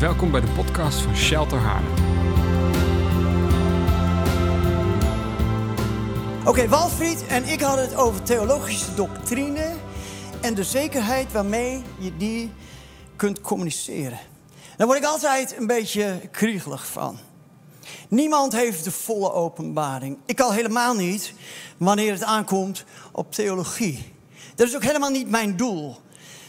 Welkom 0.00 0.30
bij 0.30 0.40
de 0.40 0.48
podcast 0.48 1.00
van 1.00 1.16
Shelter 1.16 1.58
Haarlem. 1.58 1.92
Oké, 6.46 6.68
Walfried 6.68 7.26
en 7.26 7.44
ik 7.44 7.60
hadden 7.60 7.84
het 7.84 7.96
over 7.96 8.22
theologische 8.22 8.94
doctrine 8.94 9.74
en 10.40 10.54
de 10.54 10.64
zekerheid 10.64 11.32
waarmee 11.32 11.82
je 11.98 12.16
die 12.16 12.52
kunt 13.16 13.40
communiceren. 13.40 14.18
Daar 14.76 14.86
word 14.86 14.98
ik 14.98 15.04
altijd 15.04 15.56
een 15.56 15.66
beetje 15.66 16.20
kriegelig 16.30 16.86
van. 16.86 17.18
Niemand 18.08 18.52
heeft 18.52 18.84
de 18.84 18.92
volle 18.92 19.32
openbaring. 19.32 20.18
Ik 20.26 20.40
al 20.40 20.52
helemaal 20.52 20.94
niet 20.94 21.32
wanneer 21.76 22.12
het 22.12 22.24
aankomt 22.24 22.84
op 23.12 23.32
theologie. 23.32 24.12
Dat 24.54 24.68
is 24.68 24.74
ook 24.74 24.84
helemaal 24.84 25.10
niet 25.10 25.30
mijn 25.30 25.56
doel. 25.56 25.96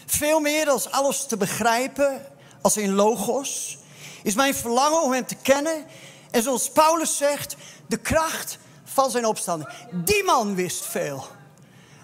Veel 0.05 0.39
meer 0.39 0.69
als 0.69 0.91
alles 0.91 1.25
te 1.25 1.37
begrijpen, 1.37 2.21
als 2.61 2.77
in 2.77 2.93
logos, 2.93 3.77
is 4.23 4.35
mijn 4.35 4.55
verlangen 4.55 5.01
om 5.01 5.11
hem 5.11 5.25
te 5.25 5.35
kennen. 5.35 5.85
En 6.31 6.43
zoals 6.43 6.71
Paulus 6.71 7.17
zegt, 7.17 7.55
de 7.87 7.97
kracht 7.97 8.57
van 8.83 9.11
zijn 9.11 9.25
opstanding. 9.25 9.69
Die 9.91 10.23
man 10.23 10.55
wist 10.55 10.85
veel. 10.85 11.27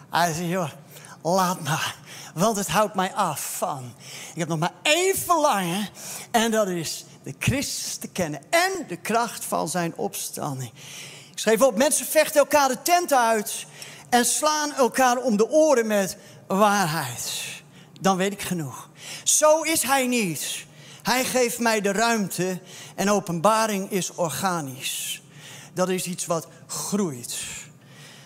Hij 0.09 0.33
zei, 0.33 0.47
joh, 0.47 0.69
laat 1.21 1.61
maar. 1.63 1.95
Want 2.33 2.57
het 2.57 2.67
houdt 2.67 2.95
mij 2.95 3.13
af 3.13 3.55
van. 3.57 3.93
Ik 4.33 4.39
heb 4.39 4.47
nog 4.47 4.59
maar 4.59 4.73
één 4.81 5.17
verlangen. 5.17 5.89
En 6.31 6.51
dat 6.51 6.67
is 6.67 7.05
de 7.23 7.35
Christus 7.39 7.95
te 7.95 8.07
kennen. 8.07 8.41
En 8.49 8.71
de 8.87 8.95
kracht 8.95 9.45
van 9.45 9.69
zijn 9.69 9.93
opstanding. 9.95 10.71
Ik 11.31 11.39
schreef 11.39 11.61
op, 11.61 11.77
mensen 11.77 12.05
vechten 12.05 12.39
elkaar 12.39 12.67
de 12.67 12.81
tent 12.81 13.13
uit. 13.13 13.65
En 14.09 14.25
slaan 14.25 14.73
elkaar 14.73 15.17
om 15.17 15.37
de 15.37 15.49
oren 15.49 15.87
met 15.87 16.17
waarheid. 16.47 17.41
Dan 18.01 18.17
weet 18.17 18.31
ik 18.31 18.41
genoeg. 18.41 18.89
Zo 19.23 19.61
is 19.61 19.81
hij 19.81 20.07
niet. 20.07 20.65
Hij 21.03 21.25
geeft 21.25 21.59
mij 21.59 21.81
de 21.81 21.91
ruimte. 21.91 22.59
En 22.95 23.09
openbaring 23.09 23.91
is 23.91 24.11
organisch. 24.11 25.21
Dat 25.73 25.89
is 25.89 26.05
iets 26.05 26.25
wat 26.25 26.47
groeit. 26.67 27.37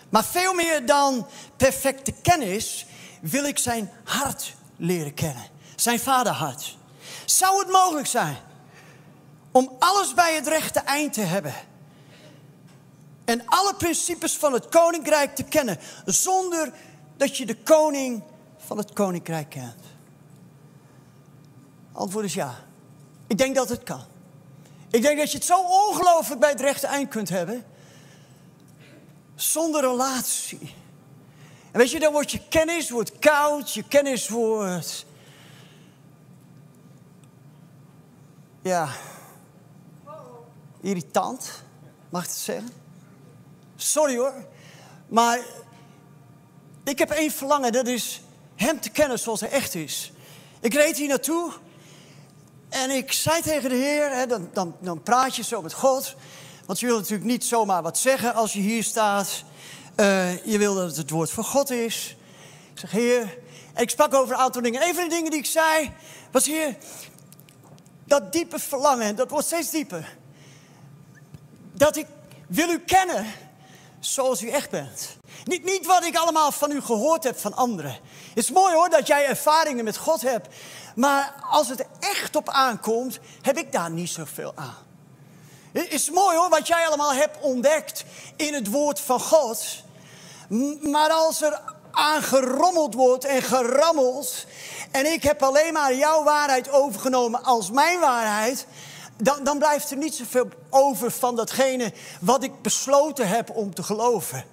Maar 0.08 0.24
veel 0.24 0.54
meer 0.54 0.86
dan 0.86 1.26
perfecte 1.56 2.12
kennis 2.12 2.86
wil 3.20 3.44
ik 3.44 3.58
zijn 3.58 3.90
hart 4.04 4.54
leren 4.76 5.14
kennen. 5.14 5.44
Zijn 5.76 6.00
vaderhart. 6.00 6.76
Zou 7.24 7.58
het 7.58 7.68
mogelijk 7.68 8.06
zijn 8.06 8.36
om 9.50 9.76
alles 9.78 10.14
bij 10.14 10.34
het 10.34 10.46
rechte 10.46 10.80
eind 10.80 11.12
te 11.12 11.20
hebben? 11.20 11.54
En 13.24 13.46
alle 13.46 13.74
principes 13.74 14.36
van 14.36 14.52
het 14.52 14.68
koninkrijk 14.68 15.34
te 15.34 15.42
kennen 15.42 15.78
zonder 16.04 16.72
dat 17.16 17.36
je 17.36 17.46
de 17.46 17.56
koning 17.56 18.22
van 18.66 18.78
het 18.78 18.92
koninkrijk 18.92 19.50
kent? 19.50 19.91
Antwoord 21.92 22.24
is 22.24 22.34
ja. 22.34 22.64
Ik 23.26 23.38
denk 23.38 23.54
dat 23.54 23.68
het 23.68 23.82
kan. 23.82 24.04
Ik 24.90 25.02
denk 25.02 25.18
dat 25.18 25.30
je 25.30 25.36
het 25.36 25.46
zo 25.46 25.60
ongelooflijk 25.62 26.40
bij 26.40 26.50
het 26.50 26.60
rechte 26.60 26.86
eind 26.86 27.08
kunt 27.08 27.28
hebben. 27.28 27.64
Zonder 29.34 29.80
relatie. 29.80 30.74
En 31.70 31.78
weet 31.78 31.90
je, 31.90 32.00
dan 32.00 32.12
wordt 32.12 32.30
je 32.30 32.48
kennis 32.48 32.90
wordt 32.90 33.18
koud, 33.18 33.72
je 33.72 33.82
kennis 33.88 34.28
wordt. 34.28 35.06
Ja. 38.62 38.88
Irritant, 40.80 41.62
mag 42.10 42.22
ik 42.22 42.28
het 42.28 42.38
zeggen? 42.38 42.70
Sorry 43.76 44.16
hoor. 44.16 44.46
Maar 45.08 45.40
ik 46.84 46.98
heb 46.98 47.10
één 47.10 47.30
verlangen, 47.30 47.72
dat 47.72 47.86
is 47.86 48.22
hem 48.54 48.80
te 48.80 48.90
kennen 48.90 49.18
zoals 49.18 49.40
hij 49.40 49.50
echt 49.50 49.74
is. 49.74 50.12
Ik 50.60 50.74
reed 50.74 50.96
hier 50.96 51.08
naartoe 51.08 51.52
en 52.72 52.90
ik 52.90 53.12
zei 53.12 53.42
tegen 53.42 53.68
de 53.68 53.76
Heer, 53.76 54.10
hè, 54.10 54.26
dan, 54.26 54.48
dan, 54.52 54.76
dan 54.80 55.02
praat 55.02 55.36
je 55.36 55.42
zo 55.42 55.62
met 55.62 55.72
God. 55.72 56.14
Want 56.66 56.80
je 56.80 56.86
wil 56.86 56.96
natuurlijk 56.96 57.30
niet 57.30 57.44
zomaar 57.44 57.82
wat 57.82 57.98
zeggen 57.98 58.34
als 58.34 58.52
je 58.52 58.60
hier 58.60 58.84
staat. 58.84 59.42
Uh, 59.96 60.44
je 60.44 60.58
wil 60.58 60.74
dat 60.74 60.86
het 60.86 60.96
het 60.96 61.10
woord 61.10 61.30
van 61.30 61.44
God 61.44 61.70
is. 61.70 62.16
Ik 62.72 62.78
zeg, 62.78 62.90
Heer. 62.90 63.38
En 63.74 63.82
ik 63.82 63.90
sprak 63.90 64.14
over 64.14 64.34
een 64.34 64.40
aantal 64.40 64.62
dingen. 64.62 64.82
Een 64.82 64.94
van 64.94 65.04
de 65.04 65.14
dingen 65.14 65.30
die 65.30 65.40
ik 65.40 65.46
zei 65.46 65.92
was, 66.30 66.46
Heer, 66.46 66.76
dat 68.04 68.32
diepe 68.32 68.58
verlangen, 68.58 69.16
dat 69.16 69.30
wordt 69.30 69.46
steeds 69.46 69.70
dieper. 69.70 70.16
Dat 71.72 71.96
ik 71.96 72.06
wil 72.48 72.68
u 72.68 72.78
kennen 72.78 73.26
zoals 74.00 74.42
u 74.42 74.48
echt 74.48 74.70
bent. 74.70 75.16
Niet, 75.44 75.64
niet 75.64 75.86
wat 75.86 76.04
ik 76.04 76.16
allemaal 76.16 76.52
van 76.52 76.70
u 76.70 76.80
gehoord 76.80 77.24
heb 77.24 77.38
van 77.38 77.54
anderen. 77.54 77.98
Het 78.28 78.44
is 78.44 78.50
mooi 78.50 78.74
hoor 78.74 78.88
dat 78.88 79.06
jij 79.06 79.26
ervaringen 79.26 79.84
met 79.84 79.96
God 79.96 80.22
hebt. 80.22 80.48
Maar 80.94 81.34
als 81.50 81.68
het 81.68 81.86
echt 82.00 82.36
op 82.36 82.48
aankomt, 82.48 83.18
heb 83.42 83.56
ik 83.56 83.72
daar 83.72 83.90
niet 83.90 84.10
zoveel 84.10 84.52
aan. 84.54 84.76
Het 85.72 85.92
is 85.92 86.10
mooi 86.10 86.36
hoor 86.36 86.48
wat 86.48 86.66
jij 86.66 86.86
allemaal 86.86 87.12
hebt 87.12 87.40
ontdekt 87.40 88.04
in 88.36 88.54
het 88.54 88.70
woord 88.70 89.00
van 89.00 89.20
God. 89.20 89.82
Maar 90.82 91.10
als 91.10 91.42
er 91.42 91.60
aan 91.90 92.22
gerommeld 92.22 92.94
wordt 92.94 93.24
en 93.24 93.42
gerammeld. 93.42 94.46
En 94.90 95.12
ik 95.12 95.22
heb 95.22 95.42
alleen 95.42 95.72
maar 95.72 95.94
jouw 95.94 96.24
waarheid 96.24 96.70
overgenomen 96.70 97.42
als 97.44 97.70
mijn 97.70 98.00
waarheid. 98.00 98.66
Dan, 99.16 99.44
dan 99.44 99.58
blijft 99.58 99.90
er 99.90 99.96
niet 99.96 100.14
zoveel 100.14 100.48
over 100.70 101.10
van 101.10 101.36
datgene 101.36 101.92
wat 102.20 102.42
ik 102.42 102.62
besloten 102.62 103.28
heb 103.28 103.50
om 103.50 103.74
te 103.74 103.82
geloven. 103.82 104.44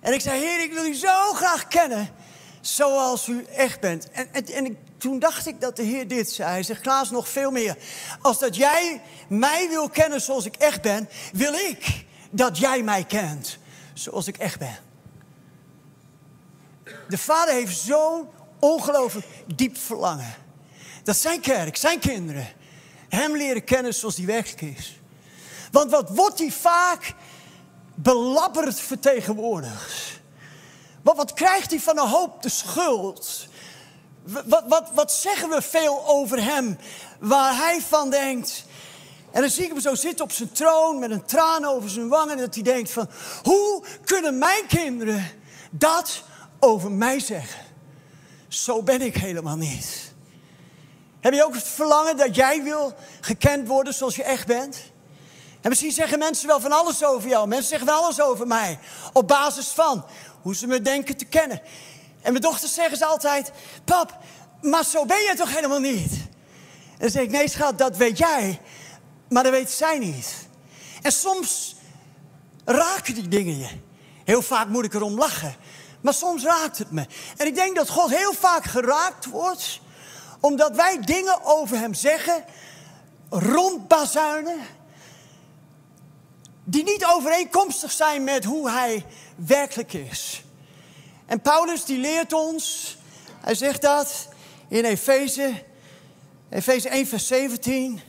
En 0.00 0.12
ik 0.12 0.20
zei, 0.20 0.40
Heer, 0.40 0.62
ik 0.62 0.72
wil 0.72 0.84
u 0.84 0.94
zo 0.94 1.32
graag 1.32 1.68
kennen 1.68 2.14
zoals 2.60 3.28
u 3.28 3.44
echt 3.44 3.80
bent. 3.80 4.10
En, 4.10 4.28
en, 4.32 4.46
en 4.46 4.78
toen 4.98 5.18
dacht 5.18 5.46
ik 5.46 5.60
dat 5.60 5.76
de 5.76 5.82
Heer 5.82 6.08
dit 6.08 6.30
zei. 6.30 6.50
Hij 6.50 6.62
zegt, 6.62 6.80
Klaas, 6.80 7.10
nog 7.10 7.28
veel 7.28 7.50
meer. 7.50 7.76
Als 8.20 8.38
dat 8.38 8.56
jij 8.56 9.00
mij 9.28 9.68
wil 9.68 9.88
kennen 9.88 10.20
zoals 10.20 10.44
ik 10.44 10.56
echt 10.56 10.82
ben, 10.82 11.08
wil 11.32 11.52
ik 11.52 12.04
dat 12.30 12.58
jij 12.58 12.82
mij 12.82 13.04
kent 13.04 13.58
zoals 13.94 14.26
ik 14.26 14.38
echt 14.38 14.58
ben. 14.58 14.78
De 17.08 17.18
Vader 17.18 17.54
heeft 17.54 17.78
zo'n 17.78 18.28
ongelooflijk 18.58 19.26
diep 19.56 19.76
verlangen. 19.78 20.34
Dat 21.02 21.16
zijn 21.16 21.40
kerk, 21.40 21.76
zijn 21.76 21.98
kinderen, 21.98 22.48
hem 23.08 23.36
leren 23.36 23.64
kennen 23.64 23.94
zoals 23.94 24.16
hij 24.16 24.26
werkelijk 24.26 24.78
is. 24.78 25.00
Want 25.70 25.90
wat 25.90 26.10
wordt 26.10 26.38
hij 26.38 26.50
vaak 26.50 27.14
belabberd 27.94 28.80
vertegenwoordigd? 28.80 30.19
Wat, 31.02 31.32
krijgt 31.32 31.70
hij 31.70 31.80
van 31.80 31.98
een 31.98 32.08
hoop 32.08 32.42
de 32.42 32.48
schuld? 32.48 33.46
Wat, 34.22 34.64
wat, 34.68 34.90
wat 34.94 35.12
zeggen 35.12 35.48
we 35.48 35.62
veel 35.62 36.06
over 36.06 36.42
hem 36.42 36.78
waar 37.18 37.56
hij 37.56 37.80
van 37.80 38.10
denkt? 38.10 38.64
En 39.32 39.40
dan 39.40 39.50
zie 39.50 39.64
ik 39.64 39.70
hem 39.70 39.80
zo 39.80 39.94
zitten 39.94 40.24
op 40.24 40.32
zijn 40.32 40.52
troon 40.52 40.98
met 40.98 41.10
een 41.10 41.24
traan 41.24 41.64
over 41.64 41.90
zijn 41.90 42.08
wangen. 42.08 42.30
En 42.30 42.38
dat 42.38 42.54
hij 42.54 42.62
denkt 42.62 42.90
van, 42.90 43.08
hoe 43.42 43.84
kunnen 44.04 44.38
mijn 44.38 44.66
kinderen 44.66 45.30
dat 45.70 46.22
over 46.60 46.90
mij 46.90 47.20
zeggen? 47.20 47.64
Zo 48.48 48.82
ben 48.82 49.00
ik 49.00 49.16
helemaal 49.16 49.56
niet. 49.56 50.12
Heb 51.20 51.32
je 51.32 51.44
ook 51.44 51.54
het 51.54 51.68
verlangen 51.68 52.16
dat 52.16 52.34
jij 52.34 52.62
wil 52.62 52.94
gekend 53.20 53.68
worden 53.68 53.94
zoals 53.94 54.16
je 54.16 54.24
echt 54.24 54.46
bent? 54.46 54.76
En 55.60 55.68
misschien 55.68 55.92
zeggen 55.92 56.18
mensen 56.18 56.46
wel 56.46 56.60
van 56.60 56.72
alles 56.72 57.04
over 57.04 57.28
jou. 57.28 57.48
Mensen 57.48 57.68
zeggen 57.68 57.86
wel 57.86 58.02
alles 58.02 58.20
over 58.20 58.46
mij. 58.46 58.78
Op 59.12 59.28
basis 59.28 59.68
van 59.68 60.04
hoe 60.42 60.54
ze 60.54 60.66
me 60.66 60.82
denken 60.82 61.16
te 61.16 61.24
kennen. 61.24 61.60
En 62.22 62.30
mijn 62.32 62.40
dochters 62.40 62.74
zeggen 62.74 62.96
ze 62.96 63.04
altijd: 63.04 63.52
Pap, 63.84 64.18
maar 64.60 64.84
zo 64.84 65.04
ben 65.04 65.20
je 65.22 65.34
toch 65.36 65.54
helemaal 65.54 65.80
niet? 65.80 66.12
En 66.12 66.98
dan 66.98 67.10
zeg 67.10 67.22
ik: 67.22 67.30
Nee, 67.30 67.48
schat, 67.48 67.78
dat 67.78 67.96
weet 67.96 68.18
jij. 68.18 68.60
Maar 69.28 69.42
dat 69.42 69.52
weet 69.52 69.70
zij 69.70 69.98
niet. 69.98 70.34
En 71.02 71.12
soms 71.12 71.76
raken 72.64 73.14
die 73.14 73.28
dingen 73.28 73.58
je. 73.58 73.68
Heel 74.24 74.42
vaak 74.42 74.68
moet 74.68 74.84
ik 74.84 74.94
erom 74.94 75.18
lachen. 75.18 75.54
Maar 76.00 76.14
soms 76.14 76.44
raakt 76.44 76.78
het 76.78 76.90
me. 76.90 77.06
En 77.36 77.46
ik 77.46 77.54
denk 77.54 77.76
dat 77.76 77.88
God 77.88 78.10
heel 78.10 78.32
vaak 78.32 78.64
geraakt 78.64 79.26
wordt. 79.26 79.80
Omdat 80.40 80.76
wij 80.76 81.00
dingen 81.00 81.44
over 81.44 81.78
hem 81.78 81.94
zeggen. 81.94 82.44
Rondbazuinen. 83.30 84.58
Die 86.70 86.84
niet 86.84 87.04
overeenkomstig 87.04 87.90
zijn 87.90 88.24
met 88.24 88.44
hoe 88.44 88.70
hij 88.70 89.04
werkelijk 89.36 89.92
is. 89.92 90.44
En 91.26 91.40
Paulus 91.40 91.84
die 91.84 91.98
leert 91.98 92.32
ons, 92.32 92.96
hij 93.40 93.54
zegt 93.54 93.82
dat 93.82 94.28
in 94.68 94.84
Efeze, 94.84 95.62
Efeze 96.50 96.88
1 96.88 97.06
vers 97.06 97.26
17. 97.26 98.00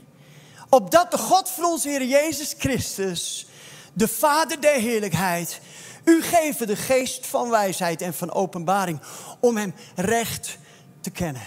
Opdat 0.69 1.11
de 1.11 1.17
God 1.17 1.49
van 1.49 1.65
onze 1.65 1.89
Heer 1.89 2.03
Jezus 2.05 2.55
Christus, 2.57 3.47
de 3.93 4.07
Vader 4.07 4.61
der 4.61 4.79
heerlijkheid, 4.79 5.59
u 6.03 6.21
geven 6.21 6.67
de 6.67 6.75
geest 6.75 7.25
van 7.25 7.49
wijsheid 7.49 8.01
en 8.01 8.13
van 8.13 8.31
openbaring 8.31 9.01
om 9.39 9.57
hem 9.57 9.73
recht 9.95 10.57
te 10.99 11.09
kennen. 11.09 11.43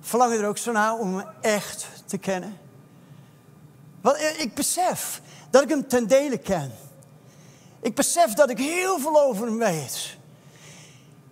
Verlang 0.00 0.32
je 0.32 0.38
er 0.38 0.48
ook 0.48 0.58
zo 0.58 0.72
naar 0.72 0.98
om 0.98 1.16
hem 1.16 1.26
echt 1.40 1.86
te 2.06 2.18
kennen? 2.18 2.58
Want 4.00 4.16
ik 4.38 4.54
besef 4.54 5.20
dat 5.50 5.62
ik 5.62 5.68
hem 5.68 5.88
ten 5.88 6.06
dele 6.06 6.38
ken. 6.38 6.72
Ik 7.82 7.94
besef 7.94 8.32
dat 8.32 8.50
ik 8.50 8.58
heel 8.58 8.98
veel 8.98 9.20
over 9.20 9.46
hem 9.46 9.58
weet. 9.58 10.16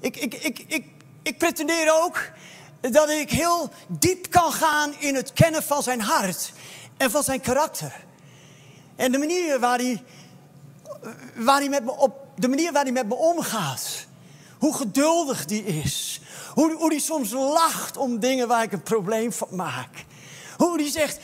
Ik, 0.01 0.17
ik, 0.17 0.35
ik, 0.35 0.65
ik, 0.67 0.85
ik 1.23 1.39
pretendeer 1.39 2.03
ook 2.05 2.31
dat 2.81 3.09
ik 3.09 3.31
heel 3.31 3.71
diep 3.89 4.31
kan 4.31 4.53
gaan 4.53 4.95
in 4.99 5.15
het 5.15 5.33
kennen 5.33 5.63
van 5.63 5.83
zijn 5.83 6.01
hart 6.01 6.53
en 6.97 7.11
van 7.11 7.23
zijn 7.23 7.41
karakter. 7.41 8.05
En 8.97 9.13
de 9.13 9.19
manier 9.19 9.61
waar 9.61 9.79
hij, 9.79 10.03
waar 11.35 11.69
met 11.71 11.85
me 11.85 11.97
op, 11.97 12.27
de 12.37 12.49
manier 12.49 12.73
waar 12.73 12.83
hij 12.83 12.93
met 12.93 13.09
me 13.09 13.15
omgaat. 13.15 14.07
Hoe 14.59 14.75
geduldig 14.75 15.45
die 15.45 15.65
is. 15.65 16.21
Hoe, 16.55 16.75
hoe 16.75 16.91
die 16.91 17.01
soms 17.01 17.31
lacht 17.31 17.97
om 17.97 18.19
dingen 18.19 18.49
waar 18.49 18.63
ik 18.63 18.73
een 18.73 18.83
probleem 18.83 19.33
van 19.33 19.49
maak. 19.51 20.05
Hoe 20.57 20.79
die 20.79 20.91
zegt, 20.91 21.19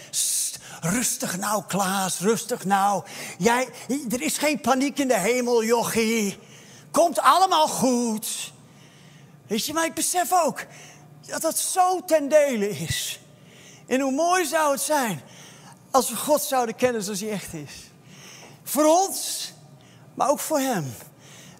rustig 0.82 1.38
nou 1.38 1.62
Klaas, 1.66 2.18
rustig 2.18 2.64
nou. 2.64 3.02
Jij, 3.38 3.68
er 4.10 4.22
is 4.22 4.38
geen 4.38 4.60
paniek 4.60 4.98
in 4.98 5.08
de 5.08 5.18
hemel, 5.18 5.64
jochie. 5.64 6.38
Komt 6.90 7.18
allemaal 7.18 7.68
goed. 7.68 8.52
Weet 9.46 9.66
je, 9.66 9.72
maar 9.72 9.84
ik 9.84 9.94
besef 9.94 10.32
ook 10.32 10.66
dat 11.26 11.42
dat 11.42 11.58
zo 11.58 12.00
ten 12.04 12.28
dele 12.28 12.68
is. 12.68 13.20
En 13.86 14.00
hoe 14.00 14.12
mooi 14.12 14.44
zou 14.44 14.72
het 14.72 14.80
zijn 14.80 15.22
als 15.90 16.10
we 16.10 16.16
God 16.16 16.42
zouden 16.42 16.76
kennen 16.76 17.02
zoals 17.02 17.20
hij 17.20 17.30
echt 17.30 17.54
is. 17.54 17.72
Voor 18.62 18.84
ons, 18.84 19.52
maar 20.14 20.28
ook 20.28 20.40
voor 20.40 20.58
hem. 20.58 20.94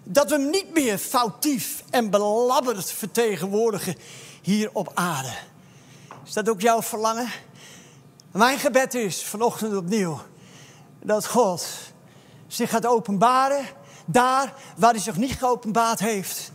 Dat 0.03 0.29
we 0.29 0.35
hem 0.35 0.49
niet 0.49 0.73
meer 0.73 0.97
foutief 0.97 1.83
en 1.89 2.09
belabberd 2.09 2.91
vertegenwoordigen 2.91 3.95
hier 4.41 4.69
op 4.73 4.91
aarde. 4.93 5.33
Is 6.25 6.33
dat 6.33 6.49
ook 6.49 6.61
jouw 6.61 6.81
verlangen? 6.81 7.31
Mijn 8.33 8.59
gebed 8.59 8.93
is 8.93 9.23
vanochtend 9.23 9.75
opnieuw 9.75 10.21
dat 11.01 11.25
God 11.25 11.67
zich 12.47 12.69
gaat 12.69 12.85
openbaren 12.85 13.65
daar 14.05 14.53
waar 14.77 14.91
hij 14.91 15.01
zich 15.01 15.17
niet 15.17 15.33
geopenbaard 15.33 15.99
heeft. 15.99 16.51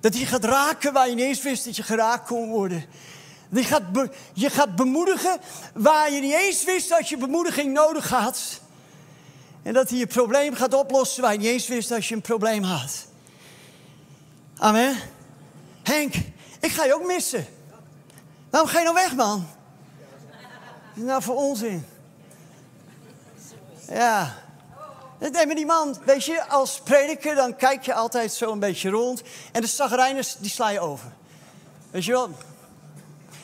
Dat 0.00 0.14
hij 0.14 0.24
gaat 0.24 0.44
raken 0.44 0.92
waar 0.92 1.08
je 1.08 1.14
niet 1.14 1.24
eens 1.24 1.42
wist 1.42 1.64
dat 1.64 1.76
je 1.76 1.82
geraakt 1.82 2.26
kon 2.26 2.48
worden. 2.48 2.84
Die 3.48 3.64
gaat 3.64 3.82
je 4.32 4.50
gaat 4.50 4.76
bemoedigen 4.76 5.40
waar 5.74 6.12
je 6.12 6.20
niet 6.20 6.34
eens 6.34 6.64
wist 6.64 6.88
dat 6.88 7.08
je 7.08 7.16
bemoediging 7.16 7.72
nodig 7.72 8.08
had. 8.08 8.60
En 9.62 9.72
dat 9.72 9.88
hij 9.88 9.98
je 9.98 10.06
probleem 10.06 10.54
gaat 10.54 10.74
oplossen 10.74 11.22
waar 11.22 11.32
je 11.32 11.38
niet 11.38 11.48
eens 11.48 11.68
wist 11.68 11.88
dat 11.88 12.06
je 12.06 12.14
een 12.14 12.20
probleem 12.20 12.62
had. 12.62 13.06
Amen. 14.58 14.96
Henk, 15.82 16.14
ik 16.60 16.70
ga 16.70 16.84
je 16.84 16.94
ook 16.94 17.06
missen. 17.06 17.46
Waarom 18.50 18.70
ga 18.70 18.78
je 18.78 18.84
nou 18.84 18.94
weg, 18.94 19.14
man? 19.14 19.55
Nou, 20.96 21.22
voor 21.22 21.36
onzin. 21.36 21.86
Ja. 23.88 24.34
Nee, 25.18 25.46
maar 25.46 25.54
die 25.54 25.66
man, 25.66 25.96
weet 26.04 26.24
je, 26.24 26.48
als 26.48 26.80
prediker 26.80 27.34
dan 27.34 27.56
kijk 27.56 27.84
je 27.84 27.94
altijd 27.94 28.32
zo 28.32 28.52
een 28.52 28.58
beetje 28.58 28.90
rond. 28.90 29.22
En 29.52 29.60
de 29.60 29.66
zagrijners, 29.66 30.36
die 30.38 30.50
sla 30.50 30.68
je 30.68 30.80
over. 30.80 31.12
Weet 31.90 32.04
je 32.04 32.12
wel? 32.12 32.30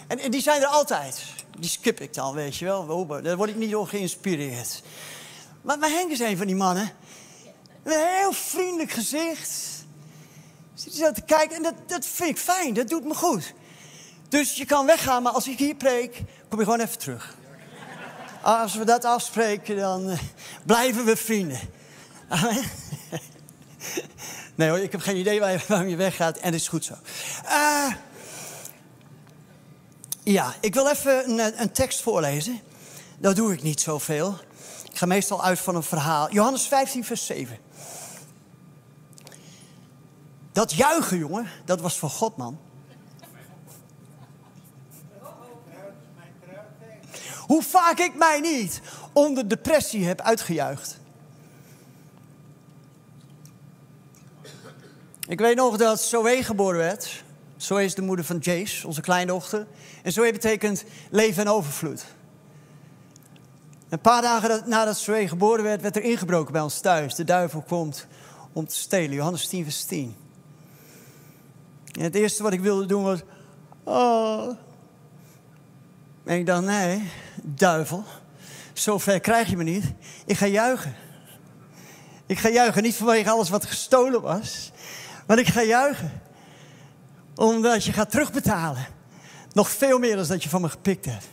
En, 0.06 0.30
die 0.30 0.42
zijn 0.42 0.60
er 0.60 0.66
altijd. 0.66 1.22
Die 1.58 1.70
skip 1.70 2.00
ik 2.00 2.14
dan, 2.14 2.34
weet 2.34 2.56
je 2.56 2.64
wel. 2.64 3.06
Daar 3.22 3.36
word 3.36 3.50
ik 3.50 3.56
niet 3.56 3.70
door 3.70 3.88
geïnspireerd. 3.88 4.82
Maar, 5.62 5.78
maar 5.78 5.90
Henk 5.90 6.10
is 6.10 6.20
een 6.20 6.36
van 6.36 6.46
die 6.46 6.56
mannen. 6.56 6.90
Een 7.82 8.18
heel 8.18 8.32
vriendelijk 8.32 8.90
gezicht. 8.90 9.84
Zit 10.74 10.98
hij 10.98 11.12
te 11.12 11.22
kijken 11.22 11.56
en 11.56 11.62
dat, 11.62 11.74
dat 11.86 12.06
vind 12.06 12.30
ik 12.30 12.38
fijn. 12.38 12.74
Dat 12.74 12.88
doet 12.88 13.04
me 13.04 13.14
goed. 13.14 13.52
Dus 14.28 14.56
je 14.56 14.64
kan 14.64 14.86
weggaan, 14.86 15.22
maar 15.22 15.32
als 15.32 15.48
ik 15.48 15.58
hier 15.58 15.74
preek, 15.74 16.22
kom 16.48 16.58
je 16.58 16.64
gewoon 16.64 16.80
even 16.80 16.98
terug. 16.98 17.36
Als 18.42 18.74
we 18.74 18.84
dat 18.84 19.04
afspreken, 19.04 19.76
dan 19.76 20.10
uh, 20.10 20.18
blijven 20.64 21.04
we 21.04 21.16
vrienden. 21.16 21.60
Amen. 22.28 22.64
Nee 24.54 24.68
hoor, 24.68 24.78
ik 24.78 24.92
heb 24.92 25.00
geen 25.00 25.16
idee 25.16 25.40
waarom 25.40 25.88
je 25.88 25.96
weggaat 25.96 26.36
en 26.36 26.44
het 26.44 26.60
is 26.60 26.68
goed 26.68 26.84
zo. 26.84 26.94
Uh, 27.44 27.92
ja, 30.22 30.54
ik 30.60 30.74
wil 30.74 30.88
even 30.88 31.30
een, 31.30 31.60
een, 31.60 31.72
tekst 31.72 32.00
voorlezen. 32.00 32.60
Dat 33.18 33.36
doe 33.36 33.52
ik 33.52 33.62
niet 33.62 33.80
zoveel. 33.80 34.38
Ik 34.90 34.98
ga 34.98 35.06
meestal 35.06 35.44
uit 35.44 35.58
van 35.58 35.74
een 35.74 35.82
verhaal. 35.82 36.32
Johannes 36.32 36.66
15, 36.66 37.04
vers 37.04 37.26
7. 37.26 37.58
Dat 40.52 40.72
juichen, 40.72 41.18
jongen, 41.18 41.48
dat 41.64 41.80
was 41.80 41.98
van 41.98 42.10
God, 42.10 42.36
man. 42.36 42.58
Hoe 47.46 47.62
vaak 47.62 47.98
ik 47.98 48.14
mij 48.14 48.40
niet 48.40 48.80
onder 49.12 49.48
depressie 49.48 50.06
heb 50.06 50.20
uitgejuicht. 50.20 51.00
Ik 55.28 55.40
weet 55.40 55.56
nog 55.56 55.76
dat 55.76 56.00
Zoe 56.00 56.42
geboren 56.42 56.78
werd. 56.78 57.24
Zoe 57.56 57.84
is 57.84 57.94
de 57.94 58.02
moeder 58.02 58.24
van 58.24 58.38
Jace, 58.38 58.86
onze 58.86 59.00
kleindochter. 59.00 59.66
En 60.02 60.12
Zoe 60.12 60.32
betekent 60.32 60.84
leven 61.10 61.42
en 61.42 61.52
overvloed. 61.52 62.04
Een 63.88 64.00
paar 64.00 64.22
dagen 64.22 64.62
nadat 64.66 64.98
Zoe 64.98 65.28
geboren 65.28 65.64
werd, 65.64 65.82
werd 65.82 65.96
er 65.96 66.02
ingebroken 66.02 66.52
bij 66.52 66.62
ons 66.62 66.80
thuis. 66.80 67.14
De 67.14 67.24
duivel 67.24 67.62
komt 67.62 68.06
om 68.52 68.66
te 68.66 68.74
stelen. 68.74 69.14
Johannes 69.14 69.46
10, 69.46 69.64
vers 69.64 69.84
10. 69.84 70.16
En 71.92 72.02
het 72.02 72.14
eerste 72.14 72.42
wat 72.42 72.52
ik 72.52 72.60
wilde 72.60 72.86
doen 72.86 73.02
was... 73.02 73.20
Oh. 73.84 74.56
En 76.24 76.38
ik 76.38 76.46
dacht, 76.46 76.64
nee, 76.64 77.10
duivel, 77.42 78.04
zo 78.72 78.98
ver 78.98 79.20
krijg 79.20 79.48
je 79.48 79.56
me 79.56 79.64
niet. 79.64 79.84
Ik 80.26 80.36
ga 80.36 80.46
juichen. 80.46 80.94
Ik 82.26 82.38
ga 82.38 82.48
juichen, 82.48 82.82
niet 82.82 82.94
vanwege 82.94 83.30
alles 83.30 83.48
wat 83.48 83.66
gestolen 83.66 84.22
was. 84.22 84.70
Maar 85.26 85.38
ik 85.38 85.48
ga 85.48 85.62
juichen. 85.62 86.22
Omdat 87.34 87.84
je 87.84 87.92
gaat 87.92 88.10
terugbetalen. 88.10 88.86
Nog 89.52 89.70
veel 89.70 89.98
meer 89.98 90.16
dan 90.16 90.26
dat 90.26 90.42
je 90.42 90.48
van 90.48 90.60
me 90.60 90.68
gepikt 90.68 91.04
hebt. 91.04 91.26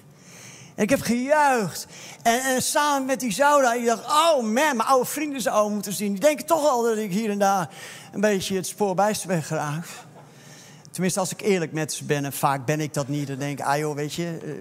En 0.76 0.84
ik 0.84 0.90
heb 0.90 1.02
gejuicht. 1.02 1.88
En, 2.22 2.40
en 2.40 2.62
samen 2.62 3.06
met 3.06 3.20
die 3.20 3.32
Zouda, 3.32 3.74
ik 3.74 3.86
dacht, 3.86 4.06
oh 4.06 4.42
man, 4.42 4.54
mijn 4.54 4.82
oude 4.82 5.10
vrienden 5.10 5.42
zouden 5.42 5.74
moeten 5.74 5.94
zien. 5.94 6.12
Die 6.12 6.22
denken 6.22 6.46
toch 6.46 6.66
al 6.66 6.84
dat 6.84 6.98
ik 6.98 7.12
hier 7.12 7.30
en 7.30 7.40
daar 7.40 7.70
een 8.12 8.22
beetje 8.22 8.56
het 8.56 8.68
spoor 8.68 8.96
ben 8.96 9.44
geraakt. 9.44 9.90
Tenminste, 10.92 11.20
als 11.20 11.32
ik 11.32 11.42
eerlijk 11.42 11.72
met 11.72 11.94
ze 11.94 12.04
ben, 12.04 12.26
en 12.26 12.34
vaak 12.34 12.66
ben 12.66 12.80
ik 12.80 12.94
dat 12.94 13.08
niet. 13.08 13.28
Dan 13.28 13.38
denk 13.38 13.60
ik, 13.60 13.66
ah 13.66 13.78
joh, 13.78 13.96
weet 13.96 14.14
je, 14.14 14.38
eh, 14.44 14.52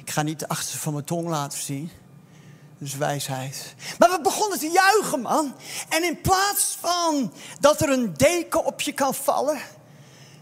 ik 0.00 0.10
ga 0.10 0.22
niet 0.22 0.38
de 0.38 0.48
achterste 0.48 0.78
van 0.78 0.92
mijn 0.92 1.04
tong 1.04 1.28
laten 1.28 1.58
zien. 1.58 1.90
Dus 2.78 2.96
wijsheid. 2.96 3.74
Maar 3.98 4.10
we 4.10 4.20
begonnen 4.22 4.58
te 4.58 4.68
juichen, 4.68 5.20
man. 5.20 5.54
En 5.88 6.04
in 6.04 6.20
plaats 6.20 6.76
van 6.80 7.32
dat 7.60 7.80
er 7.80 7.90
een 7.90 8.14
deken 8.16 8.64
op 8.64 8.80
je 8.80 8.92
kan 8.92 9.14
vallen. 9.14 9.60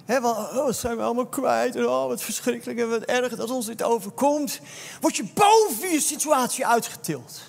Hè, 0.04 0.16
oh, 0.16 0.54
wat 0.54 0.76
zijn 0.76 0.96
we 0.96 1.02
allemaal 1.02 1.26
kwijt. 1.26 1.76
En 1.76 1.88
oh, 1.88 2.06
wat 2.06 2.22
verschrikkelijk 2.22 2.78
en 2.78 2.90
wat 2.90 3.02
erg 3.02 3.36
dat 3.36 3.50
ons 3.50 3.66
dit 3.66 3.82
overkomt. 3.82 4.60
Word 5.00 5.16
je 5.16 5.24
boven 5.34 5.88
je 5.90 6.00
situatie 6.00 6.66
uitgetild. 6.66 7.40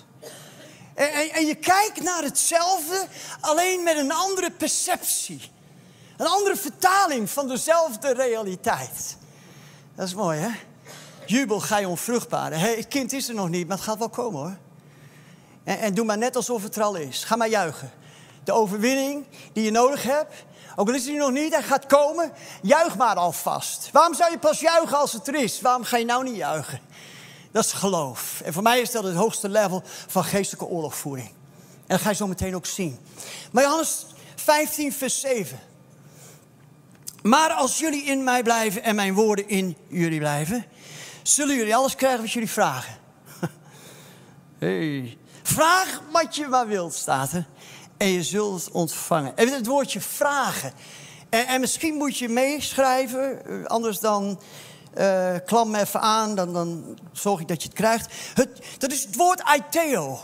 En, 0.94 1.30
en 1.30 1.46
je 1.46 1.54
kijkt 1.54 2.02
naar 2.02 2.22
hetzelfde, 2.22 3.06
alleen 3.40 3.82
met 3.82 3.96
een 3.96 4.12
andere 4.12 4.50
perceptie. 4.50 5.50
Een 6.16 6.26
andere 6.26 6.56
vertaling 6.56 7.30
van 7.30 7.48
dezelfde 7.48 8.12
realiteit. 8.12 9.16
Dat 9.94 10.06
is 10.06 10.14
mooi, 10.14 10.38
hè? 10.38 10.50
Jubel, 11.30 11.60
ga 11.60 11.78
je 11.78 11.88
onvruchtbare. 11.88 12.54
Hey, 12.54 12.76
het 12.76 12.88
kind 12.88 13.12
is 13.12 13.28
er 13.28 13.34
nog 13.34 13.48
niet, 13.48 13.68
maar 13.68 13.76
het 13.76 13.86
gaat 13.86 13.98
wel 13.98 14.08
komen, 14.08 14.40
hoor. 14.40 14.56
En, 15.64 15.78
en 15.78 15.94
doe 15.94 16.04
maar 16.04 16.18
net 16.18 16.36
alsof 16.36 16.62
het 16.62 16.76
er 16.76 16.82
al 16.82 16.94
is. 16.94 17.24
Ga 17.24 17.36
maar 17.36 17.48
juichen. 17.48 17.90
De 18.44 18.52
overwinning 18.52 19.26
die 19.52 19.64
je 19.64 19.70
nodig 19.70 20.02
hebt, 20.02 20.34
ook 20.76 20.88
al 20.88 20.94
is 20.94 21.04
die 21.04 21.16
nog 21.16 21.30
niet, 21.30 21.52
hij 21.52 21.62
gaat 21.62 21.86
komen. 21.86 22.32
Juich 22.62 22.96
maar 22.96 23.16
alvast. 23.16 23.88
Waarom 23.92 24.14
zou 24.14 24.30
je 24.30 24.38
pas 24.38 24.60
juichen 24.60 24.98
als 24.98 25.12
het 25.12 25.28
er 25.28 25.34
is? 25.34 25.60
Waarom 25.60 25.84
ga 25.84 25.96
je 25.96 26.04
nou 26.04 26.24
niet 26.24 26.36
juichen? 26.36 26.80
Dat 27.52 27.64
is 27.64 27.72
geloof. 27.72 28.40
En 28.44 28.52
voor 28.52 28.62
mij 28.62 28.80
is 28.80 28.90
dat 28.90 29.04
het 29.04 29.14
hoogste 29.14 29.48
level 29.48 29.82
van 30.06 30.24
geestelijke 30.24 30.66
oorlogvoering. 30.66 31.28
En 31.28 31.96
dat 31.96 32.00
ga 32.00 32.08
je 32.08 32.16
zo 32.16 32.26
meteen 32.26 32.54
ook 32.54 32.66
zien. 32.66 32.98
Maar 33.52 33.62
Johannes 33.62 34.06
15, 34.34 34.92
vers 34.92 35.20
7. 35.20 35.60
Maar 37.22 37.50
als 37.50 37.78
jullie 37.78 38.04
in 38.04 38.24
mij 38.24 38.42
blijven 38.42 38.82
en 38.82 38.94
mijn 38.94 39.14
woorden 39.14 39.48
in 39.48 39.76
jullie 39.88 40.18
blijven, 40.18 40.64
zullen 41.34 41.56
jullie 41.56 41.76
alles 41.76 41.94
krijgen 41.94 42.20
wat 42.20 42.30
jullie 42.30 42.50
vragen. 42.50 42.94
hey. 44.58 45.18
Vraag 45.42 46.02
wat 46.12 46.36
je 46.36 46.46
maar 46.46 46.66
wilt, 46.66 46.94
staat 46.94 47.32
er. 47.32 47.46
En 47.96 48.08
je 48.08 48.22
zult 48.22 48.64
het 48.64 48.74
ontvangen. 48.74 49.36
En 49.36 49.48
het 49.48 49.66
woordje 49.66 50.00
vragen. 50.00 50.72
En, 51.28 51.46
en 51.46 51.60
misschien 51.60 51.94
moet 51.94 52.18
je 52.18 52.28
meeschrijven, 52.28 53.46
eh, 53.46 53.64
anders 53.64 53.98
dan 53.98 54.40
uh, 54.98 55.34
klam 55.46 55.74
even 55.74 56.00
aan, 56.00 56.34
dan, 56.34 56.52
dan 56.52 56.98
zorg 57.12 57.40
ik 57.40 57.48
dat 57.48 57.62
je 57.62 57.68
het 57.68 57.76
krijgt. 57.76 58.12
Het, 58.34 58.48
dat 58.78 58.92
is 58.92 59.04
het 59.04 59.16
woord 59.16 59.42
aiteo. 59.42 60.20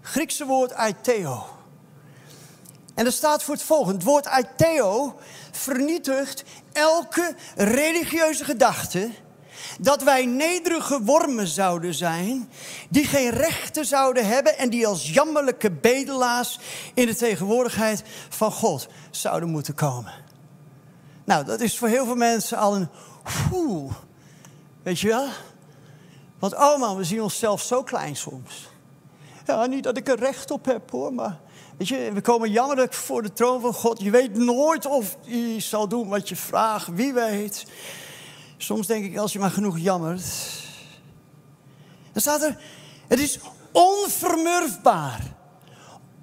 Griekse 0.00 0.44
woord 0.44 0.72
aiteo. 0.72 1.46
En 2.94 3.06
er 3.06 3.12
staat 3.12 3.42
voor 3.42 3.54
het 3.54 3.62
volgende. 3.62 3.94
Het 3.94 4.04
woord 4.04 4.26
aiteo 4.26 5.18
vernietigt 5.50 6.44
elke 6.72 7.34
religieuze 7.56 8.44
gedachte 8.44 9.10
dat 9.80 10.02
wij 10.02 10.26
nederige 10.26 11.02
wormen 11.02 11.46
zouden 11.46 11.94
zijn, 11.94 12.50
die 12.88 13.04
geen 13.04 13.30
rechten 13.30 13.84
zouden 13.84 14.26
hebben 14.26 14.58
en 14.58 14.70
die 14.70 14.86
als 14.86 15.10
jammerlijke 15.10 15.70
bedelaars 15.70 16.58
in 16.94 17.06
de 17.06 17.16
tegenwoordigheid 17.16 18.02
van 18.28 18.52
God 18.52 18.88
zouden 19.10 19.48
moeten 19.48 19.74
komen. 19.74 20.12
Nou, 21.24 21.44
dat 21.44 21.60
is 21.60 21.78
voor 21.78 21.88
heel 21.88 22.04
veel 22.04 22.16
mensen 22.16 22.58
al 22.58 22.76
een 22.76 22.88
Oeh, 23.52 23.92
weet 24.82 25.00
je 25.00 25.08
wel? 25.08 25.26
Want 26.38 26.54
oh 26.54 26.78
man, 26.78 26.96
we 26.96 27.04
zien 27.04 27.22
onszelf 27.22 27.62
zo 27.62 27.82
klein 27.82 28.16
soms. 28.16 28.68
Ja, 29.46 29.66
niet 29.66 29.82
dat 29.82 29.96
ik 29.96 30.08
er 30.08 30.18
recht 30.18 30.50
op 30.50 30.64
heb 30.64 30.90
hoor, 30.90 31.14
maar 31.14 31.38
weet 31.78 31.88
je, 31.88 32.10
we 32.12 32.20
komen 32.20 32.50
jammerlijk 32.50 32.92
voor 32.92 33.22
de 33.22 33.32
troon 33.32 33.60
van 33.60 33.74
God. 33.74 34.00
Je 34.00 34.10
weet 34.10 34.36
nooit 34.36 34.86
of 34.86 35.16
hij 35.26 35.60
zal 35.60 35.88
doen 35.88 36.08
wat 36.08 36.28
je 36.28 36.36
vraagt, 36.36 36.88
wie 36.88 37.12
weet. 37.12 37.66
Soms 38.64 38.86
denk 38.86 39.04
ik, 39.04 39.16
als 39.16 39.32
je 39.32 39.38
maar 39.38 39.50
genoeg 39.50 39.78
jammert. 39.78 40.24
Dan 42.12 42.22
staat 42.22 42.42
er, 42.42 42.58
het 43.08 43.18
is 43.18 43.38
onvermurfbaar, 43.72 45.34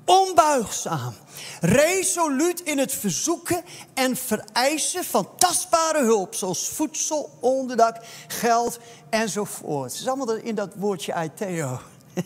onbuigzaam, 0.06 1.14
resoluut 1.60 2.60
in 2.60 2.78
het 2.78 2.94
verzoeken 2.94 3.64
en 3.94 4.16
vereisen 4.16 5.04
van 5.04 5.30
tastbare 5.38 6.04
hulp, 6.04 6.36
zoals 6.36 6.68
voedsel, 6.70 7.38
onderdak, 7.40 7.98
geld 8.28 8.80
enzovoort. 9.10 9.92
Het 9.92 10.02
is 10.02 10.08
allemaal 10.08 10.36
in 10.36 10.56
dat 10.56 10.74
woordje 10.76 11.14
aiteo. 11.14 11.80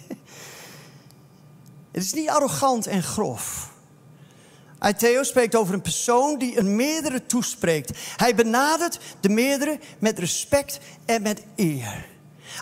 Het 1.91 2.03
is 2.03 2.13
niet 2.13 2.29
arrogant 2.29 2.88
en 2.88 3.03
grof. 3.03 3.74
Aiteo 4.77 5.24
spreekt 5.24 5.55
over 5.55 5.74
een 5.74 5.82
persoon 5.82 6.38
die 6.38 6.60
een 6.60 6.75
meerdere 6.75 7.25
toespreekt. 7.25 7.98
Hij 8.17 8.36
benadert 8.36 9.00
de 9.20 9.29
meerdere 9.29 9.79
met 10.00 10.20
respect 10.20 10.79
en 11.05 11.22
met 11.22 11.44
eer. 11.55 12.05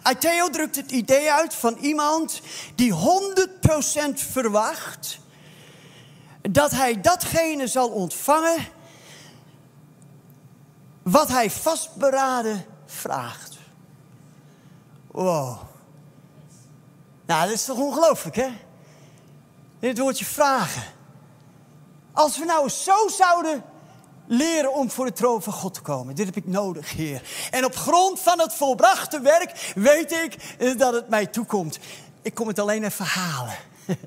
Aiteo 0.01 0.49
drukt 0.49 0.75
het 0.75 0.91
idee 0.91 1.31
uit 1.31 1.53
van 1.53 1.77
iemand 1.81 2.41
die 2.75 2.93
100% 2.93 2.95
verwacht 4.13 5.19
dat 6.41 6.71
hij 6.71 7.01
datgene 7.01 7.67
zal 7.67 7.89
ontvangen 7.89 8.67
wat 11.03 11.27
hij 11.27 11.51
vastberaden 11.51 12.65
vraagt. 12.85 13.57
Wow. 15.11 15.61
Nou, 17.25 17.43
dat 17.45 17.53
is 17.53 17.65
toch 17.65 17.77
ongelooflijk, 17.77 18.35
hè? 18.35 18.49
Dit 19.79 19.97
woordje 19.97 20.25
vragen. 20.25 20.83
Als 22.13 22.37
we 22.37 22.45
nou 22.45 22.69
zo 22.69 23.07
zouden 23.07 23.63
leren 24.27 24.73
om 24.73 24.91
voor 24.91 25.05
de 25.05 25.13
troon 25.13 25.43
van 25.43 25.53
God 25.53 25.73
te 25.73 25.81
komen. 25.81 26.15
Dit 26.15 26.25
heb 26.25 26.35
ik 26.35 26.47
nodig, 26.47 26.91
Heer. 26.91 27.23
En 27.51 27.65
op 27.65 27.75
grond 27.75 28.19
van 28.19 28.39
het 28.39 28.53
volbrachte 28.53 29.19
werk 29.19 29.71
weet 29.75 30.11
ik 30.11 30.57
dat 30.77 30.93
het 30.93 31.09
mij 31.09 31.25
toekomt. 31.25 31.79
Ik 32.21 32.33
kom 32.33 32.47
het 32.47 32.59
alleen 32.59 32.83
even 32.83 33.05
halen. 33.05 33.55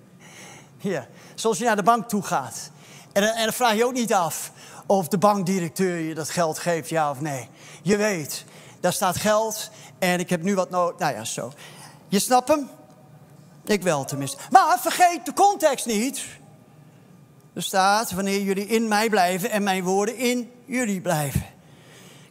ja, 0.79 1.07
zoals 1.35 1.59
je 1.59 1.65
naar 1.65 1.77
de 1.77 1.83
bank 1.83 2.09
toe 2.09 2.23
gaat. 2.23 2.71
En, 3.13 3.23
en 3.23 3.45
dan 3.45 3.53
vraag 3.53 3.75
je 3.75 3.85
ook 3.85 3.93
niet 3.93 4.15
af 4.15 4.53
of 4.87 5.09
de 5.09 5.19
bankdirecteur 5.19 5.99
je 5.99 6.15
dat 6.15 6.31
geld 6.31 6.59
geeft, 6.59 6.89
ja 6.89 7.11
of 7.11 7.21
nee. 7.21 7.49
Je 7.83 7.97
weet, 7.97 8.45
daar 8.81 8.93
staat 8.93 9.17
geld 9.17 9.71
en 9.99 10.19
ik 10.21 10.31
heb 10.31 10.43
nu 10.43 10.55
wat 10.55 10.71
nodig. 10.71 10.99
Nou 10.99 11.15
ja, 11.15 11.25
zo. 11.25 11.53
Je 12.09 12.19
snapt 12.19 12.49
hem? 12.49 12.69
Ik 13.65 13.83
wel 13.83 14.05
tenminste. 14.05 14.39
Maar 14.51 14.79
vergeet 14.81 15.25
de 15.25 15.33
context 15.33 15.87
niet. 15.87 16.25
Er 17.57 17.63
staat, 17.63 18.13
wanneer 18.13 18.41
jullie 18.41 18.67
in 18.67 18.89
mij 18.89 19.09
blijven 19.09 19.51
en 19.51 19.63
mijn 19.63 19.85
woorden 19.85 20.17
in 20.17 20.51
jullie 20.65 21.01
blijven. 21.01 21.45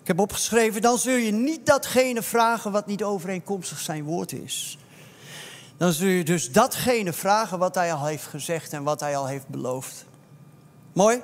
Ik 0.01 0.08
heb 0.08 0.20
opgeschreven, 0.20 0.82
dan 0.82 0.98
zul 0.98 1.15
je 1.15 1.32
niet 1.32 1.65
datgene 1.65 2.22
vragen 2.22 2.72
wat 2.72 2.86
niet 2.86 3.03
overeenkomstig 3.03 3.79
zijn 3.79 4.03
woord 4.03 4.32
is. 4.32 4.77
Dan 5.77 5.94
zul 5.94 6.08
je 6.08 6.24
dus 6.24 6.51
datgene 6.51 7.13
vragen 7.13 7.60
wat 7.60 7.75
hij 7.75 7.94
al 7.94 8.05
heeft 8.05 8.25
gezegd 8.25 8.74
en 8.74 8.84
wat 8.84 9.00
hij 9.00 9.17
al 9.17 9.27
heeft 9.27 9.48
beloofd. 9.48 10.05
Mooi? 10.94 11.22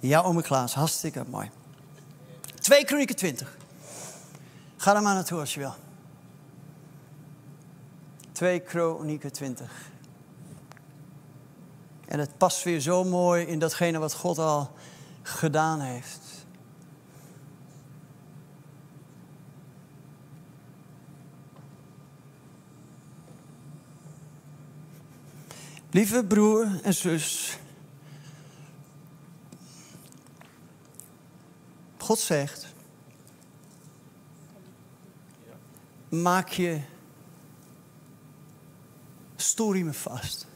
Ja, 0.00 0.20
ome 0.20 0.42
Klaas, 0.42 0.74
hartstikke 0.74 1.24
mooi. 1.28 1.50
2 2.54 2.84
Kronieken 2.84 3.16
20. 3.16 3.56
Ga 4.76 4.94
er 4.94 5.02
maar 5.02 5.14
naartoe 5.14 5.40
als 5.40 5.54
je 5.54 5.60
wil. 5.60 5.74
2 8.32 8.60
Kronieken 8.60 9.32
20. 9.32 9.89
En 12.10 12.18
het 12.18 12.38
past 12.38 12.64
weer 12.64 12.80
zo 12.80 13.04
mooi 13.04 13.46
in 13.46 13.58
datgene 13.58 13.98
wat 13.98 14.14
God 14.14 14.38
al 14.38 14.72
gedaan 15.22 15.80
heeft. 15.80 16.20
Lieve 25.90 26.24
broer 26.24 26.80
en 26.82 26.94
zus. 26.94 27.58
God 31.98 32.18
zegt: 32.18 32.74
maak 36.08 36.48
je 36.48 36.80
stoelriemen 39.36 39.94
vast. 39.94 40.49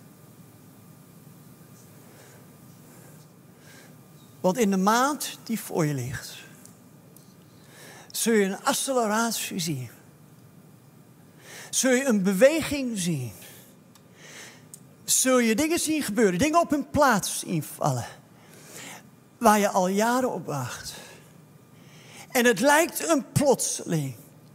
Want 4.44 4.58
in 4.58 4.70
de 4.70 4.76
maand 4.76 5.38
die 5.42 5.60
voor 5.60 5.86
je 5.86 5.94
ligt, 5.94 6.34
zul 8.10 8.32
je 8.32 8.44
een 8.44 8.64
acceleratie 8.64 9.58
zien. 9.58 9.90
Zul 11.70 11.90
je 11.90 12.04
een 12.04 12.22
beweging 12.22 12.98
zien. 12.98 13.32
Zul 15.04 15.38
je 15.38 15.54
dingen 15.54 15.78
zien 15.78 16.02
gebeuren, 16.02 16.38
dingen 16.38 16.60
op 16.60 16.70
hun 16.70 16.90
plaats 16.90 17.44
invallen. 17.44 18.06
Waar 19.38 19.58
je 19.58 19.68
al 19.68 19.88
jaren 19.88 20.32
op 20.32 20.46
wacht. 20.46 20.92
En 22.30 22.44
het 22.44 22.60
lijkt 22.60 23.08
een 23.08 23.32
plotseling 23.32 24.14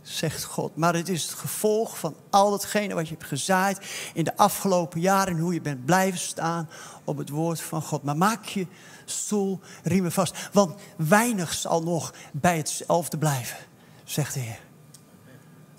zegt 0.10 0.44
God. 0.44 0.76
Maar 0.76 0.94
het 0.94 1.10
is 1.10 1.24
het 1.24 1.34
gevolg 1.34 2.00
van 2.00 2.16
al 2.30 2.50
datgene 2.52 2.94
wat 2.94 3.08
je 3.08 3.14
hebt 3.14 3.28
gezaaid 3.28 3.86
in 4.14 4.24
de 4.24 4.38
afgelopen 4.38 5.00
jaren. 5.00 5.34
En 5.34 5.40
hoe 5.40 5.54
je 5.54 5.62
bent 5.62 5.86
blijven 5.86 6.20
staan 6.20 6.70
op 7.04 7.18
het 7.18 7.30
woord 7.30 7.62
van 7.62 7.82
God. 7.82 8.04
Maar 8.04 8.18
maak 8.18 8.46
je 8.46 8.68
stoel 9.06 9.60
riemen 9.84 10.12
vast. 10.12 10.50
Want 10.52 10.82
weinig 10.98 11.54
zal 11.54 11.84
nog 11.84 12.14
bij 12.32 12.58
hetzelfde 12.58 13.18
blijven, 13.18 13.58
zegt 14.04 14.34
de 14.34 14.40
Heer. 14.40 14.60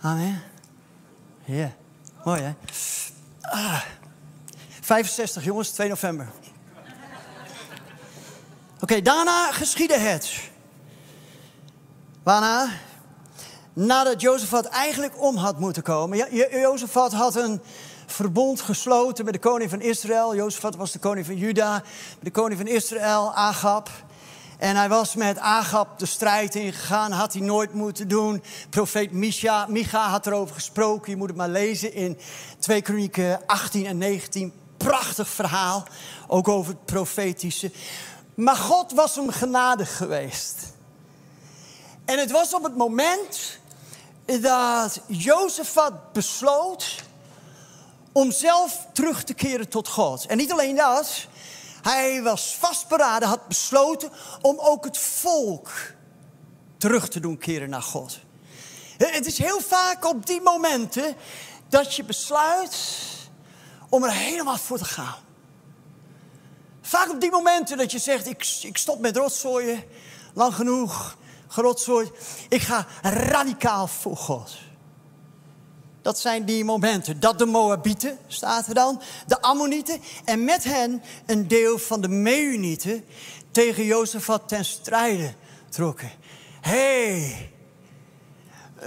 Amen. 0.00 0.42
Ja, 1.44 1.72
mooi 2.24 2.42
hè. 2.42 2.54
Ah. 3.40 3.82
65 4.80 5.44
jongens, 5.44 5.70
2 5.70 5.88
november. 5.88 6.28
Oké, 8.80 9.02
daarna 9.02 9.52
geschiedde 9.52 9.98
het. 9.98 10.50
Waarna 12.22 12.68
nadat 13.86 14.20
Jozefat 14.20 14.64
eigenlijk 14.64 15.22
om 15.22 15.36
had 15.36 15.58
moeten 15.58 15.82
komen. 15.82 16.34
Jozefat 16.50 17.12
had 17.12 17.36
een 17.36 17.60
verbond 18.06 18.60
gesloten 18.60 19.24
met 19.24 19.34
de 19.34 19.40
koning 19.40 19.70
van 19.70 19.80
Israël. 19.80 20.34
Jozefat 20.34 20.76
was 20.76 20.92
de 20.92 20.98
koning 20.98 21.26
van 21.26 21.36
Juda, 21.36 21.82
de 22.20 22.30
koning 22.30 22.60
van 22.60 22.68
Israël, 22.68 23.34
Agab. 23.34 23.90
En 24.58 24.76
hij 24.76 24.88
was 24.88 25.14
met 25.14 25.38
Agab 25.38 25.98
de 25.98 26.06
strijd 26.06 26.54
ingegaan, 26.54 27.12
had 27.12 27.32
hij 27.32 27.42
nooit 27.42 27.74
moeten 27.74 28.08
doen. 28.08 28.42
Profeet 28.70 29.12
Micha, 29.12 29.66
Micha 29.68 30.08
had 30.08 30.26
erover 30.26 30.54
gesproken, 30.54 31.10
je 31.10 31.16
moet 31.16 31.28
het 31.28 31.36
maar 31.36 31.48
lezen 31.48 31.94
in 31.94 32.18
2 32.58 32.82
Kronieken 32.82 33.46
18 33.46 33.86
en 33.86 33.98
19. 33.98 34.52
Prachtig 34.76 35.28
verhaal, 35.28 35.84
ook 36.26 36.48
over 36.48 36.72
het 36.72 36.84
profetische. 36.84 37.70
Maar 38.34 38.56
God 38.56 38.92
was 38.92 39.14
hem 39.14 39.30
genadig 39.30 39.96
geweest. 39.96 40.56
En 42.04 42.18
het 42.18 42.30
was 42.30 42.54
op 42.54 42.62
het 42.62 42.76
moment 42.76 43.59
dat 44.38 45.00
Jozefat 45.06 46.12
besloot 46.12 47.02
om 48.12 48.32
zelf 48.32 48.86
terug 48.92 49.24
te 49.24 49.34
keren 49.34 49.68
tot 49.68 49.88
God. 49.88 50.26
En 50.26 50.36
niet 50.36 50.52
alleen 50.52 50.76
dat, 50.76 51.26
hij 51.82 52.22
was 52.22 52.56
vastberaden, 52.58 53.28
had 53.28 53.48
besloten 53.48 54.10
om 54.40 54.58
ook 54.58 54.84
het 54.84 54.98
volk 54.98 55.70
terug 56.76 57.08
te 57.08 57.20
doen 57.20 57.38
keren 57.38 57.70
naar 57.70 57.82
God. 57.82 58.18
Het 58.96 59.26
is 59.26 59.38
heel 59.38 59.60
vaak 59.60 60.04
op 60.04 60.26
die 60.26 60.40
momenten 60.40 61.16
dat 61.68 61.94
je 61.94 62.04
besluit 62.04 62.78
om 63.88 64.04
er 64.04 64.12
helemaal 64.12 64.56
voor 64.58 64.78
te 64.78 64.84
gaan. 64.84 65.16
Vaak 66.80 67.10
op 67.10 67.20
die 67.20 67.30
momenten 67.30 67.76
dat 67.76 67.92
je 67.92 67.98
zegt, 67.98 68.26
ik, 68.26 68.58
ik 68.62 68.76
stop 68.76 69.00
met 69.00 69.16
rotzooien, 69.16 69.84
lang 70.34 70.54
genoeg 70.54 71.16
gerotzooid. 71.50 72.10
Ik 72.48 72.62
ga 72.62 72.86
radicaal 73.02 73.86
voor 73.86 74.16
God. 74.16 74.58
Dat 76.02 76.18
zijn 76.18 76.44
die 76.44 76.64
momenten. 76.64 77.20
Dat 77.20 77.38
de 77.38 77.46
Moabieten, 77.46 78.18
staat 78.26 78.66
er 78.66 78.74
dan, 78.74 79.02
de 79.26 79.42
Ammonieten 79.42 80.00
en 80.24 80.44
met 80.44 80.64
hen 80.64 81.02
een 81.26 81.48
deel 81.48 81.78
van 81.78 82.00
de 82.00 82.08
Meunieten 82.08 83.04
tegen 83.50 83.84
Jozefat 83.84 84.48
ten 84.48 84.64
strijde 84.64 85.34
trokken. 85.68 86.10
Hé, 86.60 87.20
hey, 87.20 87.50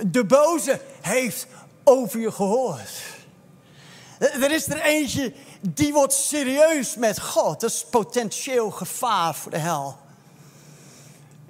de 0.07 0.25
boze 0.25 0.81
heeft 1.01 1.47
over 1.83 2.19
je 2.19 2.31
gehoord. 2.31 2.91
Er 4.19 4.51
is 4.51 4.67
er 4.67 4.81
eentje 4.81 5.33
die 5.61 5.93
wordt 5.93 6.13
serieus 6.13 6.95
met 6.95 7.21
God. 7.21 7.59
Dat 7.59 7.69
is 7.69 7.85
potentieel 7.89 8.71
gevaar 8.71 9.35
voor 9.35 9.51
de 9.51 9.57
hel. 9.57 9.97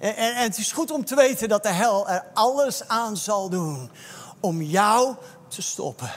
En, 0.04 0.16
en, 0.16 0.36
het 0.36 0.58
is 0.58 0.72
goed 0.72 0.92
om 0.92 1.06
te 1.06 1.16
weten 1.16 1.50
dat 1.50 1.64
de 1.64 1.72
hel 1.72 2.10
er 2.10 2.26
alles 2.34 2.88
aan 2.88 3.18
zal 3.18 3.50
doen 3.50 3.92
om 4.40 4.62
jou 4.62 5.16
te 5.48 5.62
stoppen. 5.62 6.12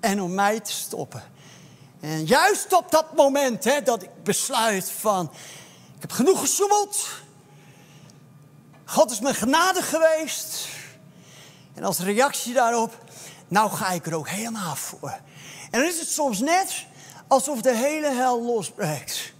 En 0.00 0.22
om 0.22 0.34
mij 0.34 0.60
te 0.60 0.72
stoppen. 0.72 1.22
En 2.00 2.26
juist 2.26 2.72
op 2.72 2.90
dat 2.90 3.16
moment 3.16 3.64
hè, 3.64 3.82
dat 3.82 4.02
ik 4.02 4.22
besluit 4.22 4.90
van, 4.90 5.30
ik 5.94 6.00
heb 6.00 6.10
genoeg 6.10 6.40
gesjoemeld. 6.40 7.08
God 8.84 9.10
is 9.10 9.20
me 9.20 9.34
genadig 9.34 9.88
geweest. 9.88 10.68
En 11.74 11.84
als 11.84 11.98
reactie 11.98 12.54
daarop, 12.54 13.04
nou 13.48 13.70
ga 13.70 13.90
ik 13.90 14.06
er 14.06 14.14
ook 14.14 14.28
helemaal 14.28 14.76
voor. 14.76 15.20
En 15.70 15.80
dan 15.80 15.88
is 15.88 16.00
het 16.00 16.08
soms 16.08 16.38
net 16.38 16.84
alsof 17.26 17.60
de 17.60 17.74
hele 17.74 18.10
hel 18.10 18.42
losbreekt. 18.42 19.32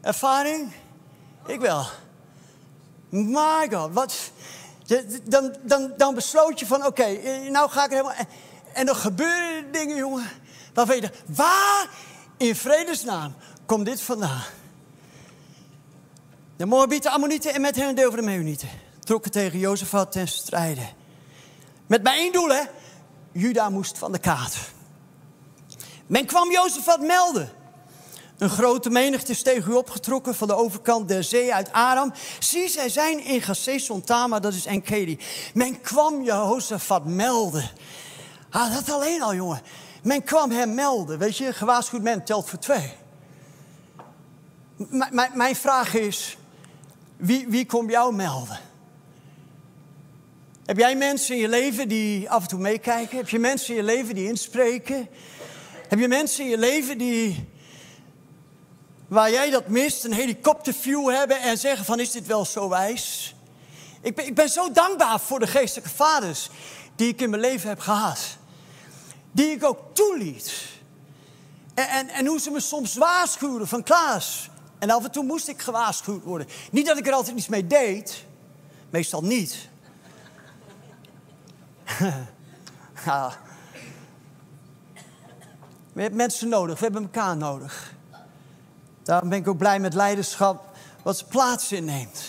Ervaring? 0.00 0.72
Ik 1.46 1.60
wel. 1.60 1.86
My 3.14 3.68
God, 3.70 3.92
wat. 3.92 4.30
Dan, 5.24 5.56
dan, 5.62 5.92
dan 5.96 6.14
besloot 6.14 6.60
je 6.60 6.66
van, 6.66 6.86
oké, 6.86 7.18
nou 7.50 7.70
ga 7.70 7.84
ik 7.84 7.90
er 7.90 7.96
helemaal. 7.96 8.26
En 8.72 8.86
dan 8.86 8.96
gebeuren 8.96 9.72
dingen, 9.72 9.96
jongen. 9.96 10.28
Waarvan 10.74 10.96
je 10.96 11.10
waar 11.26 11.88
in 12.36 12.56
vredesnaam 12.56 13.34
komt 13.66 13.84
dit 13.84 14.00
vandaan? 14.00 14.42
De 16.56 16.66
Moabieten, 16.66 17.10
Ammonieten 17.10 17.54
en 17.54 17.60
met 17.60 17.76
hen 17.76 17.88
een 17.88 17.94
deel 17.94 18.10
van 18.10 18.18
de 18.18 18.24
Meunieten 18.24 18.68
trokken 19.04 19.30
tegen 19.30 19.58
Jozefat 19.58 20.12
ten 20.12 20.28
strijde. 20.28 20.86
Met 21.86 22.02
maar 22.02 22.14
één 22.14 22.32
doel, 22.32 22.48
hè? 22.48 22.62
Juda 23.32 23.70
moest 23.70 23.98
van 23.98 24.12
de 24.12 24.18
kaart. 24.18 24.56
Men 26.06 26.26
kwam 26.26 26.50
Jozefat 26.50 27.00
melden. 27.00 27.52
Een 28.44 28.50
grote 28.50 28.90
menigte 28.90 29.32
is 29.32 29.42
tegen 29.42 29.72
u 29.72 29.74
opgetrokken 29.74 30.34
van 30.34 30.48
de 30.48 30.54
overkant 30.54 31.08
der 31.08 31.24
zee 31.24 31.54
uit 31.54 31.72
Aram. 31.72 32.12
Zie, 32.38 32.68
zij 32.68 32.88
zijn 32.88 33.24
in 33.24 33.42
Gazeson 33.42 34.00
Tama, 34.00 34.40
dat 34.40 34.54
is 34.54 34.66
Enkedi. 34.66 35.18
Men 35.54 35.80
kwam 35.80 36.22
Jozefat 36.22 37.04
melden. 37.04 37.70
Ah, 38.50 38.74
dat 38.74 38.90
alleen 38.90 39.22
al, 39.22 39.34
jongen. 39.34 39.60
Men 40.02 40.24
kwam 40.24 40.50
hem 40.50 40.74
melden. 40.74 41.18
Weet 41.18 41.36
je, 41.36 41.52
gewaarschuwd 41.52 42.02
men 42.02 42.24
telt 42.24 42.48
voor 42.48 42.58
twee. 42.58 42.92
mijn 45.34 45.56
vraag 45.56 45.94
is, 45.94 46.36
wie, 47.16 47.46
wie 47.48 47.66
komt 47.66 47.90
jou 47.90 48.14
melden? 48.14 48.58
Heb 50.64 50.78
jij 50.78 50.96
mensen 50.96 51.34
in 51.34 51.40
je 51.40 51.48
leven 51.48 51.88
die 51.88 52.30
af 52.30 52.42
en 52.42 52.48
toe 52.48 52.58
meekijken? 52.58 53.16
Heb 53.16 53.28
je 53.28 53.38
mensen 53.38 53.68
in 53.68 53.76
je 53.76 53.86
leven 53.86 54.14
die 54.14 54.28
inspreken? 54.28 55.08
Heb 55.88 55.98
je 55.98 56.08
mensen 56.08 56.44
in 56.44 56.50
je 56.50 56.58
leven 56.58 56.98
die, 56.98 57.52
waar 59.08 59.30
jij 59.30 59.50
dat 59.50 59.68
mist, 59.68 60.04
een 60.04 60.12
helikopterview 60.12 61.10
hebben 61.10 61.40
en 61.40 61.58
zeggen 61.58 61.84
van 61.84 62.00
is 62.00 62.10
dit 62.10 62.26
wel 62.26 62.44
zo 62.44 62.68
wijs? 62.68 63.34
Ik 64.00 64.14
ben, 64.14 64.26
ik 64.26 64.34
ben 64.34 64.48
zo 64.48 64.70
dankbaar 64.70 65.20
voor 65.20 65.38
de 65.38 65.46
geestelijke 65.46 65.90
vaders 65.90 66.50
die 66.96 67.08
ik 67.08 67.20
in 67.20 67.30
mijn 67.30 67.42
leven 67.42 67.68
heb 67.68 67.80
gehad. 67.80 68.36
Die 69.32 69.50
ik 69.50 69.64
ook 69.64 69.78
toeliet. 69.92 70.52
En, 71.74 71.88
en, 71.88 72.08
en 72.08 72.26
hoe 72.26 72.40
ze 72.40 72.50
me 72.50 72.60
soms 72.60 72.94
waarschuwden 72.94 73.68
van 73.68 73.82
Klaas. 73.82 74.50
En 74.78 74.90
af 74.90 75.04
en 75.04 75.10
toe 75.10 75.24
moest 75.24 75.48
ik 75.48 75.62
gewaarschuwd 75.62 76.22
worden. 76.22 76.48
Niet 76.70 76.86
dat 76.86 76.98
ik 76.98 77.06
er 77.06 77.12
altijd 77.12 77.36
iets 77.36 77.48
mee 77.48 77.66
deed. 77.66 78.24
Meestal 78.90 79.22
niet. 79.22 79.68
We 85.92 86.00
hebben 86.00 86.16
mensen 86.18 86.48
nodig, 86.48 86.78
we 86.78 86.84
hebben 86.84 87.02
elkaar 87.02 87.36
nodig. 87.36 87.93
Daarom 89.04 89.28
ben 89.28 89.38
ik 89.38 89.48
ook 89.48 89.58
blij 89.58 89.78
met 89.78 89.94
leiderschap 89.94 90.76
wat 91.02 91.28
plaats 91.28 91.72
inneemt. 91.72 92.22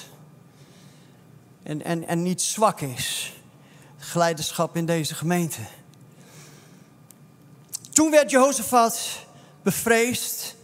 En, 1.64 1.84
en, 1.84 2.08
en 2.08 2.24
niet 2.24 2.42
zwak 2.42 2.82
is. 2.82 3.34
Leiderschap 4.14 4.76
in 4.76 4.86
deze 4.86 5.16
gemeente. 5.16 5.62
Toen 7.92 8.12
werd 8.12 8.32
Jozefat 8.32 9.26
bevreesd. 9.62 10.56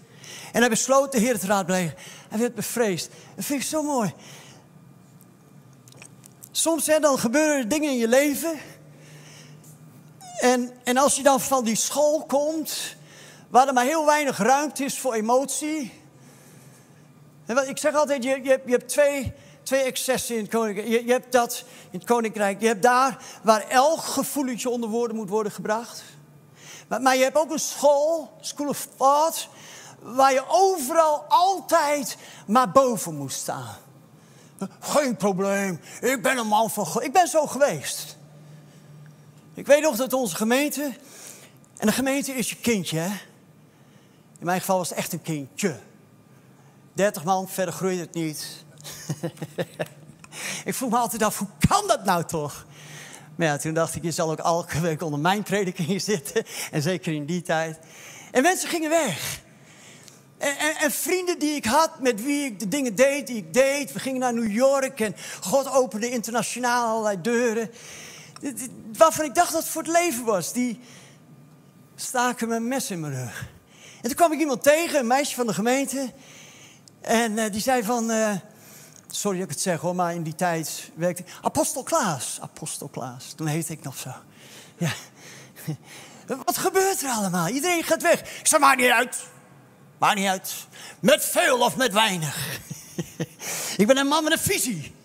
En 0.52 0.60
hij 0.60 0.70
besloot 0.70 1.12
de 1.12 1.20
Heer 1.20 1.40
te 1.40 1.48
raadplegen. 1.48 1.96
Hij 2.30 2.40
werd 2.40 2.56
bevreesd. 2.56 3.10
Dat 3.36 3.46
vind 3.46 3.62
ik 3.62 3.68
zo 3.68 3.84
mooi. 3.84 4.14
Soms 6.52 6.86
hè, 6.86 7.00
dan 7.00 7.20
gebeuren 7.20 7.58
er 7.58 7.68
dingen 7.68 7.90
in 7.90 7.98
je 7.98 8.08
leven. 8.08 8.60
En, 10.40 10.72
en 10.84 10.98
als 10.98 11.16
je 11.16 11.24
dan 11.24 11.42
van 11.42 11.64
die 11.64 11.76
school 11.76 12.26
komt, 12.26 12.96
waar 13.50 13.68
er 13.68 13.74
maar 13.74 13.86
heel 13.86 14.06
weinig 14.06 14.38
ruimte 14.38 14.84
is 14.84 15.00
voor 15.00 15.14
emotie. 15.14 16.01
Ik 17.60 17.78
zeg 17.78 17.94
altijd, 17.94 18.24
je, 18.24 18.40
je, 18.44 18.50
hebt, 18.50 18.66
je 18.66 18.72
hebt 18.72 18.90
twee, 18.90 19.34
twee 19.64 19.82
excessen 19.82 20.36
in 20.36 20.42
het 20.42 20.52
koninkrijk. 20.52 20.88
Je, 20.88 21.06
je, 21.06 21.12
hebt 21.12 21.32
dat 21.32 21.64
in 21.90 22.00
het 22.00 22.08
koninkrijk. 22.08 22.62
Je 22.62 22.68
hebt 22.68 22.82
daar 22.82 23.24
waar 23.44 23.68
elk 23.68 24.00
gevoeletje 24.00 24.70
onder 24.70 24.90
woorden 24.90 25.18
moet 25.18 25.30
worden 25.30 25.52
gebracht. 25.52 26.04
Maar, 26.88 27.02
maar 27.02 27.16
je 27.16 27.24
hebt 27.24 27.38
ook 27.38 27.52
een 27.52 27.60
school, 27.60 28.38
school 28.42 28.68
of 28.68 28.88
thought, 28.98 29.50
waar 30.00 30.34
je 30.34 30.44
overal 30.48 31.26
altijd 31.28 32.18
maar 32.48 32.72
boven 32.72 33.16
moest 33.16 33.40
staan. 33.40 33.76
Geen 34.80 35.16
probleem, 35.16 35.80
ik 36.02 36.22
ben 36.22 36.38
een 36.38 36.48
man 36.48 36.70
van 36.70 36.86
God. 36.86 37.04
Ik 37.04 37.14
ben 37.14 37.28
zo 37.28 37.48
geweest. 37.48 38.18
Ik 39.54 39.66
weet 39.68 39.82
nog 39.82 39.96
dat 39.96 40.14
onze 40.14 40.36
gemeente, 40.36 40.94
en 41.78 41.88
de 41.88 41.94
gemeente 41.94 42.32
is 42.32 42.50
je 42.50 42.56
kindje, 42.56 42.98
hè? 42.98 43.10
In 44.40 44.46
mijn 44.46 44.60
geval 44.60 44.78
was 44.78 44.90
het 44.90 44.98
echt 44.98 45.14
een 45.14 45.22
kindje. 45.22 45.80
30 46.94 47.24
man, 47.24 47.50
verder 47.50 47.74
groeide 47.74 48.02
het 48.02 48.14
niet. 48.14 48.66
ik 50.66 50.74
vroeg 50.74 50.90
me 50.90 50.98
altijd 50.98 51.24
af, 51.24 51.38
hoe 51.38 51.48
kan 51.68 51.88
dat 51.88 52.06
nou 52.06 52.24
toch? 52.24 52.66
Maar 53.36 53.48
ja, 53.48 53.58
toen 53.58 53.74
dacht 53.74 53.96
ik, 53.96 54.04
je 54.04 54.12
zal 54.12 54.32
ook 54.32 54.40
elke 54.40 54.80
week 54.80 55.02
onder 55.02 55.20
mijn 55.20 55.44
prediking 55.44 56.02
zitten. 56.02 56.46
En 56.72 56.82
zeker 56.82 57.14
in 57.14 57.26
die 57.26 57.42
tijd. 57.42 57.80
En 58.32 58.42
mensen 58.42 58.70
gingen 58.70 58.90
weg. 58.90 59.42
En, 60.38 60.58
en, 60.58 60.76
en, 60.76 60.92
vrienden 60.92 61.40
die 61.40 61.56
ik 61.56 61.66
had, 61.66 62.00
met 62.00 62.24
wie 62.24 62.46
ik 62.46 62.60
de 62.60 62.68
dingen 62.68 62.96
deed 62.96 63.28
die 63.28 63.38
ik 63.38 63.54
deed. 63.54 63.94
We 63.94 64.00
gingen 64.00 64.20
naar 64.20 64.34
New 64.34 64.52
York 64.52 65.00
en 65.00 65.16
God 65.42 65.72
opende 65.72 66.10
internationaal 66.10 66.88
allerlei 66.88 67.22
deuren. 67.22 67.72
Waarvan 68.98 69.26
ik 69.26 69.36
dacht 69.36 69.52
dat 69.52 69.62
het 69.62 69.72
voor 69.72 69.82
het 69.82 69.92
leven 69.92 70.26
was. 70.26 70.54
Die 70.54 70.80
staken 71.96 72.48
mijn 72.48 72.68
mes 72.68 72.92
in 72.92 73.00
mijn 73.00 73.14
rug. 73.14 73.50
En 74.02 74.08
toen 74.08 74.16
kwam 74.16 74.32
ik 74.32 74.40
iemand 74.40 74.64
tegen, 74.64 75.00
een 75.00 75.08
meisje 75.08 75.36
van 75.36 75.48
de 75.48 75.54
gemeente. 75.54 76.12
En 77.02 77.32
uh, 77.32 77.52
die 77.52 77.62
zei 77.62 77.84
van, 77.84 78.12
uh, 78.12 78.32
sorry 79.08 79.38
dat 79.38 79.48
ik 79.48 79.54
het 79.54 79.62
zeg 79.62 79.80
hoor, 79.80 79.96
maar 79.96 80.14
in 80.14 80.24
die 80.24 80.36
tijd 80.36 80.92
werkte. 80.96 81.24
Apostel 81.42 81.84
Klaas, 81.84 82.38
Apostel 82.42 82.88
Klaas. 82.88 83.34
Toen 83.34 83.48
heette 83.48 83.74
ik 83.74 83.84
nog 83.84 83.98
zo. 83.98 84.12
Ja. 84.78 84.94
Wat 86.46 86.58
gebeurt 86.58 87.02
er 87.02 87.10
allemaal? 87.10 87.48
Iedereen 87.48 87.84
gaat 87.84 88.02
weg. 88.02 88.40
Ik 88.40 88.48
zei, 88.48 88.62
maakt 88.62 88.80
niet 88.80 88.90
uit. 88.90 89.18
Maakt 89.98 90.16
niet 90.16 90.28
uit. 90.28 90.54
Met 91.00 91.26
veel 91.26 91.60
of 91.60 91.76
met 91.76 91.94
weinig. 91.94 92.60
ik 93.78 93.88
ben 93.88 93.98
een 93.98 94.08
man 94.08 94.24
met 94.24 94.34
een 94.34 94.40
visie. 94.40 94.96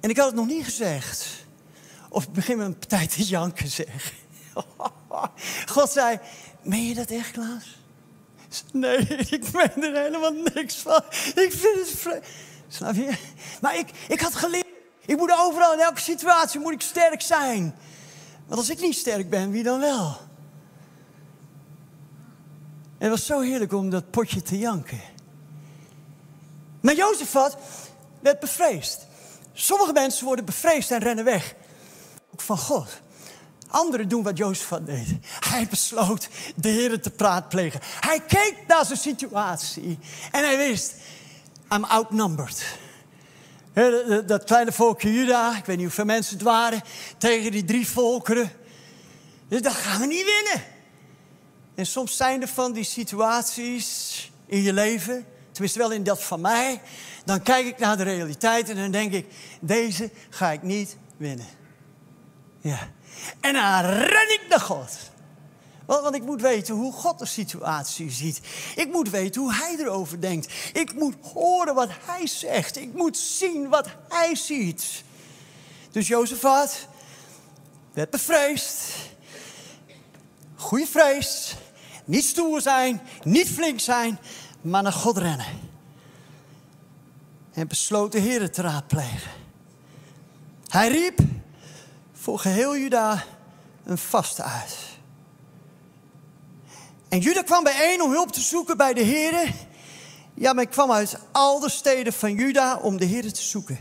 En 0.00 0.10
ik 0.10 0.16
had 0.16 0.26
het 0.26 0.34
nog 0.34 0.46
niet 0.46 0.64
gezegd. 0.64 1.26
Of 2.08 2.24
ik 2.24 2.32
begin 2.32 2.56
met 2.56 2.66
een 2.66 2.78
partij 2.78 3.06
te 3.06 3.22
janken, 3.24 3.68
zeg. 3.68 4.12
God 5.74 5.90
zei, 5.90 6.18
meen 6.62 6.88
je 6.88 6.94
dat 6.94 7.10
echt, 7.10 7.30
Klaas? 7.30 7.83
Nee, 8.72 8.98
ik 9.36 9.52
meen 9.52 9.84
er 9.84 10.02
helemaal 10.02 10.32
niks 10.54 10.74
van. 10.74 11.02
Ik 11.34 11.52
vind 11.52 11.78
het 11.78 11.90
vreemd. 11.96 12.24
Je? 12.96 13.16
Maar 13.60 13.78
ik, 13.78 13.88
ik 14.08 14.20
had 14.20 14.34
geleerd, 14.34 14.66
ik 15.06 15.16
moet 15.16 15.34
overal 15.38 15.72
in 15.72 15.80
elke 15.80 16.00
situatie 16.00 16.60
moet 16.60 16.72
ik 16.72 16.80
sterk 16.80 17.22
zijn. 17.22 17.74
Want 18.46 18.60
als 18.60 18.70
ik 18.70 18.80
niet 18.80 18.96
sterk 18.96 19.30
ben, 19.30 19.50
wie 19.50 19.62
dan 19.62 19.80
wel? 19.80 20.16
En 22.98 23.10
het 23.10 23.18
was 23.18 23.26
zo 23.26 23.40
heerlijk 23.40 23.72
om 23.72 23.90
dat 23.90 24.10
potje 24.10 24.42
te 24.42 24.58
janken. 24.58 25.00
Maar 26.80 26.94
Jozefat 26.94 27.56
werd 28.20 28.40
bevreesd. 28.40 29.06
Sommige 29.52 29.92
mensen 29.92 30.26
worden 30.26 30.44
bevreesd 30.44 30.90
en 30.90 30.98
rennen 30.98 31.24
weg. 31.24 31.54
Ook 32.32 32.40
van 32.40 32.58
God. 32.58 33.00
Anderen 33.68 34.08
doen 34.08 34.22
wat 34.22 34.38
Jozefat 34.38 34.86
deed. 34.86 35.08
Hij 35.40 35.66
besloot 35.70 36.28
de 36.56 36.68
Heer 36.68 37.00
te 37.00 37.10
praat 37.10 37.48
plegen. 37.48 37.80
Hij 38.00 38.20
keek 38.20 38.54
naar 38.66 38.84
zijn 38.84 38.98
situatie. 38.98 39.98
En 40.30 40.44
hij 40.44 40.56
wist, 40.56 40.94
I'm 41.72 41.84
outnumbered. 41.84 42.64
Dat 44.26 44.44
kleine 44.44 44.72
volkje 44.72 45.12
Juda, 45.12 45.56
ik 45.56 45.64
weet 45.64 45.76
niet 45.76 45.84
hoeveel 45.86 46.04
mensen 46.04 46.34
het 46.34 46.42
waren, 46.42 46.82
tegen 47.18 47.50
die 47.50 47.64
drie 47.64 47.88
volkeren. 47.88 48.52
Dus 49.48 49.62
dat 49.62 49.72
gaan 49.72 50.00
we 50.00 50.06
niet 50.06 50.24
winnen. 50.24 50.66
En 51.74 51.86
soms 51.86 52.16
zijn 52.16 52.42
er 52.42 52.48
van 52.48 52.72
die 52.72 52.84
situaties 52.84 54.30
in 54.46 54.62
je 54.62 54.72
leven, 54.72 55.26
tenminste 55.52 55.78
wel 55.78 55.92
in 55.92 56.04
dat 56.04 56.22
van 56.22 56.40
mij, 56.40 56.80
dan 57.24 57.42
kijk 57.42 57.66
ik 57.66 57.78
naar 57.78 57.96
de 57.96 58.02
realiteit 58.02 58.68
en 58.68 58.76
dan 58.76 58.90
denk 58.90 59.12
ik, 59.12 59.26
deze 59.60 60.10
ga 60.30 60.50
ik 60.50 60.62
niet 60.62 60.96
winnen. 61.16 61.46
Ja. 62.60 62.78
En 63.40 63.52
dan 63.52 63.80
ren 63.80 64.32
ik 64.32 64.44
naar 64.48 64.60
God. 64.60 64.90
Want, 65.86 66.14
ik 66.14 66.22
moet 66.22 66.40
weten 66.40 66.74
hoe 66.74 66.92
God 66.92 67.18
de 67.18 67.26
situatie 67.26 68.10
ziet. 68.10 68.40
Ik 68.76 68.92
moet 68.92 69.10
weten 69.10 69.40
hoe 69.40 69.54
Hij 69.54 69.76
erover 69.78 70.20
denkt. 70.20 70.52
Ik 70.72 70.94
moet 70.94 71.14
horen 71.32 71.74
wat 71.74 71.88
Hij 72.04 72.26
zegt. 72.26 72.76
Ik 72.76 72.94
moet 72.94 73.16
zien 73.16 73.68
wat 73.68 73.88
Hij 74.08 74.34
ziet. 74.34 75.04
Dus 75.90 76.08
Jozefat 76.08 76.86
werd 77.92 78.10
bevreesd. 78.10 78.92
Goeie 80.54 80.86
vrees. 80.86 81.56
Niet 82.04 82.24
stoer 82.24 82.60
zijn, 82.60 83.00
niet 83.22 83.48
flink 83.48 83.80
zijn, 83.80 84.18
maar 84.60 84.82
naar 84.82 84.92
God 84.92 85.18
rennen. 85.18 85.46
En 87.52 87.68
besloot 87.68 88.12
de 88.12 88.18
Heer 88.18 88.50
te 88.50 88.62
raadplegen. 88.62 89.30
Hij 90.68 90.88
riep 90.88 91.18
voor 92.24 92.38
geheel 92.38 92.76
Juda 92.76 93.24
een 93.84 93.98
vaste 93.98 94.42
uit. 94.42 94.76
En 97.08 97.18
Juda 97.18 97.42
kwam 97.42 97.64
bijeen 97.64 98.02
om 98.02 98.10
hulp 98.10 98.32
te 98.32 98.40
zoeken 98.40 98.76
bij 98.76 98.94
de 98.94 99.00
Heer. 99.00 99.52
Ja, 100.34 100.52
men 100.52 100.68
kwam 100.68 100.92
uit 100.92 101.18
al 101.32 101.60
de 101.60 101.70
steden 101.70 102.12
van 102.12 102.34
Juda 102.34 102.76
om 102.76 102.96
de 102.96 103.04
Heer 103.04 103.32
te 103.32 103.42
zoeken. 103.42 103.78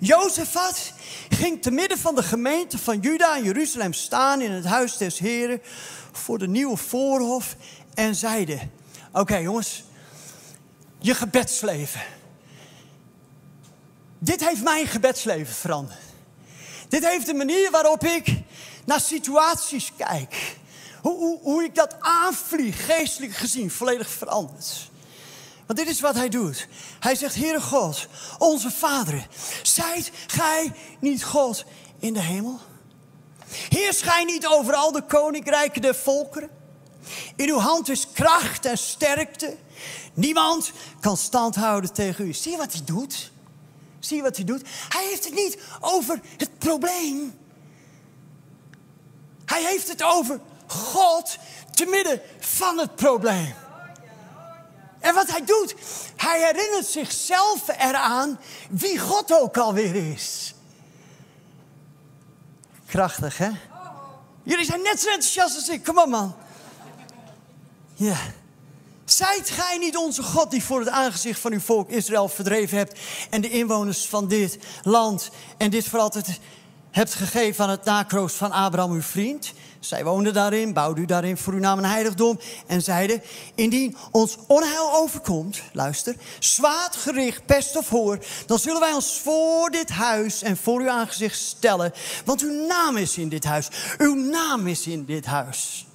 Jozefat 0.00 0.92
ging 1.28 1.62
te 1.62 1.70
midden 1.70 1.98
van 1.98 2.14
de 2.14 2.22
gemeente 2.22 2.78
van 2.78 3.00
Juda 3.00 3.36
en 3.36 3.44
Jeruzalem 3.44 3.92
staan 3.92 4.40
in 4.40 4.50
het 4.50 4.64
huis 4.64 4.96
des 4.96 5.18
Heren 5.18 5.60
voor 6.12 6.38
de 6.38 6.48
nieuwe 6.48 6.76
voorhof 6.76 7.56
en 7.94 8.14
zeide: 8.14 8.58
Oké 9.12 9.36
jongens, 9.36 9.84
je 10.98 11.14
gebedsleven. 11.14 12.02
Dit 14.18 14.48
heeft 14.48 14.62
mijn 14.62 14.86
gebedsleven 14.86 15.54
veranderd. 15.54 16.03
Dit 16.88 17.06
heeft 17.06 17.26
de 17.26 17.34
manier 17.34 17.70
waarop 17.70 18.04
ik 18.04 18.26
naar 18.84 19.00
situaties 19.00 19.92
kijk. 19.96 20.56
Hoe, 21.00 21.38
hoe, 21.42 21.64
ik 21.64 21.74
dat 21.74 21.96
aanvlieg, 22.00 22.84
geestelijk 22.86 23.34
gezien, 23.34 23.70
volledig 23.70 24.08
veranderd. 24.08 24.90
Want 25.66 25.78
dit 25.78 25.88
is 25.88 26.00
wat 26.00 26.14
hij 26.14 26.28
doet. 26.28 26.68
Hij 27.00 27.14
zegt, 27.14 27.34
Heere 27.34 27.60
God, 27.60 28.06
onze 28.38 28.70
Vader, 28.70 29.26
zijt 29.62 30.10
gij 30.26 30.72
niet 31.00 31.24
God 31.24 31.64
in 31.98 32.12
de 32.12 32.20
hemel? 32.20 32.60
Heers 33.68 34.00
gij 34.02 34.24
niet 34.24 34.46
over 34.46 34.74
al 34.74 34.92
de 34.92 35.02
koninkrijken 35.02 35.82
der 35.82 35.94
volkeren? 35.94 36.50
In 37.36 37.48
uw 37.48 37.58
hand 37.58 37.88
is 37.88 38.06
kracht 38.12 38.64
en 38.64 38.78
sterkte. 38.78 39.56
Niemand 40.14 40.72
kan 41.00 41.16
stand 41.16 41.54
houden 41.54 41.92
tegen 41.92 42.26
u. 42.26 42.32
Zie 42.32 42.50
je 42.50 42.56
wat 42.56 42.72
hij 42.72 42.84
doet? 42.84 43.32
Zie 44.04 44.16
je 44.16 44.22
wat 44.22 44.36
hij 44.36 44.44
doet? 44.44 44.62
Hij 44.88 45.06
heeft 45.08 45.24
het 45.24 45.34
niet 45.34 45.58
over 45.80 46.20
het 46.36 46.58
probleem. 46.58 47.38
Hij 49.44 49.64
heeft 49.64 49.88
het 49.88 50.02
over 50.02 50.40
God 50.66 51.38
te 51.70 51.86
midden 51.86 52.20
van 52.38 52.78
het 52.78 52.94
probleem. 52.94 53.54
En 55.00 55.14
wat 55.14 55.30
hij 55.30 55.44
doet, 55.44 55.74
hij 56.16 56.44
herinnert 56.44 56.86
zichzelf 56.86 57.68
eraan 57.68 58.40
wie 58.70 58.98
God 58.98 59.32
ook 59.32 59.56
alweer 59.56 60.12
is. 60.12 60.54
Krachtig, 62.86 63.38
hè? 63.38 63.50
Jullie 64.42 64.64
zijn 64.64 64.82
net 64.82 65.00
zo 65.00 65.08
enthousiast 65.08 65.56
als 65.56 65.68
ik. 65.68 65.84
Kom 65.84 65.98
op, 65.98 66.08
man. 66.08 66.36
Ja. 67.94 68.16
Zijt 69.04 69.50
gij 69.50 69.78
niet 69.78 69.96
onze 69.96 70.22
God 70.22 70.50
die 70.50 70.64
voor 70.64 70.78
het 70.78 70.88
aangezicht 70.88 71.40
van 71.40 71.52
uw 71.52 71.60
volk 71.60 71.90
Israël 71.90 72.28
verdreven 72.28 72.78
hebt 72.78 73.00
en 73.30 73.40
de 73.40 73.50
inwoners 73.50 74.06
van 74.06 74.28
dit 74.28 74.58
land 74.82 75.30
en 75.56 75.70
dit 75.70 75.88
voor 75.88 75.98
altijd 75.98 76.40
hebt 76.90 77.14
gegeven 77.14 77.64
aan 77.64 77.70
het 77.70 77.84
nakroost 77.84 78.36
van 78.36 78.50
Abraham 78.50 78.92
uw 78.92 79.02
vriend? 79.02 79.52
Zij 79.80 80.04
woonden 80.04 80.32
daarin, 80.32 80.72
bouwden 80.72 81.02
u 81.02 81.06
daarin 81.06 81.36
voor 81.36 81.52
uw 81.52 81.58
naam 81.58 81.78
een 81.78 81.84
heiligdom 81.84 82.38
en 82.66 82.82
zeiden, 82.82 83.22
indien 83.54 83.96
ons 84.10 84.36
onheil 84.46 84.92
overkomt, 84.92 85.62
luister, 85.72 86.16
zwaard, 86.38 86.96
gericht, 86.96 87.46
pest 87.46 87.76
of 87.76 87.88
hoor, 87.88 88.18
dan 88.46 88.58
zullen 88.58 88.80
wij 88.80 88.92
ons 88.92 89.20
voor 89.22 89.70
dit 89.70 89.90
huis 89.90 90.42
en 90.42 90.56
voor 90.56 90.80
uw 90.80 90.90
aangezicht 90.90 91.38
stellen, 91.38 91.92
want 92.24 92.42
uw 92.42 92.66
naam 92.66 92.96
is 92.96 93.18
in 93.18 93.28
dit 93.28 93.44
huis, 93.44 93.68
uw 93.98 94.14
naam 94.14 94.66
is 94.66 94.86
in 94.86 95.04
dit 95.04 95.26
huis. 95.26 95.86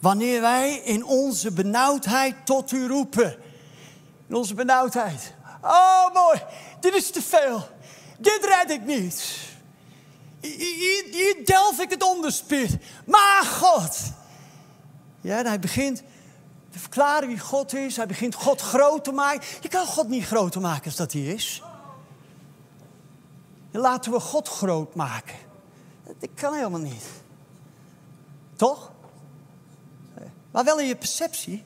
Wanneer 0.00 0.40
wij 0.40 0.74
in 0.74 1.04
onze 1.04 1.52
benauwdheid 1.52 2.46
tot 2.46 2.72
u 2.72 2.86
roepen. 2.86 3.36
In 4.26 4.34
onze 4.34 4.54
benauwdheid. 4.54 5.34
Oh 5.62 6.14
mooi, 6.14 6.42
dit 6.80 6.94
is 6.94 7.10
te 7.10 7.22
veel. 7.22 7.68
Dit 8.18 8.44
red 8.44 8.70
ik 8.70 8.84
niet. 8.84 9.38
Hier, 10.40 11.42
delf 11.44 11.80
ik 11.80 11.90
het 11.90 12.02
onderspit. 12.02 12.78
Maar 13.06 13.44
God. 13.44 13.98
Ja, 15.20 15.38
en 15.38 15.46
hij 15.46 15.58
begint 15.58 16.02
te 16.70 16.78
verklaren 16.78 17.28
wie 17.28 17.38
God 17.38 17.74
is. 17.74 17.96
Hij 17.96 18.06
begint 18.06 18.34
God 18.34 18.60
groot 18.60 19.04
te 19.04 19.12
maken. 19.12 19.46
Je 19.60 19.68
kan 19.68 19.86
God 19.86 20.08
niet 20.08 20.24
groter 20.24 20.60
maken 20.60 20.84
als 20.84 20.96
dat 20.96 21.12
hij 21.12 21.22
is. 21.22 21.62
Laten 23.70 24.12
we 24.12 24.20
God 24.20 24.48
groot 24.48 24.94
maken. 24.94 25.36
Dat 26.18 26.30
kan 26.34 26.54
helemaal 26.54 26.80
niet. 26.80 27.04
Toch? 28.56 28.89
Maar 30.50 30.64
wel 30.64 30.78
in 30.78 30.86
je 30.86 30.96
perceptie. 30.96 31.64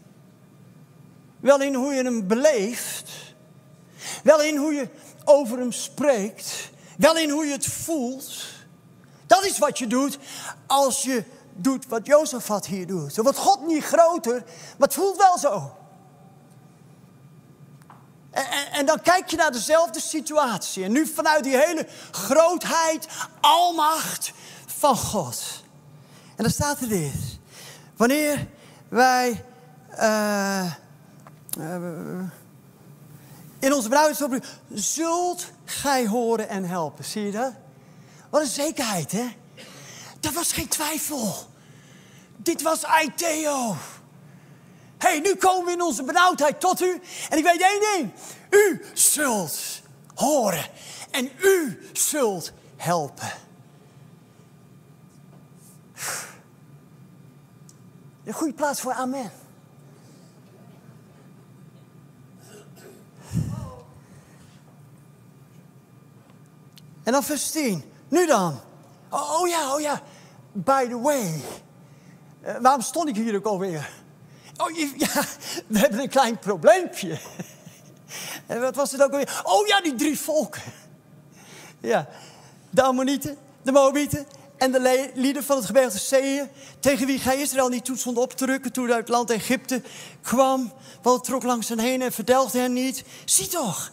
Wel 1.40 1.60
in 1.60 1.74
hoe 1.74 1.94
je 1.94 2.02
hem 2.02 2.26
beleeft. 2.26 3.10
Wel 4.22 4.42
in 4.42 4.56
hoe 4.56 4.72
je 4.74 4.88
over 5.24 5.58
hem 5.58 5.72
spreekt. 5.72 6.70
Wel 6.98 7.16
in 7.16 7.30
hoe 7.30 7.44
je 7.44 7.52
het 7.52 7.66
voelt. 7.66 8.44
Dat 9.26 9.44
is 9.44 9.58
wat 9.58 9.78
je 9.78 9.86
doet 9.86 10.18
als 10.66 11.02
je 11.02 11.24
doet 11.54 11.86
wat 11.86 12.06
Jozefat 12.06 12.66
hier 12.66 12.86
doet. 12.86 13.14
Dan 13.14 13.24
wordt 13.24 13.38
God 13.38 13.66
niet 13.66 13.84
groter, 13.84 14.42
maar 14.78 14.88
het 14.88 14.94
voelt 14.94 15.16
wel 15.16 15.38
zo. 15.38 15.76
En, 18.30 18.50
en, 18.50 18.72
en, 18.72 18.86
dan 18.86 19.00
kijk 19.00 19.30
je 19.30 19.36
naar 19.36 19.52
dezelfde 19.52 20.00
situatie. 20.00 20.84
En 20.84 20.92
nu 20.92 21.06
vanuit 21.06 21.44
die 21.44 21.56
hele 21.56 21.86
grootheid, 22.10 23.06
almacht 23.40 24.32
van 24.66 24.96
God. 24.96 25.62
En 26.36 26.42
dan 26.42 26.52
staat 26.52 26.80
er 26.80 26.88
dit. 26.88 27.38
Wanneer 27.96 28.46
wij 28.94 29.44
uh, 29.98 30.72
in 33.58 33.72
onze 33.72 33.88
bruidsopdracht 33.88 34.48
zult 34.72 35.46
gij 35.64 36.06
horen 36.06 36.48
en 36.48 36.64
helpen. 36.64 37.04
Zie 37.04 37.24
je 37.24 37.30
dat? 37.30 37.52
Wat 38.30 38.40
een 38.40 38.46
zekerheid, 38.46 39.12
hè? 39.12 39.36
Dat 40.20 40.32
was 40.32 40.52
geen 40.52 40.68
twijfel. 40.68 41.34
Dit 42.36 42.62
was 42.62 42.84
Aiteo. 42.84 43.76
Hé, 44.98 45.08
hey, 45.08 45.20
nu 45.20 45.34
komen 45.34 45.64
we 45.64 45.72
in 45.72 45.82
onze 45.82 46.02
benauwdheid 46.02 46.60
tot 46.60 46.80
u. 46.80 47.00
En 47.30 47.38
ik 47.38 47.44
weet 47.44 47.60
één 47.60 47.80
ding. 47.96 48.12
U 48.50 48.84
zult 48.92 49.60
horen. 50.14 50.66
En 51.10 51.30
u 51.42 51.80
zult 51.92 52.52
helpen. 52.76 53.32
Een 58.24 58.32
goede 58.32 58.54
plaats 58.54 58.80
voor 58.80 58.92
amen. 58.92 59.30
En 67.02 67.12
dan 67.12 67.22
vers 67.24 67.50
10. 67.50 67.84
Nu 68.08 68.26
dan. 68.26 68.60
Oh, 69.10 69.40
oh, 69.40 69.48
ja, 69.48 69.74
oh 69.74 69.80
ja. 69.80 70.02
By 70.52 70.86
the 70.88 71.00
way. 71.00 71.42
Uh, 72.46 72.56
waarom 72.60 72.80
stond 72.80 73.08
ik 73.08 73.16
hier 73.16 73.36
ook 73.36 73.44
alweer? 73.44 73.90
Oh 74.56 74.70
ja, 74.96 75.22
we 75.66 75.78
hebben 75.78 76.00
een 76.00 76.08
klein 76.08 76.38
probleempje. 76.38 77.18
en 78.46 78.60
wat 78.60 78.76
was 78.76 78.92
het 78.92 79.02
ook 79.02 79.10
alweer? 79.10 79.40
Oh 79.42 79.66
ja, 79.66 79.80
die 79.80 79.94
drie 79.94 80.18
volken. 80.18 80.62
ja, 81.80 82.08
de 82.70 82.82
Ammonieten, 82.82 83.36
de 83.62 83.72
Moabieten 83.72 84.26
en 84.56 84.72
de 84.72 85.10
lieden 85.14 85.44
van 85.44 85.56
het 85.56 85.66
gebergte 85.66 85.98
Zeeën, 85.98 86.48
tegen 86.80 87.06
wie 87.06 87.18
gij 87.18 87.40
Israël 87.40 87.68
niet 87.68 87.84
toe 87.84 87.96
stond 87.96 88.18
op 88.18 88.32
te 88.32 88.46
rukken 88.46 88.72
toen 88.72 88.88
uit 88.88 88.98
het 88.98 89.08
land 89.08 89.30
Egypte 89.30 89.82
kwam, 90.22 90.72
want 91.02 91.16
het 91.16 91.24
trok 91.24 91.42
langs 91.42 91.68
hen 91.68 91.78
heen 91.78 92.02
en 92.02 92.12
verdelgde 92.12 92.58
hen 92.58 92.72
niet. 92.72 93.04
Zie 93.24 93.48
toch, 93.48 93.92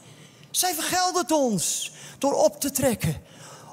zij 0.51 0.73
vergelden 0.73 1.35
ons 1.35 1.91
door 2.17 2.33
op 2.33 2.59
te 2.59 2.71
trekken, 2.71 3.21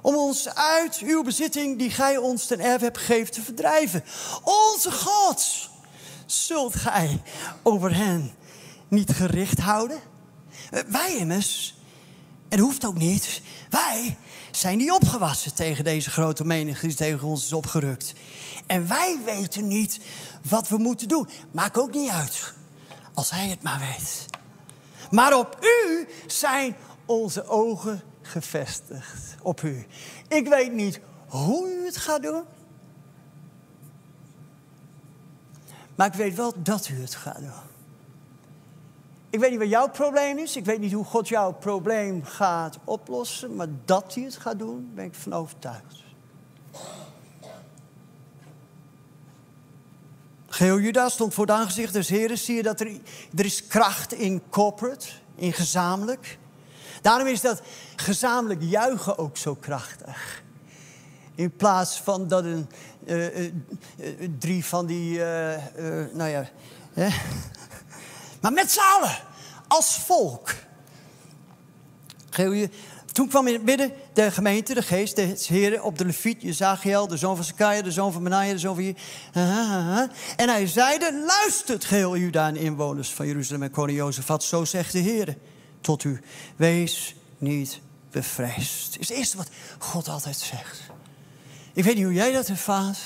om 0.02 0.16
ons 0.16 0.48
uit 0.54 0.98
uw 0.98 1.22
bezitting 1.22 1.78
die 1.78 1.90
gij 1.90 2.16
ons 2.16 2.46
ten 2.46 2.60
erf 2.60 2.80
hebt 2.80 2.98
gegeven 2.98 3.32
te 3.32 3.42
verdrijven. 3.42 4.04
Onze 4.42 4.92
God, 4.92 5.68
zult 6.26 6.74
gij 6.74 7.22
over 7.62 7.96
hen 7.96 8.34
niet 8.88 9.10
gericht 9.10 9.58
houden? 9.58 10.00
Wij 10.86 11.16
immers, 11.16 11.74
en 12.48 12.58
hoeft 12.58 12.84
ook 12.84 12.98
niet, 12.98 13.40
wij 13.70 14.16
zijn 14.58 14.78
niet 14.78 14.90
opgewassen 14.90 15.54
tegen 15.54 15.84
deze 15.84 16.10
grote 16.10 16.44
menigte 16.44 16.86
die 16.86 16.96
tegen 16.96 17.28
ons 17.28 17.44
is 17.44 17.52
opgerukt. 17.52 18.12
En 18.66 18.88
wij 18.88 19.18
weten 19.24 19.68
niet 19.68 20.00
wat 20.48 20.68
we 20.68 20.78
moeten 20.78 21.08
doen. 21.08 21.28
Maakt 21.50 21.78
ook 21.78 21.94
niet 21.94 22.10
uit, 22.10 22.54
als 23.14 23.30
hij 23.30 23.48
het 23.48 23.62
maar 23.62 23.78
weet. 23.78 24.26
Maar 25.10 25.38
op 25.38 25.58
u 25.60 26.08
zijn 26.26 26.76
onze 27.06 27.46
ogen 27.46 28.02
gevestigd. 28.22 29.36
Op 29.42 29.62
u. 29.62 29.86
Ik 30.28 30.48
weet 30.48 30.72
niet 30.72 31.00
hoe 31.26 31.68
u 31.68 31.84
het 31.84 31.96
gaat 31.96 32.22
doen. 32.22 32.44
Maar 35.94 36.06
ik 36.06 36.14
weet 36.14 36.34
wel 36.34 36.52
dat 36.62 36.88
u 36.88 37.00
het 37.00 37.14
gaat 37.14 37.38
doen. 37.38 37.67
Ik 39.30 39.40
weet 39.40 39.50
niet 39.50 39.58
wat 39.58 39.68
jouw 39.68 39.88
probleem 39.88 40.38
is. 40.38 40.56
Ik 40.56 40.64
weet 40.64 40.78
niet 40.80 40.92
hoe 40.92 41.04
God 41.04 41.28
jouw 41.28 41.52
probleem 41.52 42.24
gaat 42.24 42.78
oplossen. 42.84 43.56
Maar 43.56 43.66
dat 43.84 44.14
hij 44.14 44.24
het 44.24 44.36
gaat 44.36 44.58
doen, 44.58 44.90
ben 44.94 45.04
ik 45.04 45.14
van 45.14 45.32
overtuigd. 45.32 46.02
Geo 50.46 50.80
Juda 50.80 51.08
stond 51.08 51.34
voor 51.34 51.46
het 51.46 51.54
aangezicht 51.54 51.92
des 51.92 52.08
Heren. 52.08 52.38
Zie 52.38 52.56
je 52.56 52.62
dat 52.62 52.80
er, 52.80 52.86
er 53.36 53.44
is 53.44 53.66
kracht 53.66 54.12
in 54.12 54.42
corporate, 54.50 55.06
in 55.34 55.52
gezamenlijk. 55.52 56.38
Daarom 57.02 57.26
is 57.26 57.40
dat 57.40 57.62
gezamenlijk 57.96 58.60
juichen 58.62 59.18
ook 59.18 59.36
zo 59.36 59.54
krachtig. 59.54 60.42
In 61.34 61.56
plaats 61.56 62.00
van 62.00 62.28
dat 62.28 62.44
een, 62.44 62.68
uh, 63.04 63.44
uh, 63.44 63.52
drie 64.38 64.64
van 64.64 64.86
die, 64.86 65.18
nou 66.12 66.28
ja. 66.28 66.48
Maar 68.40 68.52
met 68.52 68.70
z'n 68.70 68.80
allen, 68.80 69.18
als 69.68 69.98
volk. 69.98 70.54
Toen 73.12 73.28
kwam 73.28 73.46
in 73.46 73.52
het 73.52 73.64
midden 73.64 73.92
de 74.12 74.30
gemeente, 74.30 74.74
de 74.74 74.82
geest, 74.82 75.16
de 75.16 75.34
heren 75.46 75.82
op 75.82 75.98
de 75.98 76.04
leviet, 76.04 76.42
Jezagiel, 76.42 77.06
de 77.06 77.16
zoon 77.16 77.36
van 77.36 77.44
Zekaja, 77.44 77.82
de 77.82 77.90
zoon 77.90 78.12
van 78.12 78.22
Benaja, 78.22 78.52
de 78.52 78.58
zoon 78.58 78.74
van... 78.74 78.94
En 80.36 80.48
hij 80.48 80.66
zeide, 80.66 81.24
luistert 81.26 81.84
geheel 81.84 82.16
Juda 82.16 82.46
en 82.46 82.56
inwoners 82.56 83.12
van 83.12 83.26
Jeruzalem 83.26 83.62
en 83.62 83.70
koning 83.70 83.98
Jozefat, 83.98 84.44
zo 84.44 84.64
zegt 84.64 84.92
de 84.92 84.98
Heer 84.98 85.36
tot 85.80 86.04
u, 86.04 86.20
wees 86.56 87.14
niet 87.38 87.80
bevreesd. 88.10 88.96
is 88.98 89.08
het 89.08 89.16
eerste 89.16 89.36
wat 89.36 89.48
God 89.78 90.08
altijd 90.08 90.36
zegt. 90.36 90.80
Ik 91.72 91.84
weet 91.84 91.94
niet 91.94 92.04
hoe 92.04 92.14
jij 92.14 92.32
dat 92.32 92.48
ervaart, 92.48 92.98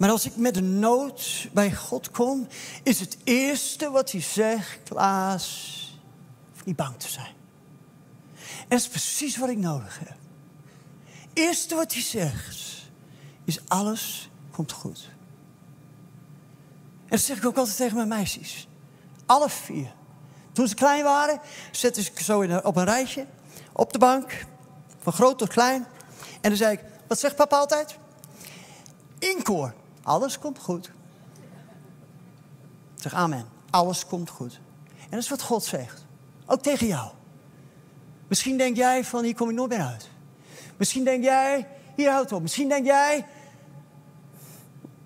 maar 0.00 0.10
als 0.10 0.26
ik 0.26 0.36
met 0.36 0.56
een 0.56 0.78
nood 0.78 1.48
bij 1.52 1.74
God 1.74 2.10
kom, 2.10 2.46
is 2.82 3.00
het 3.00 3.16
eerste 3.24 3.90
wat 3.90 4.12
hij 4.12 4.20
zegt, 4.20 4.78
Klaas, 4.82 5.98
niet 6.64 6.76
bang 6.76 6.96
te 6.96 7.08
zijn. 7.08 7.34
En 8.36 8.68
dat 8.68 8.78
is 8.78 8.88
precies 8.88 9.36
wat 9.36 9.48
ik 9.48 9.58
nodig 9.58 9.98
heb. 9.98 10.16
Eerste 11.32 11.74
wat 11.74 11.92
hij 11.92 12.02
zegt 12.02 12.90
is 13.44 13.60
alles 13.68 14.30
komt 14.50 14.72
goed. 14.72 15.08
En 17.02 17.08
dat 17.08 17.20
zeg 17.20 17.36
ik 17.36 17.46
ook 17.46 17.56
altijd 17.56 17.76
tegen 17.76 17.96
mijn 17.96 18.08
meisjes. 18.08 18.68
Alle 19.26 19.48
vier. 19.50 19.92
Toen 20.52 20.68
ze 20.68 20.74
klein 20.74 21.04
waren, 21.04 21.40
zette 21.70 22.00
ik 22.00 22.20
zo 22.20 22.60
op 22.62 22.76
een 22.76 22.84
rijtje. 22.84 23.26
Op 23.72 23.92
de 23.92 23.98
bank. 23.98 24.46
Van 24.98 25.12
groot 25.12 25.38
tot 25.38 25.48
klein. 25.48 25.86
En 26.40 26.48
dan 26.48 26.56
zei 26.56 26.72
ik, 26.72 26.84
wat 27.08 27.18
zegt 27.18 27.36
papa 27.36 27.58
altijd? 27.58 27.96
Inkoor. 29.18 29.78
Alles 30.02 30.38
komt 30.38 30.58
goed. 30.58 30.90
Zeg 32.94 33.14
amen. 33.14 33.44
Alles 33.70 34.06
komt 34.06 34.30
goed. 34.30 34.60
En 35.00 35.10
dat 35.10 35.18
is 35.20 35.28
wat 35.28 35.42
God 35.42 35.64
zegt. 35.64 36.06
Ook 36.46 36.62
tegen 36.62 36.86
jou. 36.86 37.10
Misschien 38.28 38.56
denk 38.58 38.76
jij 38.76 39.04
van 39.04 39.24
hier 39.24 39.34
kom 39.34 39.48
ik 39.48 39.54
nooit 39.54 39.70
meer 39.70 39.82
uit. 39.82 40.10
Misschien 40.76 41.04
denk 41.04 41.24
jij, 41.24 41.68
hier 41.96 42.10
houdt 42.10 42.32
op. 42.32 42.42
Misschien 42.42 42.68
denk 42.68 42.86
jij, 42.86 43.26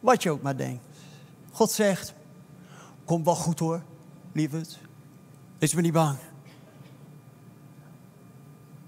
wat 0.00 0.22
je 0.22 0.30
ook 0.30 0.42
maar 0.42 0.56
denkt. 0.56 0.84
God 1.50 1.70
zegt, 1.70 2.14
komt 3.04 3.24
wel 3.24 3.34
goed 3.34 3.58
hoor, 3.58 3.82
lieverd. 4.32 4.78
Wees 5.58 5.74
me 5.74 5.80
niet 5.80 5.92
bang. 5.92 6.18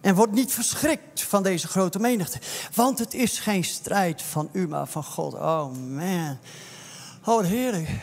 En 0.06 0.14
word 0.14 0.32
niet 0.32 0.52
verschrikt 0.52 1.22
van 1.22 1.42
deze 1.42 1.68
grote 1.68 1.98
menigte. 1.98 2.38
Want 2.74 2.98
het 2.98 3.14
is 3.14 3.38
geen 3.38 3.64
strijd 3.64 4.22
van 4.22 4.48
u, 4.52 4.68
maar 4.68 4.86
van 4.86 5.04
God. 5.04 5.34
Oh 5.34 5.72
man. 5.72 6.38
Oh 7.24 7.44
heerlijk. 7.44 7.88
Het 7.88 7.98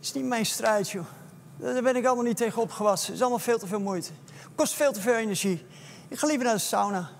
is 0.00 0.12
niet 0.12 0.24
mijn 0.24 0.46
strijd, 0.46 0.90
joh. 0.90 1.06
Daar 1.56 1.82
ben 1.82 1.96
ik 1.96 2.06
allemaal 2.06 2.24
niet 2.24 2.36
tegen 2.36 2.62
opgewassen. 2.62 3.06
Het 3.06 3.16
is 3.16 3.20
allemaal 3.20 3.38
veel 3.38 3.58
te 3.58 3.66
veel 3.66 3.80
moeite. 3.80 4.10
Kost 4.54 4.72
veel 4.72 4.92
te 4.92 5.00
veel 5.00 5.14
energie. 5.14 5.66
Ik 6.08 6.18
ga 6.18 6.26
liever 6.26 6.44
naar 6.44 6.54
de 6.54 6.60
sauna. 6.60 7.10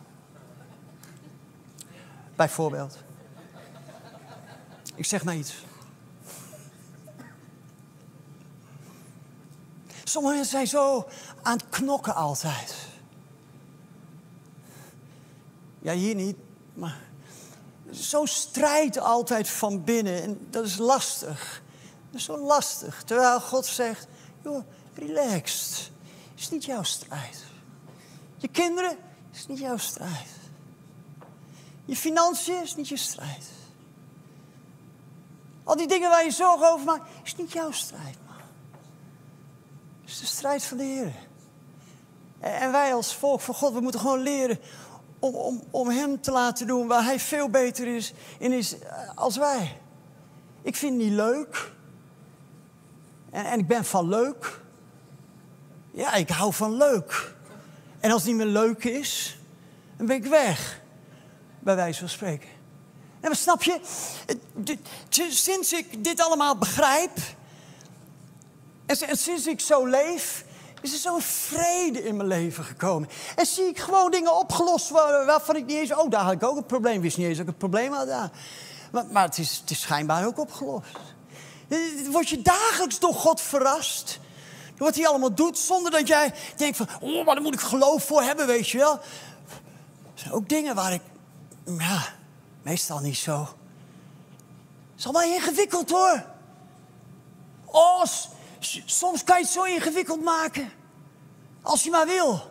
Bijvoorbeeld. 2.37 2.99
Ik 4.95 5.05
zeg 5.05 5.25
maar 5.25 5.37
iets. 5.37 5.55
Sommige 10.05 10.35
mensen 10.35 10.53
zijn 10.53 10.67
zo 10.67 11.09
aan 11.43 11.57
het 11.57 11.69
knokken 11.69 12.15
altijd. 12.15 12.90
Ja, 15.81 15.93
hier 15.93 16.15
niet, 16.15 16.37
maar 16.75 17.01
zo 17.93 18.25
strijd 18.25 18.99
altijd 18.99 19.49
van 19.49 19.85
binnen. 19.85 20.23
En 20.23 20.47
dat 20.51 20.65
is 20.65 20.77
lastig. 20.77 21.63
Dat 22.11 22.21
is 22.21 22.25
zo 22.25 22.39
lastig. 22.39 23.03
Terwijl 23.03 23.41
God 23.41 23.67
zegt, 23.67 24.07
joh, 24.43 24.65
relaxed 24.95 25.91
is 26.37 26.51
niet 26.51 26.65
jouw 26.65 26.83
strijd. 26.83 27.45
Je 28.37 28.49
kinderen 28.49 28.97
is 29.33 29.47
niet 29.47 29.59
jouw 29.59 29.77
strijd. 29.77 30.29
Je 31.85 31.97
financiën 31.97 32.63
is 32.63 32.77
niet 32.77 32.89
je 32.89 32.97
strijd. 32.97 33.45
Al 35.65 35.77
die 35.77 35.89
dingen 35.89 36.11
waar 36.11 36.25
je 36.25 36.31
zorgen 36.31 36.73
over 36.73 36.87
maakt, 36.87 37.09
is 37.25 37.37
niet 37.37 37.53
jouw 37.53 37.71
strijd, 37.71 38.17
man. 38.27 38.37
Het 40.01 40.11
is 40.11 40.19
de 40.19 40.27
strijd 40.27 40.65
van 40.65 40.77
de 40.77 40.85
Heer. 40.85 41.15
En 42.41 42.73
wij 42.73 42.95
als 42.95 43.15
volk 43.15 43.41
van 43.41 43.55
God, 43.55 43.73
we 43.73 43.81
moeten 43.81 44.01
gewoon 44.01 44.21
leren 44.21 44.59
om, 45.21 45.63
om, 45.71 45.89
Hem 45.89 46.21
te 46.21 46.31
laten 46.31 46.67
doen 46.67 46.87
waar 46.87 47.05
Hij 47.05 47.21
veel 47.21 47.49
beter 47.49 47.87
is 47.87 48.13
in 48.39 48.53
is 48.53 48.79
eh, 48.79 49.09
als 49.15 49.37
wij. 49.37 49.81
Ik 50.63 50.77
vind 50.77 50.97
niet 50.97 51.13
leuk. 51.13 51.73
En, 53.31 53.45
en 53.45 53.59
ik 53.59 53.67
ben 53.67 53.85
van 53.85 54.09
leuk. 54.09 54.61
Ja, 55.91 56.15
ik 56.15 56.29
hou 56.29 56.53
van 56.53 56.77
leuk. 56.77 57.35
En 58.01 58.11
als 58.11 58.23
het 58.23 58.31
niet 58.31 58.41
meer 58.41 58.53
leuk 58.53 58.85
is, 58.85 59.39
dan 59.97 60.07
ben 60.07 60.17
ik 60.17 60.25
weg. 60.25 60.81
Bij 61.59 61.77
wijze 61.77 61.99
van 61.99 62.09
spreken. 62.09 62.49
En 63.21 63.37
snap 63.37 63.63
je, 63.63 63.81
sinds 65.31 65.73
ik 65.73 66.05
dit 66.05 66.21
allemaal 66.21 66.57
begrijp, 66.57 67.19
en 68.87 69.17
sinds 69.17 69.47
ik 69.47 69.61
zo 69.61 69.87
leef, 69.87 70.45
is 70.81 70.93
er 70.93 70.99
zo'n 70.99 71.21
vrede 71.21 72.05
in 72.05 72.17
mijn 72.17 72.29
leven 72.29 72.65
gekomen. 72.65 73.09
En 73.37 73.47
zie 73.47 73.65
ik 73.65 73.79
gewoon 73.79 74.11
dingen 74.11 74.39
opgelost 74.39 74.91
waarvan 74.91 75.57
ik 75.57 75.67
niet 75.67 75.77
eens... 75.77 75.95
Oh, 75.95 76.11
daar 76.11 76.23
had 76.23 76.33
ik 76.33 76.43
ook 76.43 76.57
een 76.57 76.67
probleem. 76.67 77.01
wist 77.01 77.17
niet 77.17 77.27
eens 77.27 77.37
dat 77.37 77.47
ik 77.47 77.53
een 77.53 77.59
probleem 77.59 77.93
had 77.93 78.07
daar. 78.07 78.31
Maar, 78.93 79.07
maar 79.11 79.25
het, 79.25 79.39
is, 79.39 79.59
het 79.61 79.71
is 79.71 79.81
schijnbaar 79.81 80.27
ook 80.27 80.39
opgelost. 80.39 80.87
Word 82.11 82.29
je 82.29 82.43
dagelijks 82.43 82.99
door 82.99 83.15
God 83.15 83.41
verrast 83.41 84.21
wat 84.85 84.95
hij 84.95 85.07
allemaal 85.07 85.35
doet, 85.35 85.59
zonder 85.59 85.91
dat 85.91 86.09
jij 86.09 86.35
denkt 86.57 86.77
van, 86.77 86.89
oh, 87.01 87.25
maar 87.25 87.35
daar 87.35 87.45
moet 87.45 87.55
ik 87.55 87.61
geloof 87.61 88.05
voor 88.05 88.23
hebben, 88.23 88.47
weet 88.47 88.69
je 88.69 88.79
wel. 88.79 88.93
Er 88.95 89.01
zijn 90.15 90.33
ook 90.33 90.49
dingen 90.49 90.75
waar 90.75 90.93
ik, 90.93 91.01
ja, 91.79 92.03
meestal 92.63 92.99
niet 92.99 93.17
zo. 93.17 93.39
Het 93.41 94.99
is 94.99 95.05
allemaal 95.05 95.23
ingewikkeld 95.23 95.91
hoor. 95.91 96.25
Oh, 97.65 98.05
soms 98.85 99.25
kan 99.25 99.37
je 99.37 99.43
het 99.43 99.53
zo 99.53 99.63
ingewikkeld 99.63 100.23
maken. 100.23 100.71
Als 101.63 101.83
je 101.83 101.91
maar 101.91 102.07
wil. 102.07 102.51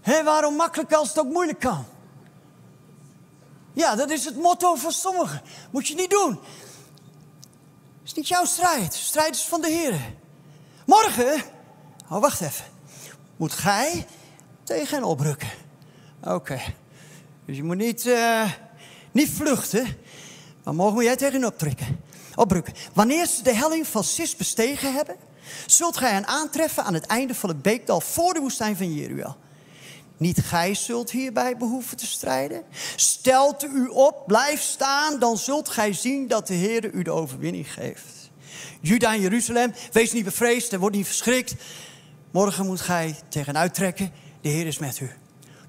Hé, 0.00 0.24
waarom 0.24 0.54
makkelijk 0.54 0.92
als 0.92 1.08
het 1.08 1.18
ook 1.18 1.32
moeilijk 1.32 1.60
kan? 1.60 1.84
Ja, 3.72 3.94
dat 3.94 4.10
is 4.10 4.24
het 4.24 4.36
motto 4.36 4.74
van 4.74 4.92
sommigen. 4.92 5.42
Moet 5.70 5.88
je 5.88 5.94
niet 5.94 6.10
doen. 6.10 6.30
Het 6.30 8.12
is 8.12 8.14
niet 8.14 8.28
jouw 8.28 8.44
strijd. 8.44 8.94
strijd 8.94 9.34
is 9.34 9.44
van 9.44 9.60
de 9.60 9.68
Heer. 9.68 10.00
Morgen, 10.86 11.42
oh 12.10 12.20
wacht 12.20 12.40
even, 12.40 12.64
moet 13.36 13.52
gij 13.52 14.06
tegen 14.62 14.94
hen 14.94 15.04
oprukken. 15.04 15.48
Oké, 16.22 16.60
dus 17.44 17.56
je 17.56 17.62
moet 17.62 17.76
niet, 17.76 18.06
uh, 18.06 18.50
niet 19.12 19.30
vluchten, 19.30 19.96
maar 20.64 20.74
morgen 20.74 20.94
moet 20.94 21.04
jij 21.04 21.16
tegen 21.16 21.40
hen 21.40 21.48
optrekken, 21.48 22.00
oprukken. 22.34 22.74
Wanneer 22.92 23.26
ze 23.26 23.42
de 23.42 23.54
helling 23.54 23.86
van 23.86 24.04
Sis 24.04 24.36
bestegen 24.36 24.94
hebben, 24.94 25.16
zult 25.66 25.96
gij 25.96 26.10
hen 26.10 26.26
aantreffen 26.26 26.84
aan 26.84 26.94
het 26.94 27.06
einde 27.06 27.34
van 27.34 27.48
het 27.48 27.62
beekdal 27.62 28.00
voor 28.00 28.34
de 28.34 28.40
woestijn 28.40 28.76
van 28.76 28.94
Jeruel. 28.94 29.36
Niet 30.16 30.40
gij 30.40 30.74
zult 30.74 31.10
hierbij 31.10 31.56
behoeven 31.56 31.96
te 31.96 32.06
strijden. 32.06 32.62
Stelt 32.96 33.64
u 33.64 33.86
op, 33.86 34.22
blijf 34.26 34.60
staan, 34.60 35.18
dan 35.18 35.38
zult 35.38 35.68
gij 35.68 35.92
zien 35.92 36.28
dat 36.28 36.46
de 36.46 36.54
Heer 36.54 36.92
u 36.92 37.02
de 37.02 37.10
overwinning 37.10 37.72
geeft. 37.72 38.30
Juda 38.80 39.12
en 39.12 39.20
Jeruzalem, 39.20 39.72
wees 39.92 40.12
niet 40.12 40.24
bevreesd 40.24 40.72
en 40.72 40.80
word 40.80 40.94
niet 40.94 41.06
verschrikt. 41.06 41.54
Morgen 42.30 42.66
moet 42.66 42.80
gij 42.80 43.16
tegenuit 43.28 43.74
trekken, 43.74 44.12
de 44.40 44.48
Heer 44.48 44.66
is 44.66 44.78
met 44.78 45.00
u. 45.00 45.10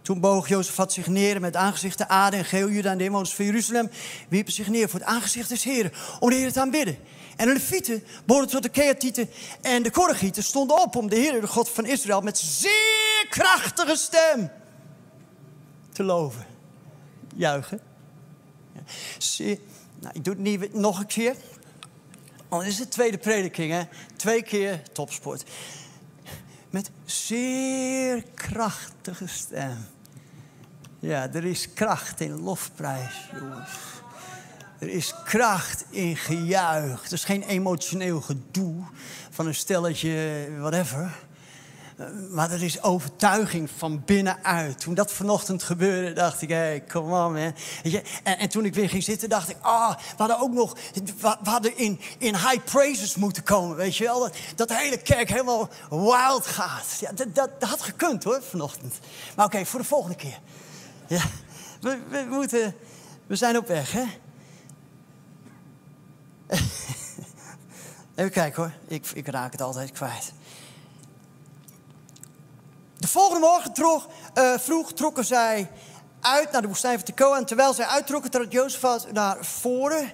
Toen 0.05 0.19
boog 0.19 0.47
Jozefat 0.47 0.93
zich 0.93 1.07
neer 1.07 1.41
met 1.41 1.55
aangezicht 1.55 1.97
de 1.97 2.07
aarde 2.07 2.37
en 2.37 2.45
geel 2.45 2.69
Juda 2.69 2.91
en 2.91 2.97
de 2.97 3.03
inwoners 3.03 3.33
van 3.33 3.45
Jeruzalem 3.45 3.89
wierpen 4.29 4.53
zich 4.53 4.67
neer 4.67 4.89
voor 4.89 4.99
het 4.99 5.09
aangezicht 5.09 5.49
des 5.49 5.63
Heeren 5.63 5.91
om 6.19 6.29
de 6.29 6.35
Heer 6.35 6.51
te 6.51 6.59
aanbidden. 6.59 6.97
En 7.35 7.47
de 7.47 7.53
Levieten, 7.53 8.03
behoorden 8.25 8.51
tot 8.51 8.63
de 8.63 8.69
Keatieten 8.69 9.29
en 9.61 9.83
de 9.83 9.91
Korregieten, 9.91 10.43
stonden 10.43 10.81
op 10.81 10.95
om 10.95 11.09
de 11.09 11.15
Heer, 11.15 11.41
de 11.41 11.47
God 11.47 11.69
van 11.69 11.85
Israël, 11.85 12.21
met 12.21 12.37
zeer 12.37 13.25
krachtige 13.29 13.95
stem 13.95 14.51
te 15.91 16.03
loven. 16.03 16.45
Juichen. 17.35 17.79
Ja. 18.73 19.55
Nou, 19.99 20.13
ik 20.13 20.23
doe 20.23 20.33
het 20.33 20.43
niet 20.43 20.73
nog 20.73 20.99
een 20.99 21.07
keer. 21.07 21.35
Oh, 22.49 22.59
dit 22.59 22.67
is 22.67 22.77
de 22.77 22.87
tweede 22.87 23.17
prediking, 23.17 23.71
hè? 23.71 23.83
Twee 24.15 24.43
keer 24.43 24.81
topsport. 24.91 25.43
Met 26.69 26.91
zeer 27.05 28.23
krachtige 28.33 29.27
stem. 29.27 29.93
Ja, 31.05 31.29
er 31.33 31.45
is 31.45 31.73
kracht 31.73 32.19
in 32.19 32.41
lofprijs, 32.41 33.29
jongens. 33.39 33.69
Er 34.79 34.89
is 34.89 35.13
kracht 35.25 35.85
in 35.89 36.15
gejuich. 36.15 37.03
Het 37.03 37.11
is 37.11 37.23
geen 37.23 37.43
emotioneel 37.43 38.21
gedoe 38.21 38.83
van 39.29 39.47
een 39.47 39.55
stelletje, 39.55 40.47
whatever. 40.59 41.11
Maar 42.29 42.51
er 42.51 42.63
is 42.63 42.81
overtuiging 42.81 43.69
van 43.77 44.03
binnenuit. 44.05 44.79
Toen 44.79 44.93
dat 44.93 45.11
vanochtend 45.11 45.63
gebeurde, 45.63 46.13
dacht 46.13 46.41
ik, 46.41 46.49
hé, 46.49 46.55
hey, 46.55 46.83
come 46.87 47.25
on 47.25 47.33
man. 47.33 47.53
En, 48.23 48.37
en, 48.39 48.49
toen 48.49 48.65
ik 48.65 48.73
weer 48.73 48.89
ging 48.89 49.03
zitten, 49.03 49.29
dacht 49.29 49.49
ik, 49.49 49.57
ah, 49.61 49.97
we 49.97 50.15
hadden 50.17 50.39
ook 50.39 50.53
nog, 50.53 50.77
we 51.19 51.49
hadden 51.49 51.77
in, 51.77 51.99
in 52.17 52.35
high 52.35 52.63
praises 52.63 53.15
moeten 53.15 53.43
komen, 53.43 53.75
weet 53.75 53.97
je 53.97 54.03
wel. 54.03 54.19
Dat, 54.19 54.37
dat 54.55 54.67
de 54.67 54.77
hele 54.77 54.97
kerk 54.97 55.29
helemaal 55.29 55.69
wild 55.89 56.47
gaat. 56.47 56.97
Ja, 56.99 57.11
dat, 57.11 57.35
dat, 57.35 57.59
dat 57.59 57.69
had 57.69 57.81
gekund 57.81 58.23
hoor, 58.23 58.41
vanochtend. 58.49 58.93
Maar 59.35 59.45
oké, 59.45 59.65
voor 59.65 59.79
de 59.79 59.85
volgende 59.85 60.15
keer. 60.15 60.39
Ja, 61.07 61.23
we, 61.81 61.99
we, 62.09 62.25
moeten, 62.29 62.75
we 63.27 63.35
zijn 63.35 63.57
op 63.57 63.67
weg, 63.67 63.91
hè. 63.91 64.03
Even 68.15 68.31
kijken 68.31 68.63
hoor, 68.63 68.71
ik, 68.87 69.05
ik 69.13 69.27
raak 69.27 69.51
het 69.51 69.61
altijd 69.61 69.91
kwijt. 69.91 70.33
De 72.97 73.07
volgende 73.07 73.47
morgen 73.47 73.73
trok, 73.73 74.07
uh, 74.35 74.57
vroeg 74.57 74.93
trokken 74.93 75.25
zij 75.25 75.69
uit 76.19 76.51
naar 76.51 76.61
de 76.61 76.67
woestijn 76.67 76.95
van 76.95 77.05
Tekoa. 77.05 77.37
En 77.37 77.45
terwijl 77.45 77.73
zij 77.73 77.85
uittrokken, 77.85 78.31
trad 78.31 78.51
Jozef 78.51 79.11
naar 79.11 79.45
voren. 79.45 80.11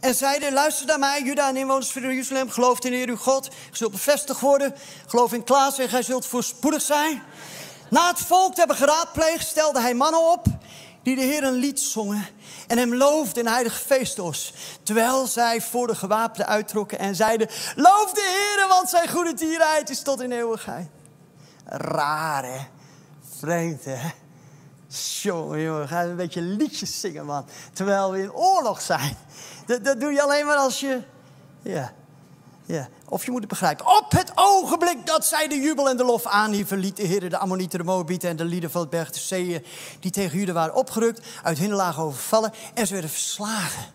En 0.00 0.14
zeiden, 0.14 0.52
luister 0.52 0.86
naar 0.86 0.98
mij, 0.98 1.22
Juda 1.22 1.48
en 1.48 1.56
inwoners 1.56 1.90
van 1.90 2.02
Jeruzalem. 2.02 2.50
Geloof 2.50 2.84
in 2.84 2.90
de 2.90 2.96
Heer 2.96 3.08
uw 3.08 3.16
God. 3.16 3.44
Je 3.44 3.76
zult 3.76 3.92
bevestigd 3.92 4.40
worden. 4.40 4.74
Geloof 5.06 5.32
in 5.32 5.44
Klaas 5.44 5.78
en 5.78 5.88
gij 5.88 6.02
zult 6.02 6.26
voorspoedig 6.26 6.82
zijn. 6.82 7.22
Na 7.94 8.08
het 8.08 8.20
volk 8.20 8.52
te 8.52 8.58
hebben 8.58 8.76
geraadpleegd, 8.76 9.46
stelde 9.46 9.80
hij 9.80 9.94
mannen 9.94 10.30
op... 10.32 10.46
die 11.02 11.16
de 11.16 11.22
Heer 11.22 11.44
een 11.44 11.52
lied 11.52 11.80
zongen 11.80 12.26
en 12.66 12.78
hem 12.78 12.94
loofden 12.94 13.44
in 13.44 13.50
heilige 13.50 13.84
feestos. 13.84 14.54
Terwijl 14.82 15.26
zij 15.26 15.60
voor 15.60 15.86
de 15.86 15.94
gewapenden 15.94 16.46
uittrokken 16.46 16.98
en 16.98 17.14
zeiden... 17.14 17.48
Loof 17.76 18.12
de 18.12 18.54
Heer, 18.56 18.68
want 18.68 18.88
zijn 18.88 19.08
goede 19.08 19.34
tierheid 19.34 19.90
is 19.90 20.02
tot 20.02 20.20
in 20.20 20.32
eeuwigheid. 20.32 20.88
Raar, 21.64 22.44
hè? 22.44 22.58
Vreemd, 23.38 23.84
hè? 23.84 24.10
Jongen, 25.22 25.60
jongen, 25.60 25.88
ga 25.88 26.02
een 26.02 26.16
beetje 26.16 26.40
liedjes 26.40 27.00
zingen, 27.00 27.26
man. 27.26 27.46
Terwijl 27.72 28.10
we 28.10 28.22
in 28.22 28.32
oorlog 28.32 28.80
zijn. 28.80 29.16
Dat, 29.66 29.84
dat 29.84 30.00
doe 30.00 30.12
je 30.12 30.22
alleen 30.22 30.46
maar 30.46 30.56
als 30.56 30.80
je... 30.80 31.02
Ja, 31.62 31.92
ja. 32.66 32.88
Of 33.08 33.24
je 33.24 33.30
moet 33.30 33.40
het 33.40 33.48
begrijpen. 33.48 33.86
Op 33.86 34.06
het 34.08 34.32
ogenblik 34.34 35.06
dat 35.06 35.26
zij 35.26 35.48
de 35.48 35.60
jubel 35.60 35.88
en 35.88 35.96
de 35.96 36.04
lof 36.04 36.26
aanhieven... 36.26 36.78
liet 36.78 36.96
de 36.96 37.02
Heer 37.02 37.30
de 37.30 37.38
Ammonieten, 37.38 37.78
de 37.78 37.84
Moabieten 37.84 38.28
en 38.28 38.36
de 38.36 38.44
lieden 38.44 38.70
van 38.70 38.80
het 38.80 38.90
berg 38.90 39.10
de 39.10 39.62
die 40.00 40.10
tegen 40.10 40.38
Juda 40.38 40.52
waren 40.52 40.74
opgerukt, 40.74 41.26
uit 41.42 41.58
hinderlagen 41.58 42.02
overvallen... 42.02 42.52
en 42.74 42.86
ze 42.86 42.92
werden 42.92 43.10
verslagen. 43.10 43.92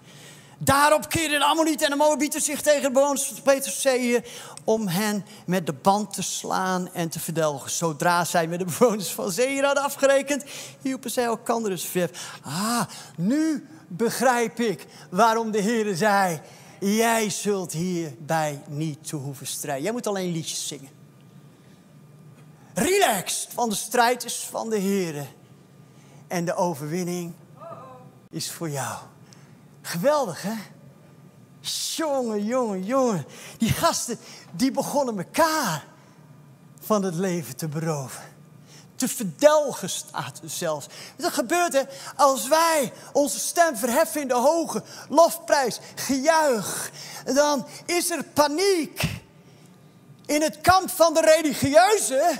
Daarop 0.61 1.09
keerden 1.09 1.39
de 1.39 1.45
Ammonieten 1.45 1.85
en 1.85 1.91
de 1.91 1.97
Moabieten 1.97 2.41
zich 2.41 2.61
tegen 2.61 2.81
de 2.81 2.91
bewoners 2.91 3.25
van 3.25 3.41
Peterzeeën 3.41 4.23
om 4.63 4.87
hen 4.87 5.25
met 5.45 5.65
de 5.65 5.73
band 5.73 6.13
te 6.13 6.21
slaan 6.21 6.89
en 6.93 7.09
te 7.09 7.19
verdelgen. 7.19 7.71
Zodra 7.71 8.25
zij 8.25 8.47
met 8.47 8.59
de 8.59 8.65
bewoners 8.65 9.09
van 9.09 9.31
Zeeën 9.31 9.63
hadden 9.63 9.83
afgerekend, 9.83 10.43
hielpen 10.81 11.11
zij 11.11 11.23
elkaar 11.23 11.63
dus 11.63 11.85
ver. 11.85 12.09
Ah, 12.43 12.81
nu 13.15 13.67
begrijp 13.87 14.59
ik 14.59 14.85
waarom 15.09 15.51
de 15.51 15.61
Heer 15.61 15.95
zei, 15.95 16.41
jij 16.79 17.29
zult 17.29 17.71
hierbij 17.71 18.61
niet 18.67 19.07
toe 19.07 19.21
hoeven 19.21 19.47
strijden. 19.47 19.83
Jij 19.83 19.91
moet 19.91 20.07
alleen 20.07 20.31
liedjes 20.31 20.67
zingen. 20.67 20.89
Relaxed, 22.73 23.53
want 23.53 23.71
de 23.71 23.77
strijd 23.77 24.25
is 24.25 24.47
van 24.49 24.69
de 24.69 24.77
Heer. 24.77 25.27
En 26.27 26.45
de 26.45 26.55
overwinning 26.55 27.33
is 28.29 28.51
voor 28.51 28.69
jou. 28.69 28.97
Geweldig, 29.81 30.41
hè? 30.41 30.53
Jongen, 31.95 32.45
jongen, 32.45 32.85
jongen. 32.85 33.25
Die 33.57 33.69
gasten, 33.69 34.17
die 34.51 34.71
begonnen 34.71 35.17
elkaar 35.17 35.85
van 36.79 37.03
het 37.03 37.15
leven 37.15 37.55
te 37.55 37.67
beroven. 37.67 38.23
Te 38.99 39.07
verdelgen 39.07 39.89
staat 39.89 40.39
zelfs. 40.45 40.87
Dat 41.15 41.33
gebeurt 41.33 41.73
hè, 41.73 41.81
als 42.15 42.47
wij 42.47 42.93
onze 43.13 43.39
stem 43.39 43.77
verheffen 43.77 44.21
in 44.21 44.27
de 44.27 44.33
hoge 44.33 44.83
lofprijs, 45.09 45.79
gejuich. 45.95 46.91
Dan 47.25 47.67
is 47.85 48.09
er 48.09 48.23
paniek 48.23 49.21
in 50.25 50.41
het 50.41 50.61
kamp 50.61 50.89
van 50.89 51.13
de 51.13 51.21
religieuzen. 51.21 52.39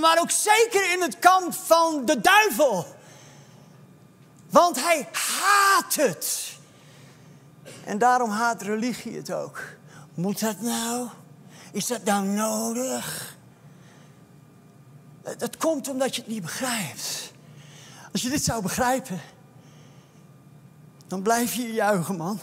Maar 0.00 0.20
ook 0.20 0.30
zeker 0.30 0.92
in 0.92 1.02
het 1.02 1.18
kamp 1.18 1.54
van 1.54 2.04
de 2.04 2.20
duivel. 2.20 2.86
Want 4.50 4.82
hij 4.82 5.08
haat 5.12 5.94
het. 5.94 6.52
En 7.84 7.98
daarom 7.98 8.30
haat 8.30 8.62
religie 8.62 9.16
het 9.16 9.32
ook. 9.32 9.62
Moet 10.14 10.40
dat 10.40 10.60
nou? 10.60 11.08
Is 11.72 11.86
dat 11.86 12.04
nou 12.04 12.24
nodig? 12.24 13.36
Dat 15.38 15.56
komt 15.56 15.88
omdat 15.88 16.14
je 16.14 16.22
het 16.22 16.30
niet 16.30 16.42
begrijpt. 16.42 17.32
Als 18.12 18.22
je 18.22 18.28
dit 18.28 18.44
zou 18.44 18.62
begrijpen, 18.62 19.20
dan 21.06 21.22
blijf 21.22 21.54
je 21.54 21.72
juichen, 21.72 22.16
man. 22.16 22.40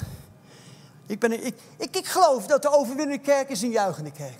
Ik, 1.06 1.20
ben, 1.20 1.46
ik, 1.46 1.60
ik, 1.78 1.96
ik 1.96 2.06
geloof 2.06 2.46
dat 2.46 2.62
de 2.62 2.70
overwinnende 2.70 3.24
kerk 3.24 3.50
is 3.50 3.62
een 3.62 3.72
juichende 3.72 4.12
kerk. 4.12 4.40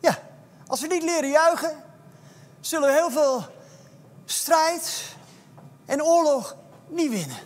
Ja, 0.00 0.18
als 0.66 0.80
we 0.80 0.86
niet 0.86 1.02
leren 1.02 1.30
juichen, 1.30 1.76
zullen 2.60 2.88
we 2.88 2.94
heel 2.94 3.10
veel 3.10 3.44
strijd, 4.24 5.12
en 5.84 6.02
oorlog 6.02 6.56
niet 6.88 7.10
winnen. 7.10 7.38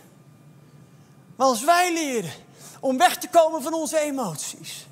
Maar 1.35 1.47
als 1.47 1.63
wij 1.63 1.93
leren 1.93 2.31
om 2.79 2.97
weg 2.97 3.17
te 3.17 3.27
komen 3.29 3.61
van 3.61 3.73
onze 3.73 3.99
emoties. 3.99 4.86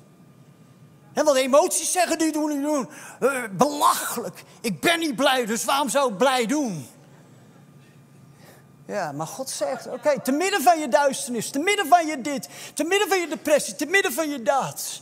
En 1.16 1.24
wat 1.24 1.36
emoties 1.36 1.92
zeggen, 1.92 2.18
die 2.18 2.32
doen, 2.32 2.50
die 2.50 2.60
doen. 2.60 2.88
Uh, 3.20 3.42
belachelijk. 3.50 4.44
Ik 4.60 4.80
ben 4.80 4.98
niet 4.98 5.16
blij, 5.16 5.46
dus 5.46 5.64
waarom 5.64 5.88
zou 5.88 6.12
ik 6.12 6.18
blij 6.18 6.46
doen? 6.46 6.88
Ja, 8.86 9.12
maar 9.12 9.26
God 9.26 9.50
zegt, 9.50 9.86
oké, 9.86 10.20
te 10.20 10.32
midden 10.32 10.62
van 10.62 10.80
je 10.80 10.88
duisternis, 10.88 11.50
te 11.50 11.58
midden 11.58 11.86
van 11.86 12.06
je 12.06 12.20
dit, 12.20 12.48
te 12.74 12.84
midden 12.84 13.08
van 13.08 13.20
je 13.20 13.28
depressie, 13.28 13.74
te 13.74 13.86
midden 13.86 14.12
van 14.12 14.28
je 14.28 14.42
dat, 14.42 15.00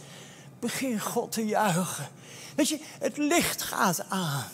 begin 0.61 1.01
God 1.01 1.33
te 1.33 1.47
juichen. 1.47 2.09
Weet 2.57 2.69
je, 2.69 2.79
het 2.99 3.17
licht 3.17 3.63
gaat 3.63 4.05
aan. 4.09 4.45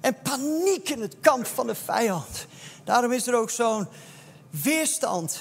En 0.00 0.16
paniek 0.22 0.88
in 0.88 1.00
het 1.00 1.16
kamp 1.20 1.46
van 1.46 1.66
de 1.66 1.74
vijand. 1.74 2.46
Daarom 2.84 3.12
is 3.12 3.26
er 3.26 3.34
ook 3.34 3.50
zo'n 3.50 3.88
weerstand 4.50 5.38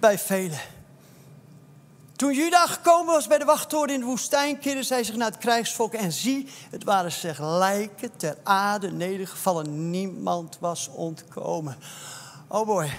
bij 0.00 0.18
velen. 0.18 0.60
Toen 2.16 2.34
Juda 2.34 2.66
gekomen 2.66 3.14
was 3.14 3.26
bij 3.26 3.38
de 3.38 3.44
wachttoren 3.44 3.94
in 3.94 4.00
de 4.00 4.06
woestijn, 4.06 4.58
keerde 4.58 4.82
zij 4.82 5.04
zich 5.04 5.16
naar 5.16 5.30
het 5.30 5.38
krijgsvolk 5.38 5.92
en 5.92 6.12
zie, 6.12 6.48
het 6.70 6.84
waren 6.84 7.12
zich 7.12 7.38
lijken 7.40 8.16
ter 8.16 8.36
aarde 8.42 8.90
nedergevallen. 8.90 9.90
Niemand 9.90 10.56
was 10.60 10.88
ontkomen. 10.88 11.76
Oh 12.48 12.66
boy. 12.66 12.90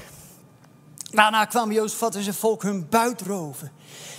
Daarna 1.12 1.46
kwam 1.46 1.72
Jozefat 1.72 2.16
en 2.16 2.24
zijn 2.24 2.36
volk 2.36 2.64
hun 2.64 2.90
buit 2.90 3.22
roven 3.22 3.72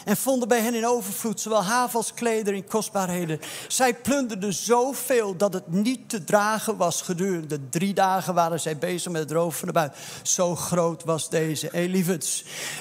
en 0.05 0.17
vonden 0.17 0.49
bij 0.49 0.61
hen 0.61 0.75
in 0.75 0.87
overvloed 0.87 1.41
zowel 1.41 1.65
haven 1.65 1.97
als 1.97 2.15
klederen 2.15 2.59
kostbaarheden. 2.65 3.41
Zij 3.69 3.95
plunderden 3.95 4.55
zoveel 4.55 5.37
dat 5.37 5.53
het 5.53 5.73
niet 5.73 6.09
te 6.09 6.25
dragen 6.25 6.77
was. 6.77 7.03
Gedurende 7.03 7.69
drie 7.69 7.95
dagen 7.95 8.35
waren 8.35 8.61
zij 8.61 8.79
bezig 8.79 9.13
met 9.13 9.23
het 9.23 9.31
roof 9.31 9.57
van 9.57 9.69
de 9.69 9.75
buit. 9.75 9.97
Zo 10.23 10.57
groot 10.57 11.05
was 11.05 11.31
deze. 11.31 11.69
Hé 11.73 12.05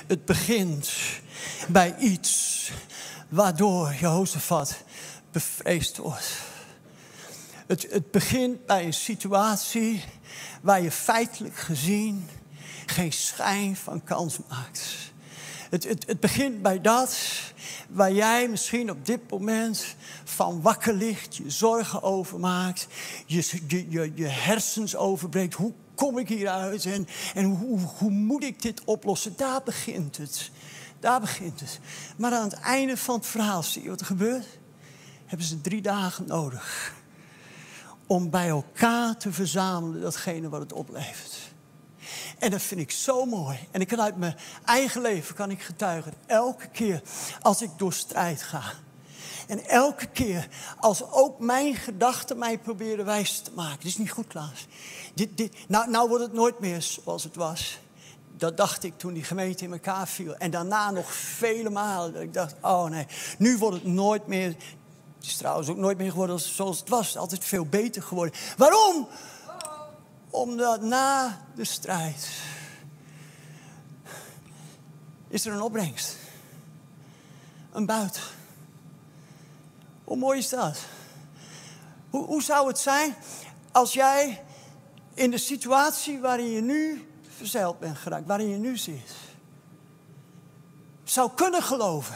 het 0.08 0.26
begint 0.26 0.92
bij 1.68 1.96
iets 2.00 2.72
waardoor 3.30 3.94
Jozefat 4.00 4.76
bevreesd 5.32 5.98
wordt. 5.98 6.32
Het, 7.68 7.88
het 7.90 8.12
begint 8.12 8.66
bij 8.66 8.86
een 8.86 8.94
situatie 8.94 10.04
waar 10.62 10.82
je 10.82 10.92
feitelijk 10.92 11.56
gezien 11.56 12.30
geen 12.86 13.14
schijn 13.14 13.76
van 13.76 14.04
kans 14.04 14.38
maakt. 14.50 15.14
Het, 15.84 16.06
het, 16.08 16.20
begint 16.20 16.62
bij 16.62 16.82
dat 16.82 17.20
waar 17.90 18.12
jij 18.12 18.50
misschien 18.50 18.90
op 18.90 19.06
dit 19.06 19.30
moment 19.30 19.96
van 20.24 20.62
wakker 20.62 20.94
ligt, 20.94 21.36
je 21.36 21.50
zorgen 21.50 22.04
over 22.04 22.40
maakt, 22.40 22.88
je, 23.26 23.62
je, 23.68 23.90
je, 23.90 24.12
je 24.16 24.28
hersens 24.28 24.96
overbreekt. 24.96 25.54
Hoe 25.54 25.74
kom 25.96 26.18
ik 26.18 26.28
hieruit 26.28 26.86
en, 26.86 27.08
en 27.34 27.44
hoe, 27.46 27.80
hoe 27.80 28.10
moet 28.10 28.44
ik 28.44 28.62
dit 28.62 28.82
oplossen? 28.84 29.34
Daar 29.38 29.62
begint 29.64 30.18
het. 30.18 30.52
Daar 31.00 31.20
begint 31.20 31.60
het. 31.60 31.80
Maar 32.18 32.32
aan 32.32 32.50
het 32.50 32.60
einde 32.60 32.98
van 32.98 33.16
het 33.16 33.28
verhaal, 33.28 33.64
zie 33.64 33.84
je 33.84 33.90
wat 33.90 34.00
er 34.00 34.06
gebeurt? 34.06 34.48
Hebben 35.26 35.48
ze 35.48 35.62
drie 35.62 35.82
dagen 35.82 36.28
nodig 36.28 36.94
om 38.08 38.30
bij 38.30 38.48
elkaar 38.48 39.18
te 39.18 39.32
verzamelen 39.32 40.02
datgene 40.02 40.50
wat 40.50 40.62
het 40.62 40.74
oplevert. 40.74 41.54
En 42.40 42.52
dat 42.52 42.62
vind 42.62 42.82
ik 42.82 42.92
zo 42.92 43.26
mooi. 43.26 43.60
En 43.72 43.82
ik 43.82 43.88
kan 43.88 44.02
uit 44.02 44.18
mijn 44.18 44.36
eigen 44.66 45.02
leven 45.02 45.36
kan 45.36 45.52
ik 45.52 45.62
getuigen. 45.62 46.14
Elke 46.26 46.68
keer 46.68 47.02
als 47.42 47.62
ik 47.62 47.70
door 47.78 47.94
strijd 47.94 48.42
ga. 48.42 48.62
En 49.48 49.66
elke 49.68 50.06
keer 50.06 50.48
als 50.80 51.12
ook 51.12 51.40
mijn 51.40 51.76
gedachten 51.76 52.38
mij 52.38 52.58
proberen 52.58 53.06
wijs 53.06 53.40
te 53.40 53.52
maken. 53.56 53.78
Dit 53.78 53.86
is 53.86 53.98
niet 53.98 54.12
goed, 54.12 54.28
Klaas. 54.28 54.68
Dit, 55.14 55.38
dit, 55.38 55.56
nou, 55.68 55.90
nou 55.90 56.10
wordt 56.10 56.24
het 56.24 56.34
nooit 56.34 56.60
meer 56.60 56.82
zoals 56.82 57.24
het 57.24 57.36
was. 57.36 57.80
Dat 58.38 58.58
dacht 58.58 58.84
ik 58.84 58.98
toen 58.98 59.14
die 59.14 59.24
gemeente 59.24 59.64
in 59.64 59.72
elkaar 59.72 60.08
viel. 60.08 60.36
En 60.36 60.52
daarna 60.52 60.92
nog 60.92 61.14
vele 61.14 61.70
malen. 61.70 62.14
Dat 62.14 62.22
ik 62.22 62.34
dacht, 62.34 62.56
oh 62.62 62.86
nee, 62.86 63.06
nu 63.38 63.58
wordt 63.58 63.76
het 63.76 63.86
nooit 63.86 64.28
meer... 64.28 64.48
Het 65.16 65.34
is 65.34 65.38
trouwens 65.38 65.70
ook 65.70 65.78
nooit 65.78 65.98
meer 65.98 66.12
geworden 66.12 66.40
zoals 66.40 66.80
het 66.80 66.90
was. 66.90 67.18
Altijd 67.18 67.46
veel 67.46 67.66
beter 67.66 68.04
geworden. 68.04 68.34
Waarom? 68.58 69.08
Omdat 70.36 70.82
na 70.82 71.40
de 71.56 71.64
strijd 71.64 72.30
is 75.28 75.46
er 75.46 75.54
een 75.54 75.62
opbrengst. 75.62 76.16
Een 77.72 77.86
buit. 77.86 78.20
Hoe 80.04 80.18
mooi 80.18 80.40
is 80.40 80.50
dat? 80.50 80.78
Hoe, 82.10 82.26
hoe 82.26 82.44
zou 82.44 82.68
het 82.68 82.80
zijn 82.80 83.16
als 83.72 83.94
jij 83.94 84.44
in 85.14 85.32
de 85.32 85.38
situatie 85.38 86.20
waarin 86.20 86.50
je 86.50 86.62
nu 86.62 87.10
verzeild 87.38 87.80
bent 87.80 87.98
geraakt, 87.98 88.28
waarin 88.28 88.50
je 88.50 88.58
nu 88.58 88.78
zit, 88.78 89.12
zou 91.04 91.32
kunnen 91.36 91.64
geloven 91.64 92.16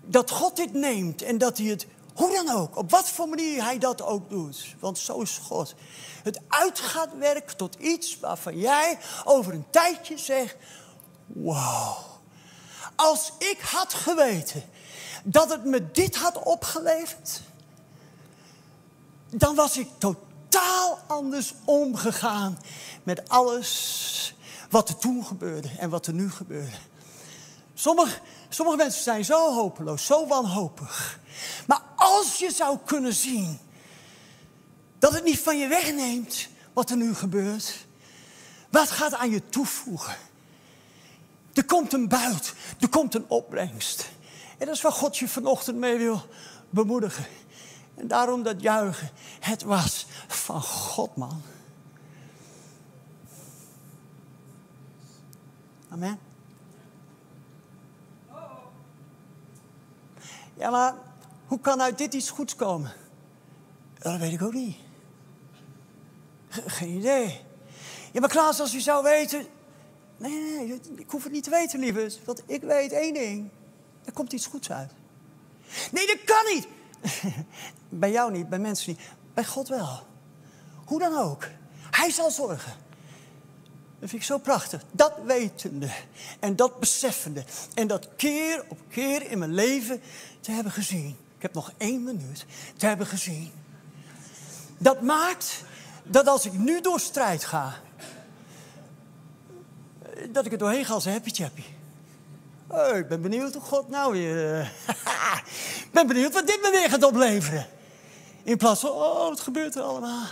dat 0.00 0.30
God 0.30 0.56
dit 0.56 0.72
neemt 0.72 1.22
en 1.22 1.38
dat 1.38 1.58
hij 1.58 1.66
het, 1.66 1.86
hoe 2.14 2.32
dan 2.44 2.56
ook, 2.56 2.76
op 2.76 2.90
wat 2.90 3.08
voor 3.08 3.28
manier 3.28 3.62
hij 3.62 3.78
dat 3.78 4.02
ook 4.02 4.30
doet, 4.30 4.74
want 4.78 4.98
zo 4.98 5.20
is 5.20 5.40
God, 5.42 5.74
het 6.22 6.40
uit 6.48 6.78
gaat 6.78 7.16
werken 7.18 7.56
tot 7.56 7.74
iets 7.74 8.20
waarvan 8.20 8.58
jij 8.58 8.98
over 9.24 9.52
een 9.52 9.66
tijdje 9.70 10.18
zegt, 10.18 10.56
wauw, 11.26 11.96
als 12.96 13.32
ik 13.38 13.58
had 13.60 13.94
geweten 13.94 14.62
dat 15.24 15.50
het 15.50 15.64
me 15.64 15.90
dit 15.90 16.16
had 16.16 16.42
opgeleverd, 16.42 17.40
dan 19.30 19.54
was 19.54 19.76
ik 19.76 19.88
totaal 19.98 20.98
anders 21.06 21.54
omgegaan 21.64 22.58
met 23.02 23.28
alles 23.28 24.34
wat 24.70 24.88
er 24.88 24.96
toen 24.96 25.24
gebeurde 25.24 25.70
en 25.78 25.90
wat 25.90 26.06
er 26.06 26.12
nu 26.12 26.30
gebeurde. 26.30 26.76
Sommige, 27.74 28.18
sommige 28.54 28.76
mensen 28.76 29.02
zijn 29.02 29.24
zo 29.24 29.54
hopeloos, 29.54 30.06
zo 30.06 30.26
wanhopig. 30.26 31.20
Maar 31.66 31.82
als 31.96 32.38
je 32.38 32.50
zou 32.50 32.78
kunnen 32.84 33.14
zien 33.14 33.58
dat 34.98 35.12
het 35.12 35.24
niet 35.24 35.38
van 35.38 35.58
je 35.58 35.68
wegneemt 35.68 36.48
wat 36.72 36.90
er 36.90 36.96
nu 36.96 37.14
gebeurt, 37.14 37.86
wat 38.70 38.90
gaat 38.90 39.14
aan 39.14 39.30
je 39.30 39.48
toevoegen? 39.48 40.16
Er 41.52 41.64
komt 41.64 41.92
een 41.92 42.08
buit, 42.08 42.54
er 42.80 42.88
komt 42.88 43.14
een 43.14 43.28
opbrengst. 43.28 44.10
En 44.58 44.66
dat 44.66 44.76
is 44.76 44.82
waar 44.82 44.92
God 44.92 45.16
je 45.16 45.28
vanochtend 45.28 45.76
mee 45.76 45.98
wil 45.98 46.26
bemoedigen. 46.70 47.26
En 47.94 48.08
daarom 48.08 48.42
dat 48.42 48.62
juichen. 48.62 49.10
Het 49.40 49.62
was 49.62 50.06
van 50.26 50.62
God, 50.62 51.16
man. 51.16 51.42
Amen. 55.88 56.31
Ja, 60.54 60.70
maar 60.70 60.94
hoe 61.46 61.60
kan 61.60 61.82
uit 61.82 61.98
dit 61.98 62.14
iets 62.14 62.30
goeds 62.30 62.56
komen? 62.56 62.92
Dat 63.98 64.18
weet 64.18 64.32
ik 64.32 64.42
ook 64.42 64.52
niet. 64.52 64.76
Geen 66.48 66.88
idee. 66.88 67.40
Ja, 68.12 68.20
maar 68.20 68.28
Klaas, 68.28 68.60
als 68.60 68.74
u 68.74 68.80
zou 68.80 69.02
weten... 69.02 69.46
Nee, 70.16 70.32
nee, 70.32 70.80
ik 70.96 71.10
hoef 71.10 71.22
het 71.22 71.32
niet 71.32 71.44
te 71.44 71.50
weten, 71.50 71.80
lieve. 71.80 72.12
Want 72.24 72.42
ik 72.46 72.62
weet 72.62 72.92
één 72.92 73.14
ding. 73.14 73.50
Er 74.04 74.12
komt 74.12 74.32
iets 74.32 74.46
goeds 74.46 74.70
uit. 74.70 74.92
Nee, 75.92 76.06
dat 76.06 76.24
kan 76.24 76.54
niet. 76.54 76.68
bij 78.02 78.10
jou 78.10 78.32
niet, 78.32 78.48
bij 78.48 78.58
mensen 78.58 78.90
niet. 78.90 79.00
Bij 79.34 79.44
God 79.44 79.68
wel. 79.68 80.00
Hoe 80.84 80.98
dan 80.98 81.16
ook. 81.16 81.48
Hij 81.90 82.10
zal 82.10 82.30
zorgen. 82.30 82.72
Dat 84.02 84.10
vind 84.10 84.22
ik 84.22 84.28
zo 84.28 84.38
prachtig. 84.38 84.82
Dat 84.90 85.12
wetende 85.24 85.90
en 86.40 86.56
dat 86.56 86.80
beseffende. 86.80 87.44
En 87.74 87.86
dat 87.86 88.08
keer 88.16 88.64
op 88.68 88.78
keer 88.88 89.30
in 89.30 89.38
mijn 89.38 89.54
leven 89.54 90.00
te 90.40 90.50
hebben 90.50 90.72
gezien. 90.72 91.16
Ik 91.36 91.42
heb 91.42 91.54
nog 91.54 91.72
één 91.76 92.04
minuut 92.04 92.46
te 92.76 92.86
hebben 92.86 93.06
gezien. 93.06 93.52
Dat 94.78 95.00
maakt 95.00 95.64
dat 96.02 96.26
als 96.26 96.46
ik 96.46 96.52
nu 96.52 96.80
door 96.80 97.00
strijd 97.00 97.44
ga, 97.44 97.74
dat 100.28 100.46
ik 100.46 100.52
er 100.52 100.58
doorheen 100.58 100.84
ga 100.84 100.94
als 100.94 101.04
een 101.04 101.12
happy 101.12 101.30
chappy. 101.30 101.64
Oh, 102.66 102.96
ik 102.96 103.08
ben 103.08 103.22
benieuwd 103.22 103.54
hoe 103.54 103.62
God 103.62 103.88
nou 103.88 104.12
weer. 104.12 104.60
ik 105.84 105.88
ben 105.92 106.06
benieuwd 106.06 106.32
wat 106.32 106.46
dit 106.46 106.62
me 106.62 106.70
weer 106.70 106.90
gaat 106.90 107.04
opleveren. 107.04 107.66
In 108.42 108.56
plaats 108.56 108.80
van, 108.80 108.90
oh, 108.90 109.28
wat 109.28 109.40
gebeurt 109.40 109.74
er 109.74 109.82
allemaal? 109.82 110.26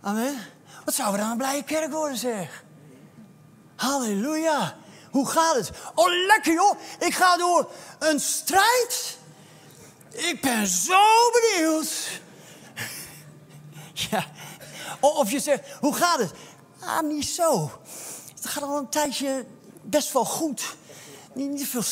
Amen. 0.00 0.51
Wat 0.84 0.94
zou 0.94 1.12
we 1.12 1.18
dan 1.18 1.30
een 1.30 1.36
blije 1.36 1.64
kerk 1.64 1.92
worden, 1.92 2.18
zeg? 2.18 2.64
Halleluja. 3.76 4.76
Hoe 5.10 5.28
gaat 5.28 5.54
het? 5.54 5.70
Oh, 5.94 6.08
lekker 6.26 6.52
joh. 6.52 6.78
Ik 6.98 7.14
ga 7.14 7.36
door 7.36 7.70
een 7.98 8.20
strijd. 8.20 9.18
Ik 10.10 10.40
ben 10.40 10.66
zo 10.66 11.00
benieuwd. 11.32 12.20
ja. 14.10 14.26
Of 15.00 15.30
je 15.30 15.40
zegt, 15.40 15.70
hoe 15.80 15.94
gaat 15.94 16.18
het? 16.18 16.32
Ah, 16.80 17.02
niet 17.02 17.26
zo. 17.26 17.80
Het 18.34 18.46
gaat 18.46 18.62
al 18.62 18.78
een 18.78 18.88
tijdje 18.88 19.46
best 19.82 20.12
wel 20.12 20.24
goed. 20.24 20.76
Niet, 21.34 21.50
niet 21.50 21.68
veel... 21.68 21.82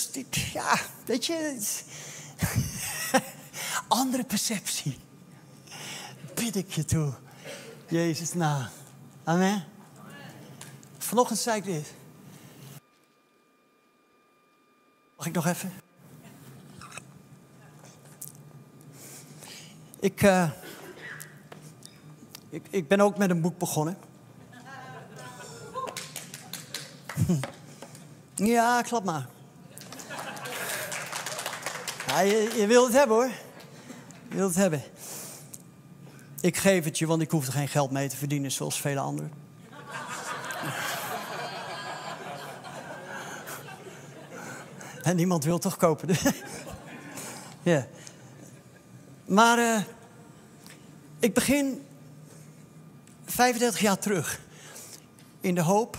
Ja, 0.53 0.79
weet 1.05 1.27
je... 1.27 1.59
Andere 3.89 4.25
perceptie. 4.25 4.99
Bid 6.35 6.57
ik 6.57 6.73
je 6.73 6.85
toe. 6.85 7.13
Jezus 7.91 8.35
na. 8.35 8.71
Amen. 9.25 9.65
Vanochtend 10.99 11.39
zei 11.39 11.57
ik 11.57 11.65
dit. 11.65 11.95
Mag 15.17 15.27
ik 15.27 15.33
nog 15.33 15.47
even? 15.47 15.73
Ik, 20.01 20.23
uh, 20.23 20.51
ik, 22.49 22.67
ik 22.71 22.89
ben 22.89 23.01
ook 23.01 23.19
met 23.19 23.31
een 23.31 23.41
boek 23.41 23.59
begonnen. 23.59 23.99
Ja, 28.35 28.83
klap 28.83 29.05
maar. 29.05 29.29
Je, 32.07 32.53
je 32.57 32.67
wilt 32.67 32.87
het 32.87 32.97
hebben 32.97 33.17
hoor. 33.17 33.31
Je 34.29 34.37
wilt 34.37 34.49
het 34.49 34.59
hebben. 34.59 34.83
Ik 36.41 36.57
geef 36.57 36.85
het 36.85 36.99
je, 36.99 37.07
want 37.07 37.23
ik 37.23 37.31
hoef 37.31 37.47
er 37.47 37.53
geen 37.53 37.69
geld 37.69 37.91
mee 37.91 38.09
te 38.09 38.17
verdienen 38.17 38.53
zoals 38.53 38.81
vele 38.81 39.01
anderen. 39.01 39.33
en 45.03 45.17
niemand 45.17 45.45
wil 45.45 45.59
toch 45.59 45.77
kopen. 45.77 46.09
ja. 47.63 47.87
Maar 49.25 49.59
uh, 49.59 49.83
ik 51.19 51.35
begin 51.35 51.87
35 53.25 53.81
jaar 53.81 53.99
terug. 53.99 54.41
In 55.41 55.55
de 55.55 55.63
hoop 55.63 55.99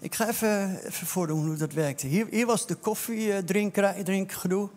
ik 0.00 0.14
ga 0.14 0.28
even, 0.28 0.80
even 0.86 1.06
voordoen 1.06 1.46
hoe 1.46 1.56
dat 1.56 1.72
werkte. 1.72 2.06
Hier, 2.06 2.26
hier 2.30 2.46
was 2.46 2.66
de 2.66 2.74
koffiedrinkgedoe 2.74 4.68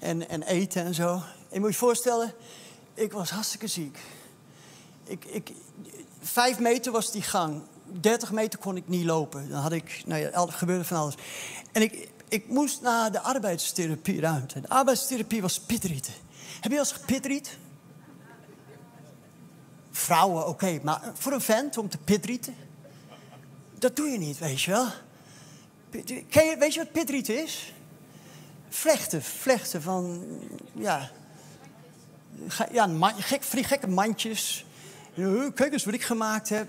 en, 0.00 0.28
en 0.28 0.42
eten 0.42 0.84
en 0.84 0.94
zo. 0.94 1.22
Je 1.52 1.60
moet 1.60 1.70
je 1.70 1.76
voorstellen, 1.76 2.34
ik 2.94 3.12
was 3.12 3.30
hartstikke 3.30 3.66
ziek. 3.66 3.98
Ik, 5.04 5.24
ik, 5.24 5.52
vijf 6.20 6.58
meter 6.58 6.92
was 6.92 7.12
die 7.12 7.22
gang. 7.22 7.62
30 8.00 8.32
meter 8.32 8.58
kon 8.58 8.76
ik 8.76 8.88
niet 8.88 9.04
lopen. 9.04 9.48
Dan 9.48 9.60
had 9.60 9.72
ik, 9.72 10.02
nou 10.06 10.20
ja, 10.20 10.30
er 10.30 10.52
gebeurde 10.52 10.84
van 10.84 10.96
alles. 10.96 11.14
En 11.72 11.82
ik, 11.82 12.08
ik 12.28 12.48
moest 12.48 12.80
naar 12.80 13.12
de 13.12 13.20
arbeidstherapie 13.20 14.20
ruimte. 14.20 14.60
De 14.60 14.68
arbeidstherapie 14.68 15.42
was 15.42 15.60
pitrieten. 15.60 16.12
Heb 16.60 16.70
je 16.70 16.78
al 16.78 16.84
eens 16.84 16.92
gepittriet? 16.92 17.58
Vrouwen, 19.90 20.46
oké, 20.46 20.80
maar 20.82 21.10
voor 21.14 21.32
een 21.32 21.40
vent 21.40 21.78
om 21.78 21.88
te 21.88 21.98
pitrieten? 21.98 22.54
Dat 23.78 23.96
doe 23.96 24.08
je 24.08 24.18
niet, 24.18 24.38
weet 24.38 24.62
je 24.62 24.70
wel. 24.70 24.86
Weet 26.58 26.74
je 26.74 26.78
wat 26.78 26.92
pitriet 26.92 27.28
is? 27.28 27.72
Vlechten, 28.68 29.22
vlechten 29.22 29.82
van, 29.82 30.24
ja... 30.72 31.10
Ja, 32.72 32.86
man, 32.86 33.12
gek, 33.18 33.44
gekke 33.44 33.88
mandjes. 33.88 34.64
Kijk 35.54 35.72
eens 35.72 35.84
wat 35.84 35.94
ik 35.94 36.02
gemaakt 36.02 36.48
heb. 36.48 36.68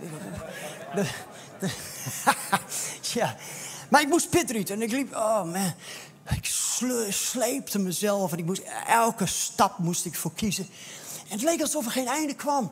Ja. 3.14 3.36
Maar 3.90 4.02
ik 4.02 4.08
moest 4.08 4.30
pitrieten 4.30 4.76
en 4.76 4.82
ik 4.82 4.92
liep, 4.92 5.16
oh 5.16 5.44
man. 5.44 5.74
Ik 6.30 6.46
sleepte 7.10 7.80
mezelf 7.80 8.32
en 8.32 8.38
ik 8.38 8.46
moest, 8.46 8.62
elke 8.88 9.26
stap 9.26 9.78
moest 9.78 10.06
ik 10.06 10.16
voor 10.16 10.34
kiezen. 10.34 10.68
En 11.28 11.32
het 11.40 11.42
leek 11.42 11.62
alsof 11.62 11.86
er 11.86 11.92
geen 11.92 12.08
einde 12.08 12.36
kwam 12.36 12.72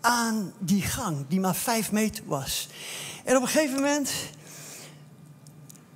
aan 0.00 0.52
die 0.58 0.82
gang, 0.82 1.24
die 1.28 1.40
maar 1.40 1.54
vijf 1.54 1.92
meter 1.92 2.24
was. 2.26 2.68
En 3.24 3.36
op 3.36 3.42
een 3.42 3.48
gegeven 3.48 3.74
moment 3.74 4.10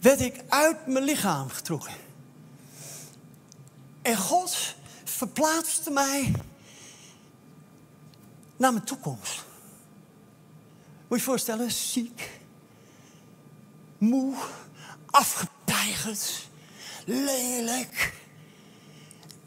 werd 0.01 0.21
ik 0.21 0.45
uit 0.49 0.87
mijn 0.87 1.05
lichaam 1.05 1.49
getrokken. 1.49 1.93
En 4.03 4.17
God 4.17 4.75
verplaatste 5.17 5.91
mij 5.91 6.33
naar 8.57 8.73
mijn 8.73 8.85
toekomst. 8.85 9.45
Moet 11.09 11.09
je 11.09 11.17
je 11.17 11.21
voorstellen, 11.21 11.71
ziek, 11.71 12.41
moe, 13.99 14.35
afgepeigerd, 15.07 16.49
lelijk. 17.05 18.15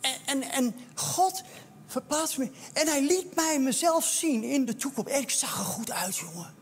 En, 0.02 0.22
en, 0.26 0.42
en 0.42 0.76
God 0.96 1.44
verplaatste 1.86 2.40
me. 2.40 2.52
En 2.74 2.88
hij 2.88 3.02
liet 3.02 3.36
mij 3.36 3.60
mezelf 3.60 4.06
zien 4.06 4.44
in 4.44 4.66
de 4.66 4.76
toekomst. 4.76 5.10
En 5.10 5.22
ik 5.22 5.30
zag 5.30 5.60
er 5.60 5.66
goed 5.66 5.92
uit, 5.92 6.18
jongen. 6.18 6.54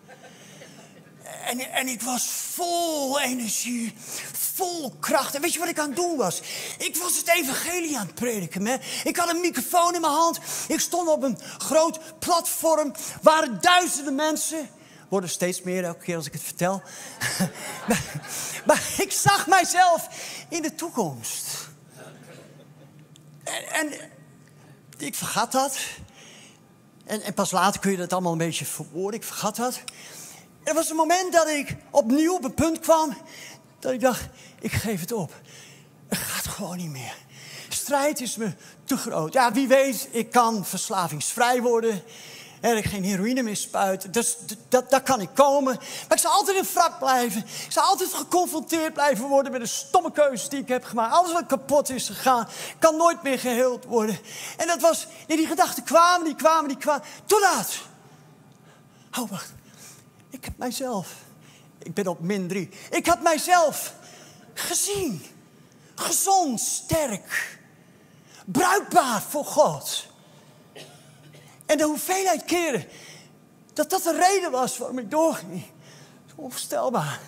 En, 1.45 1.71
en 1.71 1.87
ik 1.87 2.01
was 2.01 2.25
vol 2.53 3.19
energie, 3.19 3.93
vol 4.33 4.95
kracht. 4.99 5.35
En 5.35 5.41
weet 5.41 5.53
je 5.53 5.59
wat 5.59 5.67
ik 5.67 5.79
aan 5.79 5.87
het 5.87 5.95
doen 5.95 6.17
was? 6.17 6.41
Ik 6.77 6.95
was 6.95 7.17
het 7.17 7.27
evangelie 7.27 7.97
aan 7.97 8.05
het 8.05 8.15
prediken. 8.15 8.63
Man. 8.63 8.79
Ik 9.03 9.17
had 9.17 9.29
een 9.29 9.39
microfoon 9.39 9.95
in 9.95 10.01
mijn 10.01 10.13
hand. 10.13 10.39
Ik 10.67 10.79
stond 10.79 11.09
op 11.09 11.23
een 11.23 11.39
groot 11.57 12.19
platform. 12.19 12.93
waren 13.21 13.61
duizenden 13.61 14.15
mensen. 14.15 14.69
Worden 15.09 15.29
steeds 15.29 15.61
meer 15.61 15.83
elke 15.83 16.03
keer 16.03 16.15
als 16.15 16.25
ik 16.25 16.33
het 16.33 16.43
vertel. 16.43 16.81
maar, 18.67 18.83
ik 18.97 19.11
zag 19.11 19.47
mijzelf 19.47 20.07
in 20.49 20.61
de 20.61 20.75
toekomst. 20.75 21.67
En, 23.43 23.69
en 23.69 24.11
ik 24.97 25.15
vergat 25.15 25.51
dat. 25.51 25.77
En, 27.05 27.21
en, 27.21 27.33
pas 27.33 27.51
later 27.51 27.81
kun 27.81 27.91
je 27.91 27.97
dat 27.97 28.13
allemaal 28.13 28.31
een 28.31 28.37
beetje 28.37 28.65
verwoorden. 28.65 29.19
Ik 29.19 29.25
vergat 29.25 29.55
dat. 29.55 29.81
Er 30.67 30.73
was 30.73 30.89
een 30.89 30.95
moment 30.95 31.33
dat 31.33 31.47
ik 31.47 31.75
opnieuw 31.91 32.33
op 32.33 32.43
een 32.43 32.53
punt 32.53 32.79
kwam. 32.79 33.17
Dat 33.79 33.91
ik 33.91 33.99
dacht, 33.99 34.25
ik 34.59 34.71
geef 34.71 34.99
het 34.99 35.11
op. 35.11 35.33
Het 36.07 36.17
gaat 36.17 36.47
gewoon 36.47 36.77
niet 36.77 36.89
meer. 36.89 37.15
Strijd 37.69 38.21
is 38.21 38.35
me 38.35 38.51
te 38.83 38.97
groot. 38.97 39.33
Ja, 39.33 39.51
wie 39.51 39.67
weet, 39.67 40.07
ik 40.11 40.31
kan 40.31 40.65
verslavingsvrij 40.65 41.61
worden. 41.61 42.03
En 42.61 42.77
ik 42.77 42.85
geen 42.85 43.03
heroïne 43.03 43.41
meer 43.41 43.55
spuiten. 43.55 44.11
Dus 44.11 44.37
dat, 44.69 44.89
dat 44.89 45.03
kan 45.03 45.21
ik 45.21 45.29
komen. 45.33 45.73
Maar 46.07 46.17
ik 46.17 46.23
zal 46.23 46.31
altijd 46.31 46.57
een 46.57 46.67
wrak 46.73 46.99
blijven. 46.99 47.39
Ik 47.41 47.71
zal 47.71 47.83
altijd 47.83 48.13
geconfronteerd 48.13 48.93
blijven 48.93 49.27
worden 49.27 49.51
met 49.51 49.61
de 49.61 49.67
stomme 49.67 50.11
keuzes 50.11 50.49
die 50.49 50.59
ik 50.59 50.67
heb 50.67 50.83
gemaakt. 50.83 51.13
Alles 51.13 51.31
wat 51.31 51.45
kapot 51.45 51.89
is 51.89 52.07
gegaan, 52.07 52.47
kan 52.79 52.97
nooit 52.97 53.23
meer 53.23 53.39
geheeld 53.39 53.85
worden. 53.85 54.19
En 54.57 54.67
dat 54.67 54.81
was, 54.81 55.07
die 55.27 55.47
gedachten 55.47 55.83
kwamen, 55.83 56.25
die 56.25 56.35
kwamen, 56.35 56.67
die 56.67 56.77
kwamen. 56.77 57.03
Toen 57.25 57.39
laat. 57.39 57.77
Oh, 59.19 59.29
wacht. 59.29 59.56
Ik 60.37 60.45
heb 60.45 60.57
mijzelf. 60.57 61.15
Ik 61.77 61.93
ben 61.93 62.07
op 62.07 62.19
min 62.19 62.47
drie. 62.47 62.69
Ik 62.89 63.05
had 63.05 63.21
mijzelf 63.21 63.93
gezien. 64.53 65.25
Gezond, 65.95 66.59
sterk. 66.59 67.59
Bruikbaar 68.45 69.21
voor 69.21 69.45
God. 69.45 70.05
En 71.65 71.77
de 71.77 71.83
hoeveelheid 71.83 72.45
keren 72.45 72.85
dat 73.73 73.89
dat 73.89 74.03
de 74.03 74.17
reden 74.29 74.51
was 74.51 74.77
waarom 74.77 74.99
ik 74.99 75.11
doorging. 75.11 75.63
Onvoorstelbaar. 76.35 77.19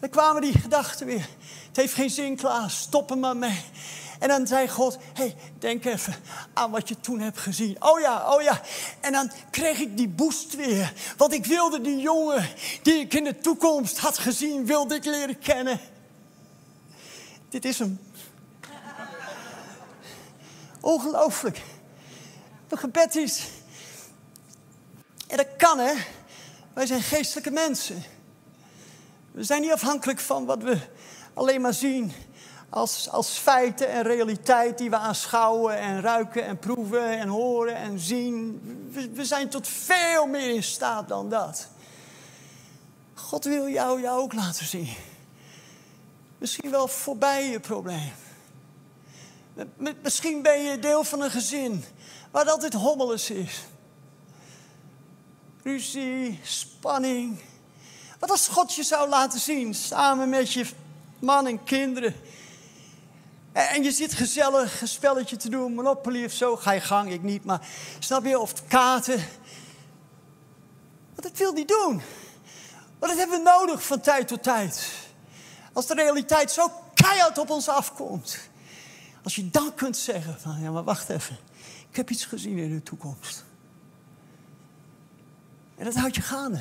Dan 0.00 0.10
kwamen 0.10 0.42
die 0.42 0.58
gedachten 0.58 1.06
weer. 1.06 1.28
Het 1.66 1.76
heeft 1.76 1.94
geen 1.94 2.10
zin, 2.10 2.36
Klaas. 2.36 2.80
Stop 2.80 3.10
er 3.10 3.18
maar 3.18 3.36
mee. 3.36 3.64
En 4.20 4.28
dan 4.28 4.46
zei 4.46 4.68
God, 4.68 4.98
hey, 5.12 5.36
denk 5.58 5.84
even 5.84 6.14
aan 6.52 6.70
wat 6.70 6.88
je 6.88 7.00
toen 7.00 7.20
hebt 7.20 7.38
gezien. 7.38 7.76
Oh 7.78 8.00
ja, 8.00 8.34
oh 8.34 8.42
ja. 8.42 8.60
En 9.00 9.12
dan 9.12 9.30
kreeg 9.50 9.78
ik 9.78 9.96
die 9.96 10.08
boost 10.08 10.56
weer. 10.56 10.92
Want 11.16 11.32
ik 11.32 11.46
wilde 11.46 11.80
die 11.80 12.00
jongen 12.00 12.48
die 12.82 12.94
ik 12.94 13.14
in 13.14 13.24
de 13.24 13.38
toekomst 13.38 13.98
had 13.98 14.18
gezien, 14.18 14.66
wilde 14.66 14.94
ik 14.94 15.04
leren 15.04 15.38
kennen. 15.38 15.80
Dit 17.48 17.64
is 17.64 17.78
hem. 17.78 18.00
Ongelooflijk. 20.80 21.62
Mijn 22.68 22.80
gebed 22.80 23.16
is. 23.16 23.46
En 25.26 25.36
dat 25.36 25.48
kan 25.56 25.78
hè. 25.78 25.92
Wij 26.72 26.86
zijn 26.86 27.02
geestelijke 27.02 27.50
mensen. 27.50 28.02
We 29.30 29.44
zijn 29.44 29.60
niet 29.60 29.72
afhankelijk 29.72 30.20
van 30.20 30.44
wat 30.44 30.62
we 30.62 30.78
alleen 31.34 31.60
maar 31.60 31.74
zien 31.74 32.12
als, 32.70 33.08
als 33.08 33.30
feiten 33.30 33.88
en 33.88 34.02
realiteit 34.02 34.78
die 34.78 34.90
we 34.90 34.96
aanschouwen 34.96 35.78
en 35.78 36.00
ruiken 36.00 36.44
en 36.44 36.58
proeven 36.58 37.18
en 37.18 37.28
horen 37.28 37.76
en 37.76 37.98
zien. 37.98 38.60
We, 39.12 39.24
zijn 39.24 39.48
tot 39.48 39.68
veel 39.68 40.26
meer 40.26 40.54
in 40.54 40.62
staat 40.62 41.08
dan 41.08 41.28
dat. 41.28 41.68
God 43.14 43.44
wil 43.44 43.68
jou, 43.68 44.00
jou 44.00 44.20
ook 44.20 44.32
laten 44.32 44.66
zien. 44.66 44.88
Misschien 46.38 46.70
wel 46.70 46.88
voorbij 46.88 47.50
je 47.50 47.60
probleem. 47.60 48.12
Misschien 50.02 50.42
ben 50.42 50.62
je 50.62 50.78
deel 50.78 51.04
van 51.04 51.20
een 51.22 51.30
gezin 51.30 51.84
waar 52.30 52.42
het 52.42 52.52
altijd 52.52 52.72
hommeles 52.72 53.30
is. 53.30 53.62
Ruzie, 55.62 56.40
spanning. 56.42 57.40
Wat 58.18 58.30
als 58.30 58.48
God 58.48 58.74
je 58.74 58.82
zou 58.82 59.08
laten 59.08 59.40
zien 59.40 59.74
samen 59.74 60.28
met 60.28 60.52
je 60.52 60.66
man 61.18 61.46
en 61.46 61.64
kinderen 61.64 62.14
en 63.52 63.82
je 63.82 63.90
zit 63.90 64.14
gezellig 64.14 64.80
een 64.80 64.88
spelletje 64.88 65.36
te 65.36 65.48
doen, 65.48 65.74
Monopoly 65.74 66.24
of 66.24 66.32
zo. 66.32 66.56
Ga 66.56 66.72
je 66.72 66.80
gang, 66.80 67.12
ik 67.12 67.22
niet, 67.22 67.44
maar 67.44 67.66
snap 67.98 68.24
je? 68.24 68.38
Of 68.38 68.66
kaarten. 68.66 69.18
Maar 71.14 71.24
dat 71.24 71.36
wil 71.36 71.54
hij 71.54 71.64
doen. 71.64 72.02
Maar 72.98 73.08
dat 73.08 73.18
hebben 73.18 73.36
we 73.36 73.42
nodig 73.42 73.86
van 73.86 74.00
tijd 74.00 74.28
tot 74.28 74.42
tijd. 74.42 74.88
Als 75.72 75.86
de 75.86 75.94
realiteit 75.94 76.50
zo 76.50 76.70
keihard 76.94 77.38
op 77.38 77.50
ons 77.50 77.68
afkomt. 77.68 78.38
Als 79.22 79.34
je 79.34 79.50
dan 79.50 79.74
kunt 79.74 79.96
zeggen 79.96 80.40
van, 80.40 80.60
ja 80.60 80.70
maar 80.70 80.84
wacht 80.84 81.08
even. 81.08 81.38
Ik 81.90 81.96
heb 81.96 82.10
iets 82.10 82.24
gezien 82.24 82.58
in 82.58 82.74
de 82.74 82.82
toekomst. 82.82 83.44
En 85.76 85.84
dat 85.84 85.94
houdt 85.94 86.14
je 86.14 86.22
gaande. 86.22 86.60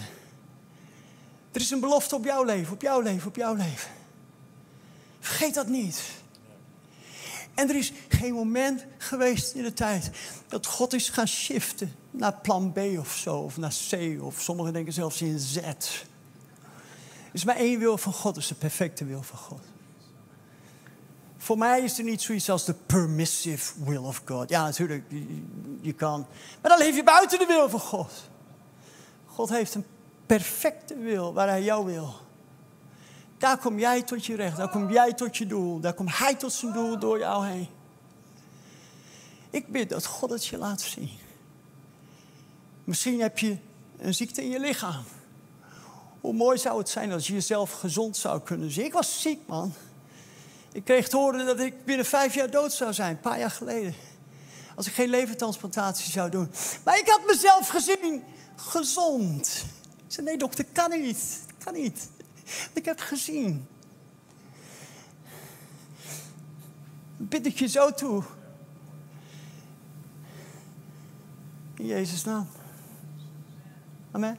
Er 1.51 1.61
is 1.61 1.71
een 1.71 1.79
belofte 1.79 2.15
op 2.15 2.23
jouw 2.23 2.43
leven, 2.43 2.73
op 2.73 2.81
jouw 2.81 3.01
leven, 3.01 3.27
op 3.27 3.35
jouw 3.35 3.53
leven. 3.53 3.91
Vergeet 5.19 5.53
dat 5.53 5.67
niet. 5.67 6.01
En 7.60 7.70
er 7.70 7.76
is 7.76 7.91
geen 8.07 8.34
moment 8.34 8.86
geweest 8.97 9.53
in 9.53 9.64
de 9.64 9.74
tijd 9.74 10.10
dat 10.47 10.66
God 10.66 10.93
is 10.93 11.10
gaan 11.10 11.28
shiften 11.28 11.95
naar 12.12 12.34
plan 12.34 12.72
B 12.72 12.78
of 12.78 13.16
zo, 13.16 13.38
of 13.38 13.57
naar 13.57 13.74
C, 13.89 14.22
of 14.22 14.41
sommigen 14.41 14.74
denken 14.74 14.93
zelfs 14.93 15.22
in 15.22 15.39
Z. 15.39 15.55
Er 15.55 15.76
is 17.32 17.43
maar 17.43 17.55
één 17.55 17.80
wil 17.80 17.97
van 17.97 18.14
God, 18.14 18.38
is 18.38 18.47
de 18.47 18.55
perfecte 18.55 19.05
wil 19.05 19.24
van 19.24 19.38
God. 19.38 19.62
Voor 21.38 21.57
mij 21.57 21.82
is 21.82 21.97
er 21.97 22.03
niet 22.03 22.22
zoiets 22.22 22.49
als 22.49 22.66
de 22.66 22.74
permissive 22.74 23.74
will 23.84 23.97
of 23.97 24.22
God. 24.26 24.49
Ja, 24.49 24.64
natuurlijk, 24.64 25.03
je, 25.07 25.43
je 25.82 25.93
kan. 25.93 26.26
Maar 26.62 26.72
dan 26.72 26.80
leef 26.80 26.95
je 26.95 27.03
buiten 27.03 27.39
de 27.39 27.45
wil 27.45 27.70
van 27.70 27.80
God. 27.80 28.12
God 29.26 29.49
heeft 29.49 29.76
een 29.76 29.86
perfecte 30.26 30.97
wil 30.97 31.34
waar 31.34 31.47
hij 31.47 31.64
jou 31.64 31.86
wil. 31.86 32.14
Daar 33.39 33.57
kom 33.57 33.79
jij 33.79 34.01
tot 34.01 34.25
je 34.25 34.35
recht, 34.35 34.57
daar 34.57 34.69
kom 34.69 34.91
jij 34.91 35.13
tot 35.13 35.37
je 35.37 35.47
doel, 35.47 35.79
daar 35.79 35.93
komt 35.93 36.17
hij 36.17 36.35
tot 36.35 36.53
zijn 36.53 36.73
doel 36.73 36.99
door 36.99 37.19
jou 37.19 37.47
heen. 37.47 37.67
Ik 39.49 39.67
bid 39.67 39.89
dat 39.89 40.05
God 40.05 40.29
het 40.29 40.45
je 40.45 40.57
laat 40.57 40.81
zien. 40.81 41.09
Misschien 42.83 43.21
heb 43.21 43.39
je 43.39 43.57
een 43.97 44.13
ziekte 44.13 44.43
in 44.43 44.49
je 44.49 44.59
lichaam. 44.59 45.03
Hoe 46.21 46.33
mooi 46.33 46.57
zou 46.57 46.77
het 46.77 46.89
zijn 46.89 47.11
als 47.11 47.27
je 47.27 47.33
jezelf 47.33 47.71
gezond 47.71 48.17
zou 48.17 48.41
kunnen 48.41 48.71
zien. 48.71 48.85
Ik 48.85 48.93
was 48.93 49.21
ziek, 49.21 49.39
man. 49.47 49.73
Ik 50.71 50.83
kreeg 50.83 51.07
te 51.07 51.17
horen 51.17 51.45
dat 51.45 51.59
ik 51.59 51.85
binnen 51.85 52.05
vijf 52.05 52.33
jaar 52.33 52.51
dood 52.51 52.73
zou 52.73 52.93
zijn, 52.93 53.11
een 53.11 53.19
paar 53.19 53.39
jaar 53.39 53.51
geleden. 53.51 53.95
Als 54.75 54.87
ik 54.87 54.93
geen 54.93 55.09
levertransplantatie 55.09 56.11
zou 56.11 56.29
doen. 56.29 56.51
Maar 56.83 56.99
ik 56.99 57.07
had 57.07 57.21
mezelf 57.25 57.67
gezien 57.67 58.23
gezond. 58.55 59.65
Ik 59.97 60.13
zei, 60.13 60.25
nee 60.25 60.37
dokter, 60.37 60.65
kan 60.73 60.89
niet. 60.89 61.39
Kan 61.63 61.73
niet. 61.73 62.09
Ik 62.73 62.85
heb 62.85 62.99
gezien. 62.99 63.67
Bid 67.17 67.45
ik 67.45 67.59
je 67.59 67.67
zo 67.67 67.91
toe. 67.91 68.23
In 71.75 71.85
Jezus' 71.85 72.23
naam. 72.23 72.47
Amen. 74.11 74.37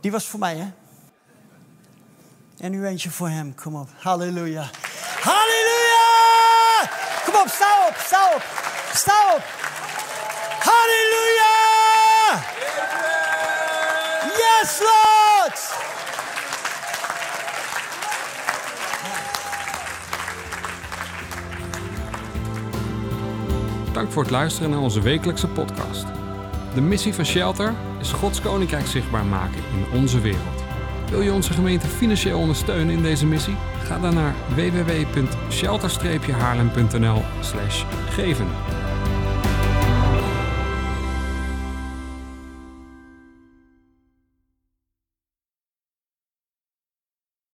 Die 0.00 0.12
was 0.12 0.26
voor 0.26 0.38
mij, 0.38 0.56
hè? 0.56 0.70
En 2.58 2.70
nu 2.70 2.86
eentje 2.86 3.10
voor 3.10 3.28
hem. 3.28 3.54
Kom 3.54 3.74
op. 3.74 3.88
Halleluja. 3.98 4.70
Kom 7.34 7.42
op, 7.42 7.48
sta 7.48 7.86
op, 7.88 7.96
sta 7.96 8.34
op. 8.34 8.42
Sta 8.94 9.34
op. 9.34 9.42
Halleluja! 10.58 11.54
Yes, 14.22 14.78
Lord! 14.80 15.74
Dank 23.92 24.12
voor 24.12 24.22
het 24.22 24.30
luisteren 24.30 24.70
naar 24.70 24.80
onze 24.80 25.00
wekelijkse 25.00 25.48
podcast. 25.48 26.06
De 26.74 26.80
missie 26.80 27.14
van 27.14 27.26
Shelter 27.26 27.74
is 28.00 28.12
Gods 28.12 28.40
Koninkrijk 28.40 28.86
zichtbaar 28.86 29.24
maken 29.24 29.62
in 29.72 30.00
onze 30.00 30.20
wereld. 30.20 30.62
Wil 31.10 31.20
je 31.20 31.32
onze 31.32 31.52
gemeente 31.52 31.86
financieel 31.86 32.38
ondersteunen 32.38 32.94
in 32.94 33.02
deze 33.02 33.26
missie? 33.26 33.56
Ga 33.84 33.98
dan 33.98 34.14
naar 34.14 34.34
www.shelter-haarlem.nl 34.54 37.22
geven. 38.08 38.46